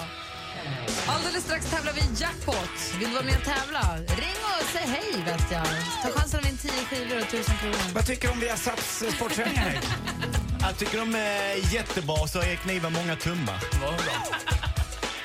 Alldeles 1.07 1.43
strax 1.43 1.65
tävlar 1.71 1.93
vi 1.93 1.99
i 2.01 2.03
jackpot. 2.21 2.93
Vill 2.99 3.07
du 3.07 3.13
vara 3.13 3.23
med 3.23 3.35
och 3.37 3.43
tävla? 3.43 3.97
Ring 3.97 4.39
och 4.43 4.65
säg 4.73 4.81
hej 4.87 5.23
vet 5.25 5.51
jag. 5.51 5.65
Ta 6.03 6.19
chansen 6.19 6.39
att 6.39 6.45
vinna 6.45 6.57
10 6.57 6.71
skivor 6.71 7.17
och 7.17 7.23
1000 7.23 7.57
kronor. 7.57 7.93
Vad 7.93 8.05
tycker 8.05 8.27
du 8.27 8.33
om 8.33 8.39
Viasats 8.39 9.01
eh, 9.01 9.11
sportsändningar? 9.13 9.79
Jag 10.61 10.77
tycker 10.77 10.97
de 10.97 11.15
är 11.15 11.73
jättebra, 11.73 12.27
så 12.27 12.39
Erik 12.39 12.65
Niva 12.65 12.89
många 12.89 13.15
tummar. 13.15 13.59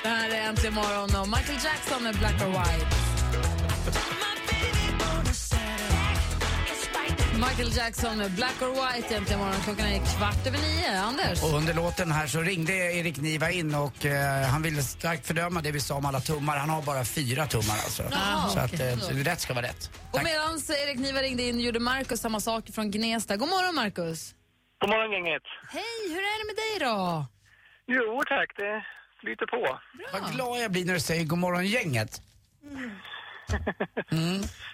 Det 0.03 0.09
här 0.09 0.29
är 0.29 0.41
Äntligen 0.49 0.73
morgon 0.73 1.15
och 1.21 1.27
Michael 1.27 1.59
Jackson 1.63 2.03
med 2.03 2.15
Black 2.17 2.41
or 2.41 2.47
White. 2.47 3.10
Michael 7.49 7.71
Jackson 7.77 8.17
med 8.17 8.31
Black 8.31 8.61
or 8.61 8.67
White 8.67 9.07
egentligen 9.13 9.39
morgon. 9.39 9.61
Klockan 9.63 9.85
är 9.85 9.99
kvart 10.17 10.47
över 10.47 10.57
nio. 10.57 10.99
Anders? 10.99 11.43
Och 11.43 11.57
under 11.57 11.73
låten 11.73 12.11
här 12.11 12.27
så 12.27 12.39
ringde 12.41 12.73
Erik 12.73 13.17
Niva 13.17 13.51
in 13.51 13.75
och 13.75 14.05
eh, 14.05 14.45
han 14.53 14.61
ville 14.61 14.81
starkt 14.81 15.27
fördöma 15.27 15.61
det 15.61 15.71
vi 15.71 15.79
sa 15.79 15.95
om 15.95 16.05
alla 16.05 16.19
tummar. 16.19 16.57
Han 16.57 16.69
har 16.69 16.81
bara 16.81 17.05
fyra 17.05 17.45
tummar 17.45 17.73
alltså. 17.85 18.03
Jaha, 18.11 18.49
så 18.49 18.59
att 18.59 18.79
eh, 18.79 18.97
så 18.97 19.13
rätt 19.13 19.39
ska 19.39 19.53
vara 19.53 19.65
rätt. 19.65 19.89
Och 20.11 20.23
medan 20.23 20.51
Erik 20.87 20.99
Niva 20.99 21.21
ringde 21.21 21.43
in 21.43 21.59
gjorde 21.59 21.79
Markus 21.79 22.19
samma 22.19 22.39
sak 22.39 22.63
från 22.75 22.91
Gnesta. 22.91 23.37
God 23.37 23.49
morgon 23.49 23.75
Markus. 23.75 24.35
God 24.81 24.89
morgon 24.89 25.11
gänget. 25.11 25.43
Hej, 25.69 25.97
hur 26.13 26.21
är 26.31 26.37
det 26.41 26.45
med 26.51 26.55
dig 26.55 26.89
då? 26.89 27.25
Jo 27.87 28.23
tack, 28.27 28.49
det 28.57 28.83
flyter 29.21 29.45
på. 29.45 29.79
Vad 30.13 30.33
glad 30.33 30.59
jag 30.63 30.71
blir 30.71 30.85
när 30.85 30.93
du 30.93 30.99
säger 30.99 31.25
god 31.25 31.39
morgon 31.39 31.65
gänget. 31.65 32.21
Mm. 32.71 32.91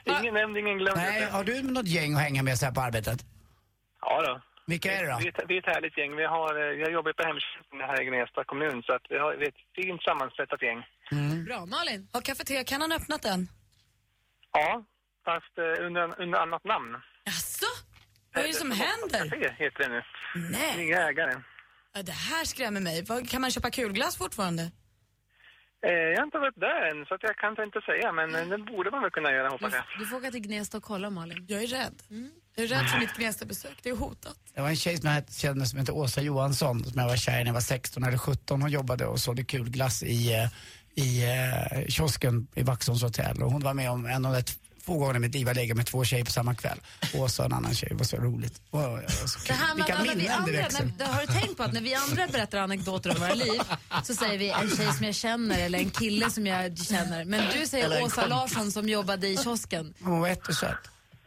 Ingen 0.06 0.34
nämnd, 0.34 0.58
ingen 0.58 0.78
glömd. 0.78 0.98
Nej, 0.98 1.22
har 1.24 1.44
du 1.44 1.62
något 1.62 1.88
gäng 1.88 2.14
att 2.14 2.22
hänga 2.22 2.44
med 2.44 2.58
så 2.58 2.66
här 2.66 2.74
på 2.74 2.82
arbetet? 2.82 3.20
Ja 4.02 4.22
då. 4.22 4.42
Vilka 4.68 4.92
är 4.94 5.04
det 5.06 5.12
då? 5.12 5.18
Vi 5.20 5.28
är, 5.28 5.30
ett- 5.40 5.46
vi 5.48 5.56
är 5.58 5.60
ett 5.62 5.76
härligt 5.76 5.98
gäng. 5.98 6.16
Vi 6.16 6.26
har, 6.26 6.56
eh, 6.60 6.80
jag 6.82 6.92
jobbar 6.92 7.14
på 7.14 7.24
hemtjänsten 7.24 7.80
här 7.90 8.02
i 8.02 8.06
Gnesta 8.06 8.44
kommun 8.44 8.84
så 8.84 8.94
att 8.94 9.02
vi 9.10 9.18
har 9.18 9.36
vi 9.40 9.44
är 9.46 9.50
ett 9.50 9.64
fint 9.76 10.02
sammansättat 10.04 10.62
gäng. 10.62 10.80
Bra, 11.46 11.66
Malin? 11.66 12.08
Har 12.14 12.22
kafeteriakannan 12.22 12.92
öppnat 12.92 13.26
än? 13.26 13.48
Ja, 14.52 14.84
fast 15.26 15.54
eh, 15.58 15.86
under, 15.86 16.22
under 16.22 16.40
annat 16.40 16.64
namn. 16.64 16.92
Jaså? 17.26 17.66
Vad 18.34 18.44
är 18.44 18.48
det 18.48 18.54
som 18.54 18.72
händer? 18.72 19.30
Café 19.30 19.64
heter 19.64 19.80
det 19.84 19.90
nu. 19.90 20.02
Nej. 20.52 20.78
Nya 20.78 21.10
ägare. 21.10 21.42
Ja, 21.94 22.02
det 22.04 22.12
här 22.12 22.46
skrämmer 22.46 22.82
mig. 22.82 23.06
Kan 23.28 23.42
man 23.42 23.52
köpa 23.52 23.70
kulglass 23.72 24.18
fortfarande? 24.18 24.72
Eh, 25.86 25.92
jag 25.92 26.18
har 26.18 26.24
inte 26.24 26.38
varit 26.38 26.60
där 26.60 26.82
än 26.92 27.06
så 27.06 27.14
att 27.16 27.24
jag 27.24 27.36
kan 27.38 27.64
inte 27.64 27.82
säga 27.82 28.12
men 28.12 28.36
eh, 28.36 28.48
det 28.48 28.58
borde 28.58 28.92
man 28.92 29.02
väl 29.02 29.12
kunna 29.12 29.32
göra 29.32 29.50
hoppas 29.50 29.74
jag. 29.74 29.84
Du 30.00 30.06
får 30.06 30.18
åka 30.18 30.32
till 30.32 30.42
Gnesta 30.42 30.78
och 30.78 30.84
kolla, 30.84 31.10
Malin. 31.10 31.46
Jag 31.48 31.64
är 31.64 31.68
rädd. 31.68 32.02
Jag 32.56 32.64
är 32.64 32.68
rädd 32.68 32.86
för 32.90 33.00
mitt 33.00 33.14
Gnesta-besök. 33.18 33.78
Det 33.84 33.90
är 33.90 33.96
hotat. 33.96 34.38
Det 34.54 34.62
var 34.62 34.70
en 34.70 34.76
tjej 34.76 34.98
som 34.98 35.10
jag 35.10 35.34
kände 35.34 35.66
som 35.66 35.80
hette 35.80 35.92
Åsa 35.92 36.22
Johansson 36.22 36.84
som 36.84 37.02
jag 37.02 37.08
var 37.08 37.16
kär 37.16 37.34
i 37.34 37.38
när 37.40 37.46
jag 37.46 37.54
var 37.54 37.62
16 37.62 38.04
eller 38.04 38.18
17. 38.18 38.62
Hon 38.62 38.72
jobbade 38.72 39.06
och 39.06 39.20
sålde 39.20 39.44
kulglass 39.44 40.04
i, 40.04 40.34
eh, 40.34 41.04
i 41.06 41.24
eh, 41.24 41.88
kiosken 41.88 42.48
i 42.56 42.64
Vaxholms 42.64 43.04
hotell. 43.04 43.44
Och 43.44 43.52
hon 43.52 43.62
var 43.64 43.74
med 43.74 43.92
om 43.92 44.06
en 44.06 44.26
av 44.26 44.34
de 44.34 44.42
t- 44.88 44.92
få 44.94 44.98
gånger 44.98 45.16
i 45.16 45.20
mitt 45.20 45.34
liv 45.34 45.48
jag 45.48 45.56
legat 45.56 45.78
med 45.78 45.86
två 45.86 46.04
tjejer 46.06 46.26
på 46.26 46.32
samma 46.32 46.56
kväll. 46.56 46.80
Åsa 47.14 47.44
och 47.44 47.46
en 47.52 47.54
annan 47.54 47.76
tjej. 47.76 47.90
Var 47.94 48.04
så 48.06 48.18
roligt. 48.18 48.62
Och, 48.70 48.80
och, 48.94 49.00
så 49.30 49.40
Det 49.48 49.54
här 49.54 49.68
med 49.68 49.86
Vilka 49.86 49.94
att 49.96 50.06
när 50.06 50.10
vi 50.16 50.16
minnen 50.16 50.26
det 50.26 50.34
andra, 50.34 50.52
växer. 50.52 50.92
när, 51.00 51.06
har 51.06 51.22
du 51.22 51.28
tänkt 51.28 51.58
på 51.58 51.64
att 51.64 51.74
när 51.74 51.82
vi 51.82 51.94
andra 51.96 52.28
berättar 52.28 52.58
anekdoter 52.58 53.10
om 53.10 53.20
våra 53.20 53.34
liv 53.34 53.62
så 54.04 54.16
säger 54.16 54.38
vi 54.38 54.50
en 54.50 54.70
tjej 54.78 54.94
som 54.94 55.06
jag 55.06 55.16
känner 55.16 55.60
eller 55.60 55.80
en 55.80 55.90
kille 55.90 56.30
som 56.30 56.48
jag 56.48 56.78
känner. 56.78 57.26
Men 57.26 57.44
du 57.60 57.68
säger 57.68 57.88
Åsa 57.88 58.00
kompis. 58.00 58.30
Larsson 58.30 58.72
som 58.72 58.90
jobbade 58.90 59.28
i 59.28 59.38
kiosken. 59.38 59.94
Hon 60.02 60.20
var 60.20 60.28
jättesöt. 60.28 60.76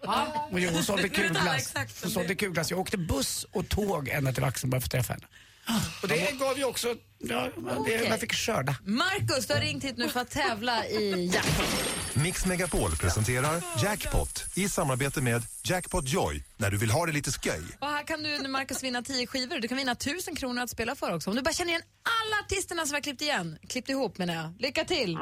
Ja. 0.02 0.48
Och 0.52 0.60
hon 0.60 0.82
sålde 0.84 1.08
kulglass. 1.08 1.74
Hon 2.02 2.10
sålde 2.10 2.34
kulglass. 2.34 2.70
Jag 2.70 2.80
åkte 2.80 2.96
buss 2.98 3.46
och 3.52 3.68
tåg 3.68 4.08
ända 4.08 4.32
till 4.32 4.42
Vaxholm 4.42 4.70
bara 4.70 4.80
för 4.80 4.86
att 4.86 4.90
träffa 4.92 5.12
henne. 5.12 5.26
Och 6.02 6.08
det 6.08 6.38
gav 6.38 6.58
ju 6.58 6.64
också, 6.64 6.94
ja, 7.18 7.48
det, 7.56 7.76
Okej. 7.76 8.06
jag 8.08 8.20
fick 8.20 8.34
skörda. 8.34 8.76
Markus, 8.84 9.46
du 9.46 9.54
har 9.54 9.60
ringt 9.60 9.84
hit 9.84 9.96
nu 9.96 10.08
för 10.08 10.20
att 10.20 10.30
tävla 10.30 10.86
i 10.86 11.26
jackpot. 11.34 12.00
Mix 12.14 12.46
Megapol 12.46 12.96
presenterar 12.96 13.62
Jackpot 13.82 14.44
i 14.54 14.68
samarbete 14.68 15.20
med 15.20 15.42
Jackpot 15.64 16.08
Joy 16.08 16.44
när 16.56 16.70
du 16.70 16.76
vill 16.76 16.90
ha 16.90 17.06
det 17.06 17.12
lite 17.12 17.30
sköj. 17.30 17.62
Och 17.78 17.86
här 17.86 18.06
kan 18.06 18.22
du 18.22 18.38
nu 18.38 18.48
Markus 18.48 18.82
vinna 18.82 19.02
10 19.02 19.26
skivor. 19.26 19.58
Du 19.60 19.68
kan 19.68 19.76
vinna 19.76 19.92
1000 19.92 20.36
kronor 20.36 20.62
att 20.62 20.70
spela 20.70 20.94
för 20.94 21.14
också. 21.14 21.30
Om 21.30 21.36
du 21.36 21.42
bara 21.42 21.54
känner 21.54 21.70
igen 21.70 21.82
alla 22.02 22.44
artisterna 22.44 22.86
som 22.86 22.94
har 22.94 23.00
klippt 23.00 23.22
igen. 23.22 23.58
Klippt 23.68 23.88
ihop 23.88 24.18
menar 24.18 24.34
jag. 24.34 24.54
Lycka 24.58 24.84
till! 24.84 25.18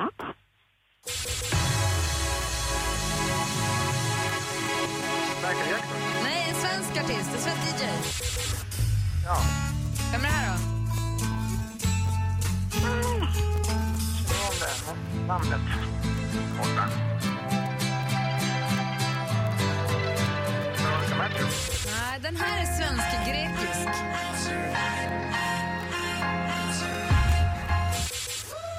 Nej, 6.22 6.48
en 6.48 6.54
svensk 6.54 6.90
artist, 6.90 7.30
en 7.34 7.42
svensk 7.42 7.82
DJ. 7.82 7.84
Ja. 9.24 9.42
Vem 10.12 10.25
är 10.25 10.29
det 10.29 10.35
här 10.35 10.53
då? 10.53 10.59
Känner 14.29 14.49
om 14.49 14.55
det. 14.61 15.27
Namnet. 15.27 15.61
Borta. 16.59 16.88
Nej, 21.87 22.21
den 22.23 22.37
här 22.37 22.62
är 22.62 22.66
svensk-grekisk. 22.66 23.88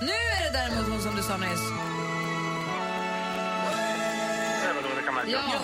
Nu 0.02 0.12
är 0.12 0.44
det 0.44 0.52
däremot 0.54 0.90
hon 0.90 1.02
som 1.02 1.16
du 1.16 1.22
sa 1.22 1.38
nyss. 1.38 1.70
Det 4.62 4.70
är 4.70 4.74
Veronica 4.74 5.12
Ja. 5.28 5.62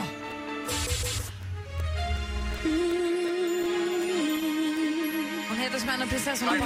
Heter 5.76 5.88
som 5.88 5.96
en 5.96 6.02
av 6.02 6.08
prinsessorna 6.08 6.52
på... 6.52 6.66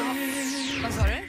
Vad 0.84 0.94
sa 0.94 1.04
du? 1.04 1.22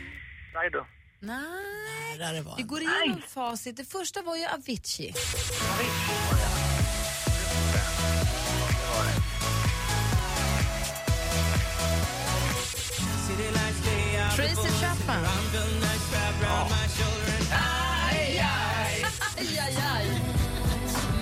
Raido. 0.54 0.86
Nej, 1.20 2.18
vi 2.56 2.62
går 2.62 2.82
igenom 2.82 3.22
facit. 3.28 3.76
Det 3.76 3.84
första 3.84 4.22
var 4.22 4.36
ju 4.36 4.44
Avicii. 4.46 5.14
Tracy 14.36 14.70
Chapman. 14.80 15.24
Aj. 17.52 18.44
Aj, 19.38 19.58
aj, 19.58 19.76
aj. 19.96 20.06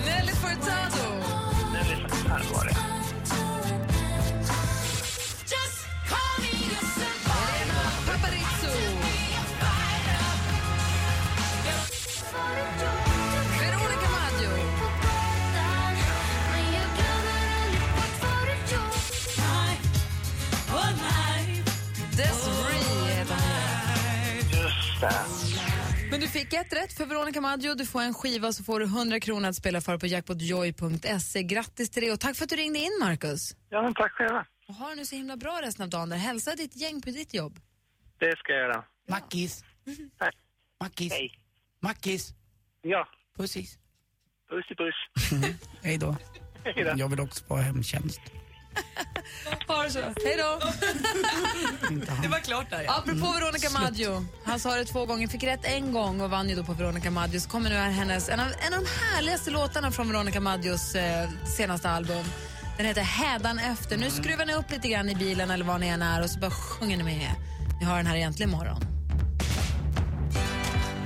Nelly 0.05 0.31
Furtado. 0.31 1.05
Nelly 1.73 2.07
Furtado 2.09 2.53
var 2.53 2.65
det. 2.65 2.78
Det. 24.99 25.25
Men 26.11 26.19
du 26.19 26.27
fick 26.27 26.53
ett 26.53 26.73
rätt 26.73 26.93
för 26.93 27.05
Veronica 27.05 27.41
Maggio. 27.41 27.73
Du 27.75 27.85
får 27.85 28.01
en 28.01 28.13
skiva 28.13 28.53
så 28.53 28.63
får 28.63 28.79
du 28.79 28.85
100 28.85 29.19
kronor 29.19 29.49
att 29.49 29.55
spela 29.55 29.81
för 29.81 29.97
på 29.97 30.07
jackpotjoy.se. 30.07 31.43
Grattis 31.43 31.89
till 31.89 32.03
det 32.03 32.11
och 32.11 32.19
tack 32.19 32.35
för 32.35 32.43
att 32.43 32.49
du 32.49 32.55
ringde 32.55 32.79
in, 32.79 32.97
Marcus. 33.01 33.55
Ja, 33.69 33.81
men 33.81 33.93
tack 33.93 34.11
själva. 34.11 34.45
Och 34.67 34.73
ha 34.75 34.89
det 34.89 34.95
nu 34.95 35.05
så 35.05 35.15
himla 35.15 35.37
bra 35.37 35.59
resten 35.61 35.83
av 35.83 35.89
dagen. 35.89 36.09
där. 36.09 36.17
Hälsa 36.17 36.55
ditt 36.55 36.75
gäng 36.75 37.01
på 37.01 37.09
ditt 37.09 37.33
jobb. 37.33 37.59
Det 38.19 38.37
ska 38.37 38.51
jag 38.53 38.61
göra. 38.61 38.83
Mackis. 39.09 39.63
Tack. 40.17 40.35
Mackis. 40.81 41.13
Hej. 41.13 41.31
Mackis. 41.79 42.33
Ja. 42.81 43.07
Pussis. 43.37 43.77
Puss 44.49 44.71
i 44.71 44.75
puss. 44.75 44.95
Hej 45.83 45.97
då. 45.97 46.15
Hej 46.63 46.83
då. 46.83 46.93
Jag 46.95 47.09
vill 47.09 47.19
också 47.19 47.43
vara 47.47 47.61
hemtjänst. 47.61 48.21
Ha 49.67 49.83
det 49.83 49.91
så. 49.91 49.99
Hej 49.99 50.37
då. 50.37 50.59
Det 52.21 52.27
var 52.27 52.39
klart 52.39 52.69
där. 52.69 52.83
Ja. 52.83 52.97
Apropå 52.97 53.33
Veronica 53.39 53.69
Maggio. 53.69 54.25
Han 54.43 54.59
sa 54.59 54.75
det 54.75 54.85
två 54.85 55.05
gånger, 55.05 55.27
fick 55.27 55.43
rätt 55.43 55.65
en 55.65 55.93
gång 55.93 56.21
och 56.21 56.29
vann 56.29 56.49
ju 56.49 56.55
då 56.55 56.63
på 56.63 56.73
Veronica 56.73 57.11
Maggio. 57.11 57.39
Så 57.39 57.49
kommer 57.49 57.69
nu 57.69 57.75
här 57.75 57.89
hennes, 57.89 58.29
en 58.29 58.39
av, 58.39 58.47
en 58.47 58.73
av 58.73 58.79
de 58.83 58.85
härligaste 59.01 59.51
låtarna 59.51 59.91
från 59.91 60.07
Veronica 60.11 60.39
Maggios 60.39 60.95
eh, 60.95 61.29
senaste 61.57 61.89
album. 61.89 62.23
Den 62.77 62.85
heter 62.85 63.01
Hädan 63.01 63.59
efter. 63.59 63.97
Nu 63.97 64.09
skruvar 64.09 64.45
ni 64.45 64.53
upp 64.53 64.71
lite 64.71 64.87
grann 64.87 65.09
i 65.09 65.15
bilen 65.15 65.51
eller 65.51 65.65
var 65.65 65.77
ni 65.77 65.87
än 65.87 66.01
är 66.01 66.23
och 66.23 66.29
så 66.29 66.39
bara 66.39 66.51
sjunger 66.51 66.97
ni 66.97 67.03
med. 67.03 67.31
Ni 67.79 67.85
har 67.85 67.97
den 67.97 68.05
här 68.05 68.15
egentligen 68.15 68.49
imorgon. 68.49 68.81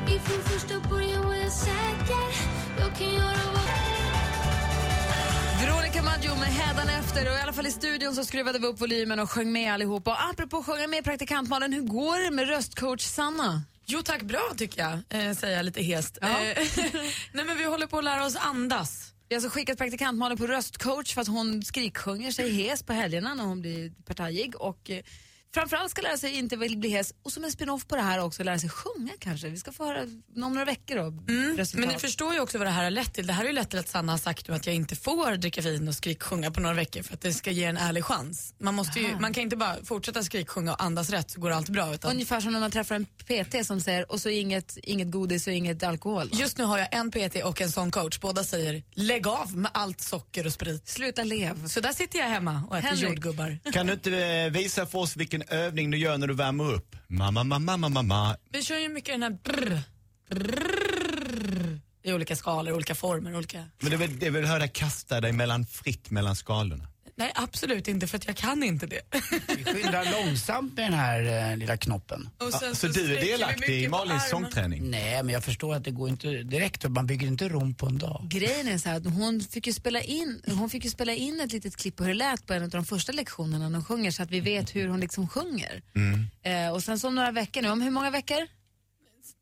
Ifrån 0.07 0.43
första 0.43 0.89
början 0.89 1.25
var 1.25 1.35
jag 1.35 1.51
säker 1.51 2.25
Jag 2.79 2.95
kan 2.97 3.13
göra 3.13 3.37
vad 3.53 3.63
DiMaggio 5.63 6.35
med 6.35 6.47
hädanefter 6.47 7.31
och 7.31 7.37
i 7.37 7.41
alla 7.41 7.53
fall 7.53 7.67
i 7.67 7.71
studion 7.71 8.15
så 8.15 8.23
skruvade 8.23 8.59
vi 8.59 8.67
upp 8.67 8.81
volymen 8.81 9.19
och 9.19 9.31
sjöng 9.31 9.51
med 9.51 9.73
allihop. 9.73 10.07
Och 10.07 10.23
apropå 10.29 10.57
att 10.57 10.65
sjunga 10.65 10.87
med 10.87 11.03
praktikant 11.03 11.49
Malin, 11.49 11.73
hur 11.73 11.81
går 11.81 12.25
det 12.25 12.31
med 12.31 12.47
röstcoach 12.47 13.01
Sanna? 13.01 13.61
Jo 13.85 14.01
tack, 14.01 14.21
bra 14.21 14.41
tycker 14.57 14.81
jag, 14.81 14.93
eh, 14.93 15.33
säger 15.33 15.57
jag 15.57 15.65
lite 15.65 15.81
hest. 15.81 16.17
Ja. 16.21 16.27
Eh, 16.27 16.63
Nej 17.33 17.45
men 17.45 17.57
vi 17.57 17.63
håller 17.63 17.87
på 17.87 17.97
att 17.97 18.03
lära 18.03 18.25
oss 18.25 18.35
andas. 18.35 19.13
Vi 19.29 19.35
har 19.35 19.43
alltså 19.43 19.59
skickat 19.59 19.77
praktikant 19.77 20.17
Malin 20.17 20.37
på 20.37 20.47
röstcoach 20.47 21.13
för 21.13 21.21
att 21.21 21.27
hon 21.27 21.63
skriksjunger 21.63 22.31
sig 22.31 22.49
hes 22.51 22.83
på 22.83 22.93
helgerna 22.93 23.33
när 23.33 23.43
hon 23.43 23.61
blir 23.61 23.91
partajig 24.05 24.55
och 24.55 24.89
eh, 24.89 25.03
framförallt 25.53 25.91
ska 25.91 26.01
lära 26.01 26.17
sig 26.17 26.37
inte 26.37 26.55
vill 26.55 26.77
bli 26.77 26.89
hes 26.89 27.13
och 27.23 27.31
som 27.31 27.43
en 27.43 27.51
spin-off 27.51 27.87
på 27.87 27.95
det 27.95 28.01
här 28.01 28.19
också 28.19 28.43
lära 28.43 28.59
sig 28.59 28.69
sjunga 28.69 29.11
kanske. 29.19 29.47
Vi 29.49 29.57
ska 29.57 29.71
få 29.71 29.85
höra 29.85 30.01
om 30.03 30.23
några 30.53 30.65
veckor 30.65 30.95
då. 30.95 31.33
resultat. 31.57 31.79
Men 31.85 31.89
ni 31.89 31.99
förstår 31.99 32.33
ju 32.33 32.39
också 32.39 32.57
vad 32.57 32.67
det 32.67 32.71
här 32.71 32.83
har 32.83 32.91
lett 32.91 33.13
till. 33.13 33.27
Det 33.27 33.33
här 33.33 33.41
har 33.41 33.47
ju 33.47 33.53
lett 33.55 33.69
till 33.69 33.79
att 33.79 33.89
Sanna 33.89 34.13
har 34.13 34.17
sagt 34.17 34.47
nu 34.47 34.53
att 34.53 34.65
jag 34.65 34.75
inte 34.75 34.95
får 34.95 35.35
dricka 35.35 35.61
vin 35.61 35.87
och 35.87 35.95
skriksjunga 35.95 36.51
på 36.51 36.59
några 36.61 36.75
veckor 36.75 37.03
för 37.03 37.13
att 37.13 37.21
det 37.21 37.33
ska 37.33 37.51
ge 37.51 37.63
en 37.63 37.77
ärlig 37.77 38.05
chans. 38.05 38.53
Man, 38.59 38.75
måste 38.75 38.99
ju, 38.99 39.19
man 39.19 39.33
kan 39.33 39.43
inte 39.43 39.55
bara 39.55 39.75
fortsätta 39.83 40.23
skriksjunga 40.23 40.73
och 40.73 40.83
andas 40.83 41.09
rätt 41.09 41.31
så 41.31 41.39
går 41.39 41.51
allt 41.51 41.69
bra. 41.69 41.93
Utan 41.93 42.11
Ungefär 42.11 42.39
som 42.41 42.53
när 42.53 42.59
man 42.59 42.71
träffar 42.71 42.95
en 42.95 43.05
PT 43.05 43.65
som 43.67 43.81
säger 43.81 44.11
och 44.11 44.21
så 44.21 44.29
inget, 44.29 44.77
inget 44.83 45.11
godis 45.11 45.47
och 45.47 45.53
inget 45.53 45.83
alkohol. 45.83 46.29
va? 46.29 46.37
Just 46.39 46.57
nu 46.57 46.63
har 46.63 46.77
jag 46.77 46.87
en 46.91 47.11
PT 47.11 47.35
och 47.43 47.61
en 47.61 47.71
sån 47.71 47.91
coach. 47.91 48.19
Båda 48.19 48.43
säger 48.43 48.83
lägg 48.93 49.27
av 49.27 49.57
med 49.57 49.71
allt 49.73 50.01
socker 50.01 50.45
och 50.45 50.53
sprit. 50.53 50.87
Sluta 50.87 51.23
lev. 51.23 51.67
Så 51.67 51.79
där 51.79 51.93
sitter 51.93 52.19
jag 52.19 52.25
hemma 52.25 52.63
och 52.69 52.77
äter 52.77 52.87
Henrik. 52.87 53.09
jordgubbar. 53.09 53.57
Kan 53.73 53.87
du 53.87 53.93
inte 53.93 54.17
eh, 54.17 54.51
visa 54.51 54.85
för 54.85 54.99
oss 54.99 55.15
vilken 55.15 55.42
övning 55.49 55.91
du 55.91 55.97
gör 55.97 56.17
när 56.17 56.27
du 56.27 56.33
värmer 56.33 56.73
upp? 56.73 56.95
Mamma, 57.07 57.43
mamma, 57.43 57.77
mamma, 57.77 57.89
mamma. 57.89 58.37
Vi 58.51 58.61
kör 58.63 58.77
ju 58.77 58.89
mycket 58.89 59.13
den 59.13 59.23
här 59.23 59.37
brr, 59.43 59.81
brr, 60.29 61.79
i 62.03 62.13
olika 62.13 62.35
skalor, 62.35 62.73
olika 62.73 62.95
former, 62.95 63.35
olika... 63.35 63.65
Men 63.79 63.89
det 63.89 63.95
är 63.95 63.97
väl, 63.97 64.19
det 64.19 64.25
är 64.27 64.31
väl 64.31 64.45
höra 64.45 64.67
kasta 64.67 65.21
dig 65.21 65.31
mellan 65.31 65.65
fritt 65.65 66.09
mellan 66.11 66.35
skalorna? 66.35 66.87
Nej 67.15 67.31
absolut 67.35 67.87
inte 67.87 68.07
för 68.07 68.17
att 68.17 68.27
jag 68.27 68.35
kan 68.37 68.63
inte 68.63 68.85
det. 68.87 69.01
Vi 69.57 69.63
skyndar 69.63 70.11
långsamt 70.11 70.73
med 70.73 70.85
den 70.85 70.93
här 70.93 71.51
eh, 71.51 71.57
lilla 71.57 71.77
knoppen. 71.77 72.29
Och 72.37 72.53
sen 72.53 72.59
Ja, 72.69 72.75
så 72.75 72.75
så 72.75 72.87
du 72.99 73.17
är 73.17 73.21
delaktig 73.21 73.83
i 73.83 73.87
Malins 73.87 74.29
sångträning? 74.29 74.91
Nej, 74.91 75.23
men 75.23 75.33
jag 75.33 75.43
förstår 75.43 75.75
att 75.75 75.83
det 75.83 75.91
går 75.91 76.09
inte 76.09 76.27
direkt. 76.27 76.89
Man 76.89 77.07
bygger 77.07 77.27
inte 77.27 77.49
rom 77.49 77.75
på 77.75 77.85
en 77.85 77.97
dag. 77.97 78.27
Grejen 78.29 78.67
är 78.67 78.77
så 78.77 78.89
här 78.89 78.97
att 78.97 79.05
hon 79.05 79.41
fick 79.41 79.67
ju 79.67 79.73
spela 79.73 80.01
in, 80.01 80.41
hon 80.47 80.69
fick 80.69 80.83
ju 80.85 80.89
spela 80.89 81.13
in 81.13 81.39
ett 81.41 81.51
litet 81.53 81.75
klipp 81.77 81.95
på 81.95 82.03
hur 82.03 82.09
det 82.13 82.17
lät 82.17 82.45
på 82.47 82.53
en 82.53 82.63
av 82.63 82.69
de 82.69 82.85
första 82.85 83.11
lektionerna 83.11 83.69
när 83.69 83.75
hon 83.75 83.85
sjunger 83.85 84.11
så 84.11 84.23
att 84.23 84.31
vi 84.31 84.39
vet 84.39 84.75
hur 84.75 84.87
hon 84.87 84.99
liksom 84.99 85.27
sjunger. 85.27 85.81
Eh, 86.43 86.73
och 86.73 86.83
sen 86.83 86.99
så 86.99 87.07
om 87.07 87.15
några 87.15 87.31
veckor 87.31 87.61
nu, 87.61 87.69
om 87.69 87.81
hur 87.81 87.91
många 87.91 88.11
veckor? 88.11 88.47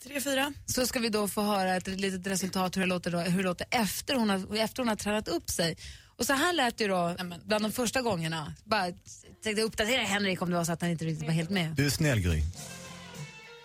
Tre, 0.03 0.21
fyra. 0.21 0.53
Så 0.65 0.87
ska 0.87 0.99
vi 0.99 1.09
då 1.09 1.27
få 1.27 1.41
höra 1.41 1.75
ett 1.75 1.87
litet 1.87 2.27
resultat 2.27 2.75
hur 2.77 2.81
det 2.81 2.87
låter, 2.87 3.11
då, 3.11 3.19
hur 3.19 3.37
det 3.37 3.43
låter 3.43 3.67
efter, 3.71 4.15
hon 4.15 4.29
har, 4.29 4.57
efter 4.57 4.81
hon 4.83 4.87
har 4.87 4.95
tränat 4.95 5.27
upp 5.27 5.49
sig. 5.49 5.77
Och 6.21 6.27
så 6.27 6.33
här 6.33 6.53
lät 6.53 6.77
det 6.77 6.87
då 6.87 7.15
bland 7.45 7.65
de 7.65 7.71
första 7.71 8.01
gångerna. 8.01 8.53
Bara 8.63 8.85
tänkte 9.43 9.61
uppdatera 9.61 10.01
Henrik 10.01 10.41
om 10.41 10.49
det 10.49 10.57
var 10.57 10.63
så 10.63 10.71
att 10.71 10.81
han 10.81 10.89
inte 10.89 11.05
riktigt 11.05 11.27
var 11.27 11.33
helt 11.33 11.49
med. 11.49 11.75
Du 11.75 11.85
är 11.85 11.89
snäll 11.89 12.19
Gry. 12.19 12.41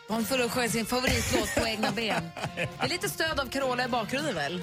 Hon 0.08 0.24
får 0.24 0.48
sjunga 0.48 0.68
sin 0.68 0.86
favoritlåt 0.86 1.54
på 1.54 1.66
egna 1.66 1.92
ben. 1.92 2.28
Det 2.56 2.68
är 2.78 2.88
lite 2.88 3.08
stöd 3.08 3.40
av 3.40 3.48
Carola 3.48 3.84
i 3.84 3.88
bakgrunden 3.88 4.34
väl? 4.34 4.62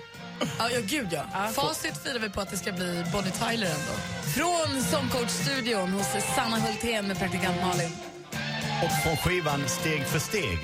Ja, 0.60 0.70
ja 0.70 0.80
gud 0.86 1.08
ja. 1.12 1.48
Facit 1.56 1.98
firar 1.98 2.20
vi 2.20 2.30
på 2.30 2.42
att 2.42 2.52
det 2.52 2.58
ska 2.58 2.72
bli 2.72 3.04
Bonnie 3.12 3.32
Tyler 3.32 3.68
ändå. 3.68 3.94
Från 4.36 4.84
Songcoach-studion 4.84 5.90
hos 5.90 6.08
Sanna 6.36 6.60
Hultén 6.60 7.08
med 7.08 7.20
praktikant 7.20 7.62
Malin. 7.62 7.92
Och 8.84 9.04
från 9.04 9.18
skivan 9.18 9.68
Steg 9.68 10.06
för 10.06 10.20
steg. 10.20 10.60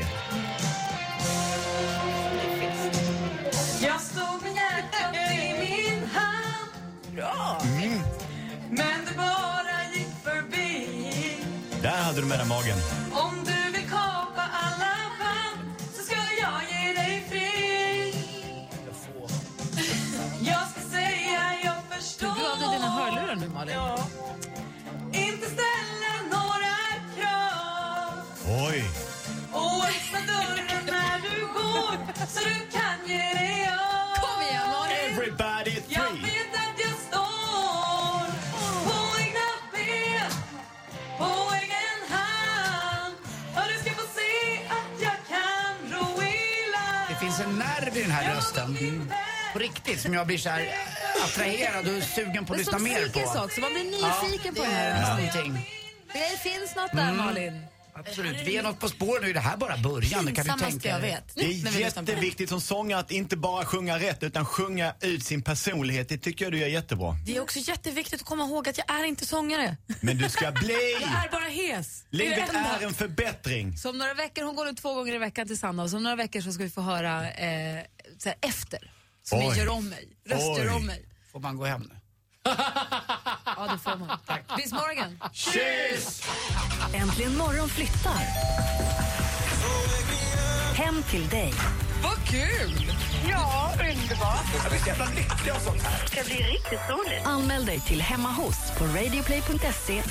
Magen. 12.49 12.98
På 49.53 49.59
riktigt, 49.59 49.99
som 50.01 50.13
jag 50.13 50.27
blir 50.27 50.37
så 50.37 50.49
här 50.49 50.67
attraherad 51.25 51.97
och 51.97 52.03
sugen 52.03 52.45
på 52.45 52.53
att 52.53 52.59
lyssna 52.59 52.73
som 52.73 52.83
mer 52.83 53.03
på. 53.05 53.09
psykisk 53.09 53.35
också, 53.35 53.61
man 53.61 53.73
blir 53.73 53.83
nyfiken 53.83 54.55
på 54.55 54.61
det 54.61 54.67
det 54.67 54.73
är 54.75 54.93
här. 54.93 55.17
någonting. 55.17 55.65
Det 56.13 56.39
finns 56.49 56.75
något 56.75 56.91
där 56.91 57.01
Mm. 57.03 57.17
Malin. 57.17 57.61
Absolut. 57.99 58.37
Vi 58.45 58.57
är 58.57 58.63
något 58.63 58.79
på 58.79 58.89
spår 58.89 59.19
nu. 59.21 59.33
Det 59.33 59.39
här 59.39 59.53
är 59.53 59.57
bara 59.57 59.77
början. 59.77 60.25
Det 60.25 60.31
kan 60.31 60.45
du 60.45 60.65
tänka 60.65 60.89
jag 60.89 60.99
vet. 60.99 61.35
Det 61.35 61.41
är 61.41 61.79
jätteviktigt 61.79 62.49
som 62.49 62.61
sångare 62.61 62.99
att 62.99 63.11
inte 63.11 63.37
bara 63.37 63.65
sjunga 63.65 63.99
rätt 63.99 64.23
utan 64.23 64.45
sjunga 64.45 64.93
ut 65.01 65.23
sin 65.23 65.41
personlighet. 65.41 66.09
Det 66.09 66.17
tycker 66.17 66.45
jag 66.45 66.51
du 66.51 66.57
gör 66.57 66.67
jättebra. 66.67 67.15
Det 67.25 67.35
är 67.35 67.41
också 67.41 67.59
jätteviktigt 67.59 68.21
att 68.21 68.27
komma 68.27 68.43
ihåg 68.43 68.69
att 68.69 68.77
jag 68.77 68.99
är 68.99 69.03
inte 69.03 69.25
sångare. 69.25 69.77
Men 70.01 70.17
du 70.17 70.29
ska 70.29 70.51
bli! 70.51 70.97
Jag 71.01 71.25
är 71.25 71.31
bara 71.31 71.49
hes. 71.49 72.05
Är 72.11 72.17
Livet 72.17 72.49
enda. 72.49 72.77
är 72.79 72.85
en 72.85 72.93
förbättring. 72.93 73.77
Så 73.77 73.89
om 73.89 73.97
några 73.97 74.13
veckor, 74.13 74.43
hon 74.43 74.55
går 74.55 74.65
nu 74.65 74.73
två 74.73 74.93
gånger 74.93 75.13
i 75.15 75.17
veckan 75.17 75.47
till 75.47 75.57
Sanna 75.59 75.83
och 75.83 75.89
så 75.89 75.97
om 75.97 76.03
några 76.03 76.15
veckor 76.15 76.41
så 76.41 76.51
ska 76.51 76.63
vi 76.63 76.69
få 76.69 76.81
höra 76.81 77.31
eh, 77.31 77.83
så 78.17 78.29
här, 78.29 78.37
efter. 78.41 78.91
Så 79.23 79.37
Oj. 79.49 79.57
gör 79.57 79.69
om 79.69 79.89
mig, 79.89 80.07
röster 80.25 80.67
Oj. 80.67 80.69
om 80.69 80.85
mig. 80.85 81.05
Får 81.31 81.39
man 81.39 81.57
gå 81.57 81.65
hem 81.65 81.81
nu? 81.81 81.98
Ja, 83.57 83.67
det 83.71 83.77
får 83.77 83.95
man. 83.99 84.17
Tack. 84.27 84.57
Bis 84.57 84.71
morgon. 84.73 85.19
Kyss! 85.33 86.23
Äntligen 86.93 87.37
morgon 87.37 87.69
flyttar. 87.69 88.19
Hem 90.75 91.03
till 91.03 91.29
dig. 91.29 91.53
Vad 92.03 92.27
kul! 92.27 92.91
Ja, 93.29 93.71
underbart. 93.73 94.45
Jag 94.63 94.71
blir 94.71 94.79
så 94.79 94.87
jävla 94.87 95.05
lycklig 95.05 95.51
av 95.51 95.59
sånt 95.59 95.81
här. 95.81 96.01
Det 96.01 96.07
ska 96.07 96.23
bli 96.23 96.43
riktigt 96.43 96.79
roligt. 96.89 97.25
Anmäl 97.25 97.65
dig 97.65 97.79
till 97.79 98.01
Hemma 98.01 98.29
hos 98.31 98.71
på 98.77 98.85
radioplay.se 98.85 100.03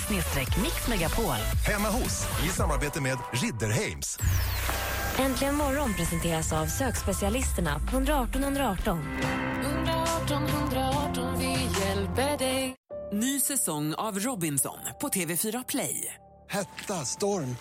mixmegapol. 0.63 1.37
Hemma 1.67 1.89
hos, 1.89 2.27
i 2.45 2.49
samarbete 2.49 3.01
med 3.01 3.19
Ridderheims. 3.33 4.19
Äntligen 5.19 5.55
morgon 5.55 5.95
presenteras 5.95 6.53
av 6.53 6.67
sökspecialisterna 6.67 7.79
på 7.79 7.97
118 7.97 8.43
118. 8.43 8.99
118 9.65 10.43
118, 10.47 11.39
vi 11.39 11.81
hjälper 11.81 12.39
dig. 12.39 12.77
Ny 13.13 13.41
säsong 13.41 13.95
av 13.95 14.19
Robinson 14.19 14.79
på 15.01 15.09
TV4 15.09 15.65
Play. 15.69 16.15
Hetta, 16.51 16.95
storm, 16.95 17.57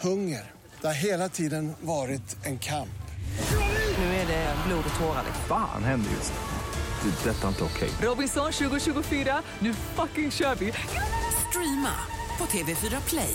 hunger. 0.00 0.52
Det 0.80 0.86
har 0.86 0.94
hela 0.94 1.28
tiden 1.28 1.72
varit 1.80 2.46
en 2.46 2.58
kamp. 2.58 2.88
Nu 3.98 4.04
är 4.04 4.26
det 4.26 4.54
blod 4.66 4.84
och 4.94 5.00
tårar. 5.00 5.24
Fan 5.48 5.84
händer 5.84 6.10
just 6.10 6.32
nu. 6.32 7.10
Det. 7.10 7.30
är 7.30 7.34
Detta 7.34 7.44
är 7.44 7.48
inte 7.48 7.64
okej. 7.64 7.90
Robinson 8.02 8.52
2024, 8.52 9.42
nu 9.58 9.74
fucking 9.74 10.30
kör 10.30 10.54
vi! 10.54 10.72
Streama 11.48 11.94
på 12.38 12.44
TV4 12.44 13.00
Play. 13.08 13.34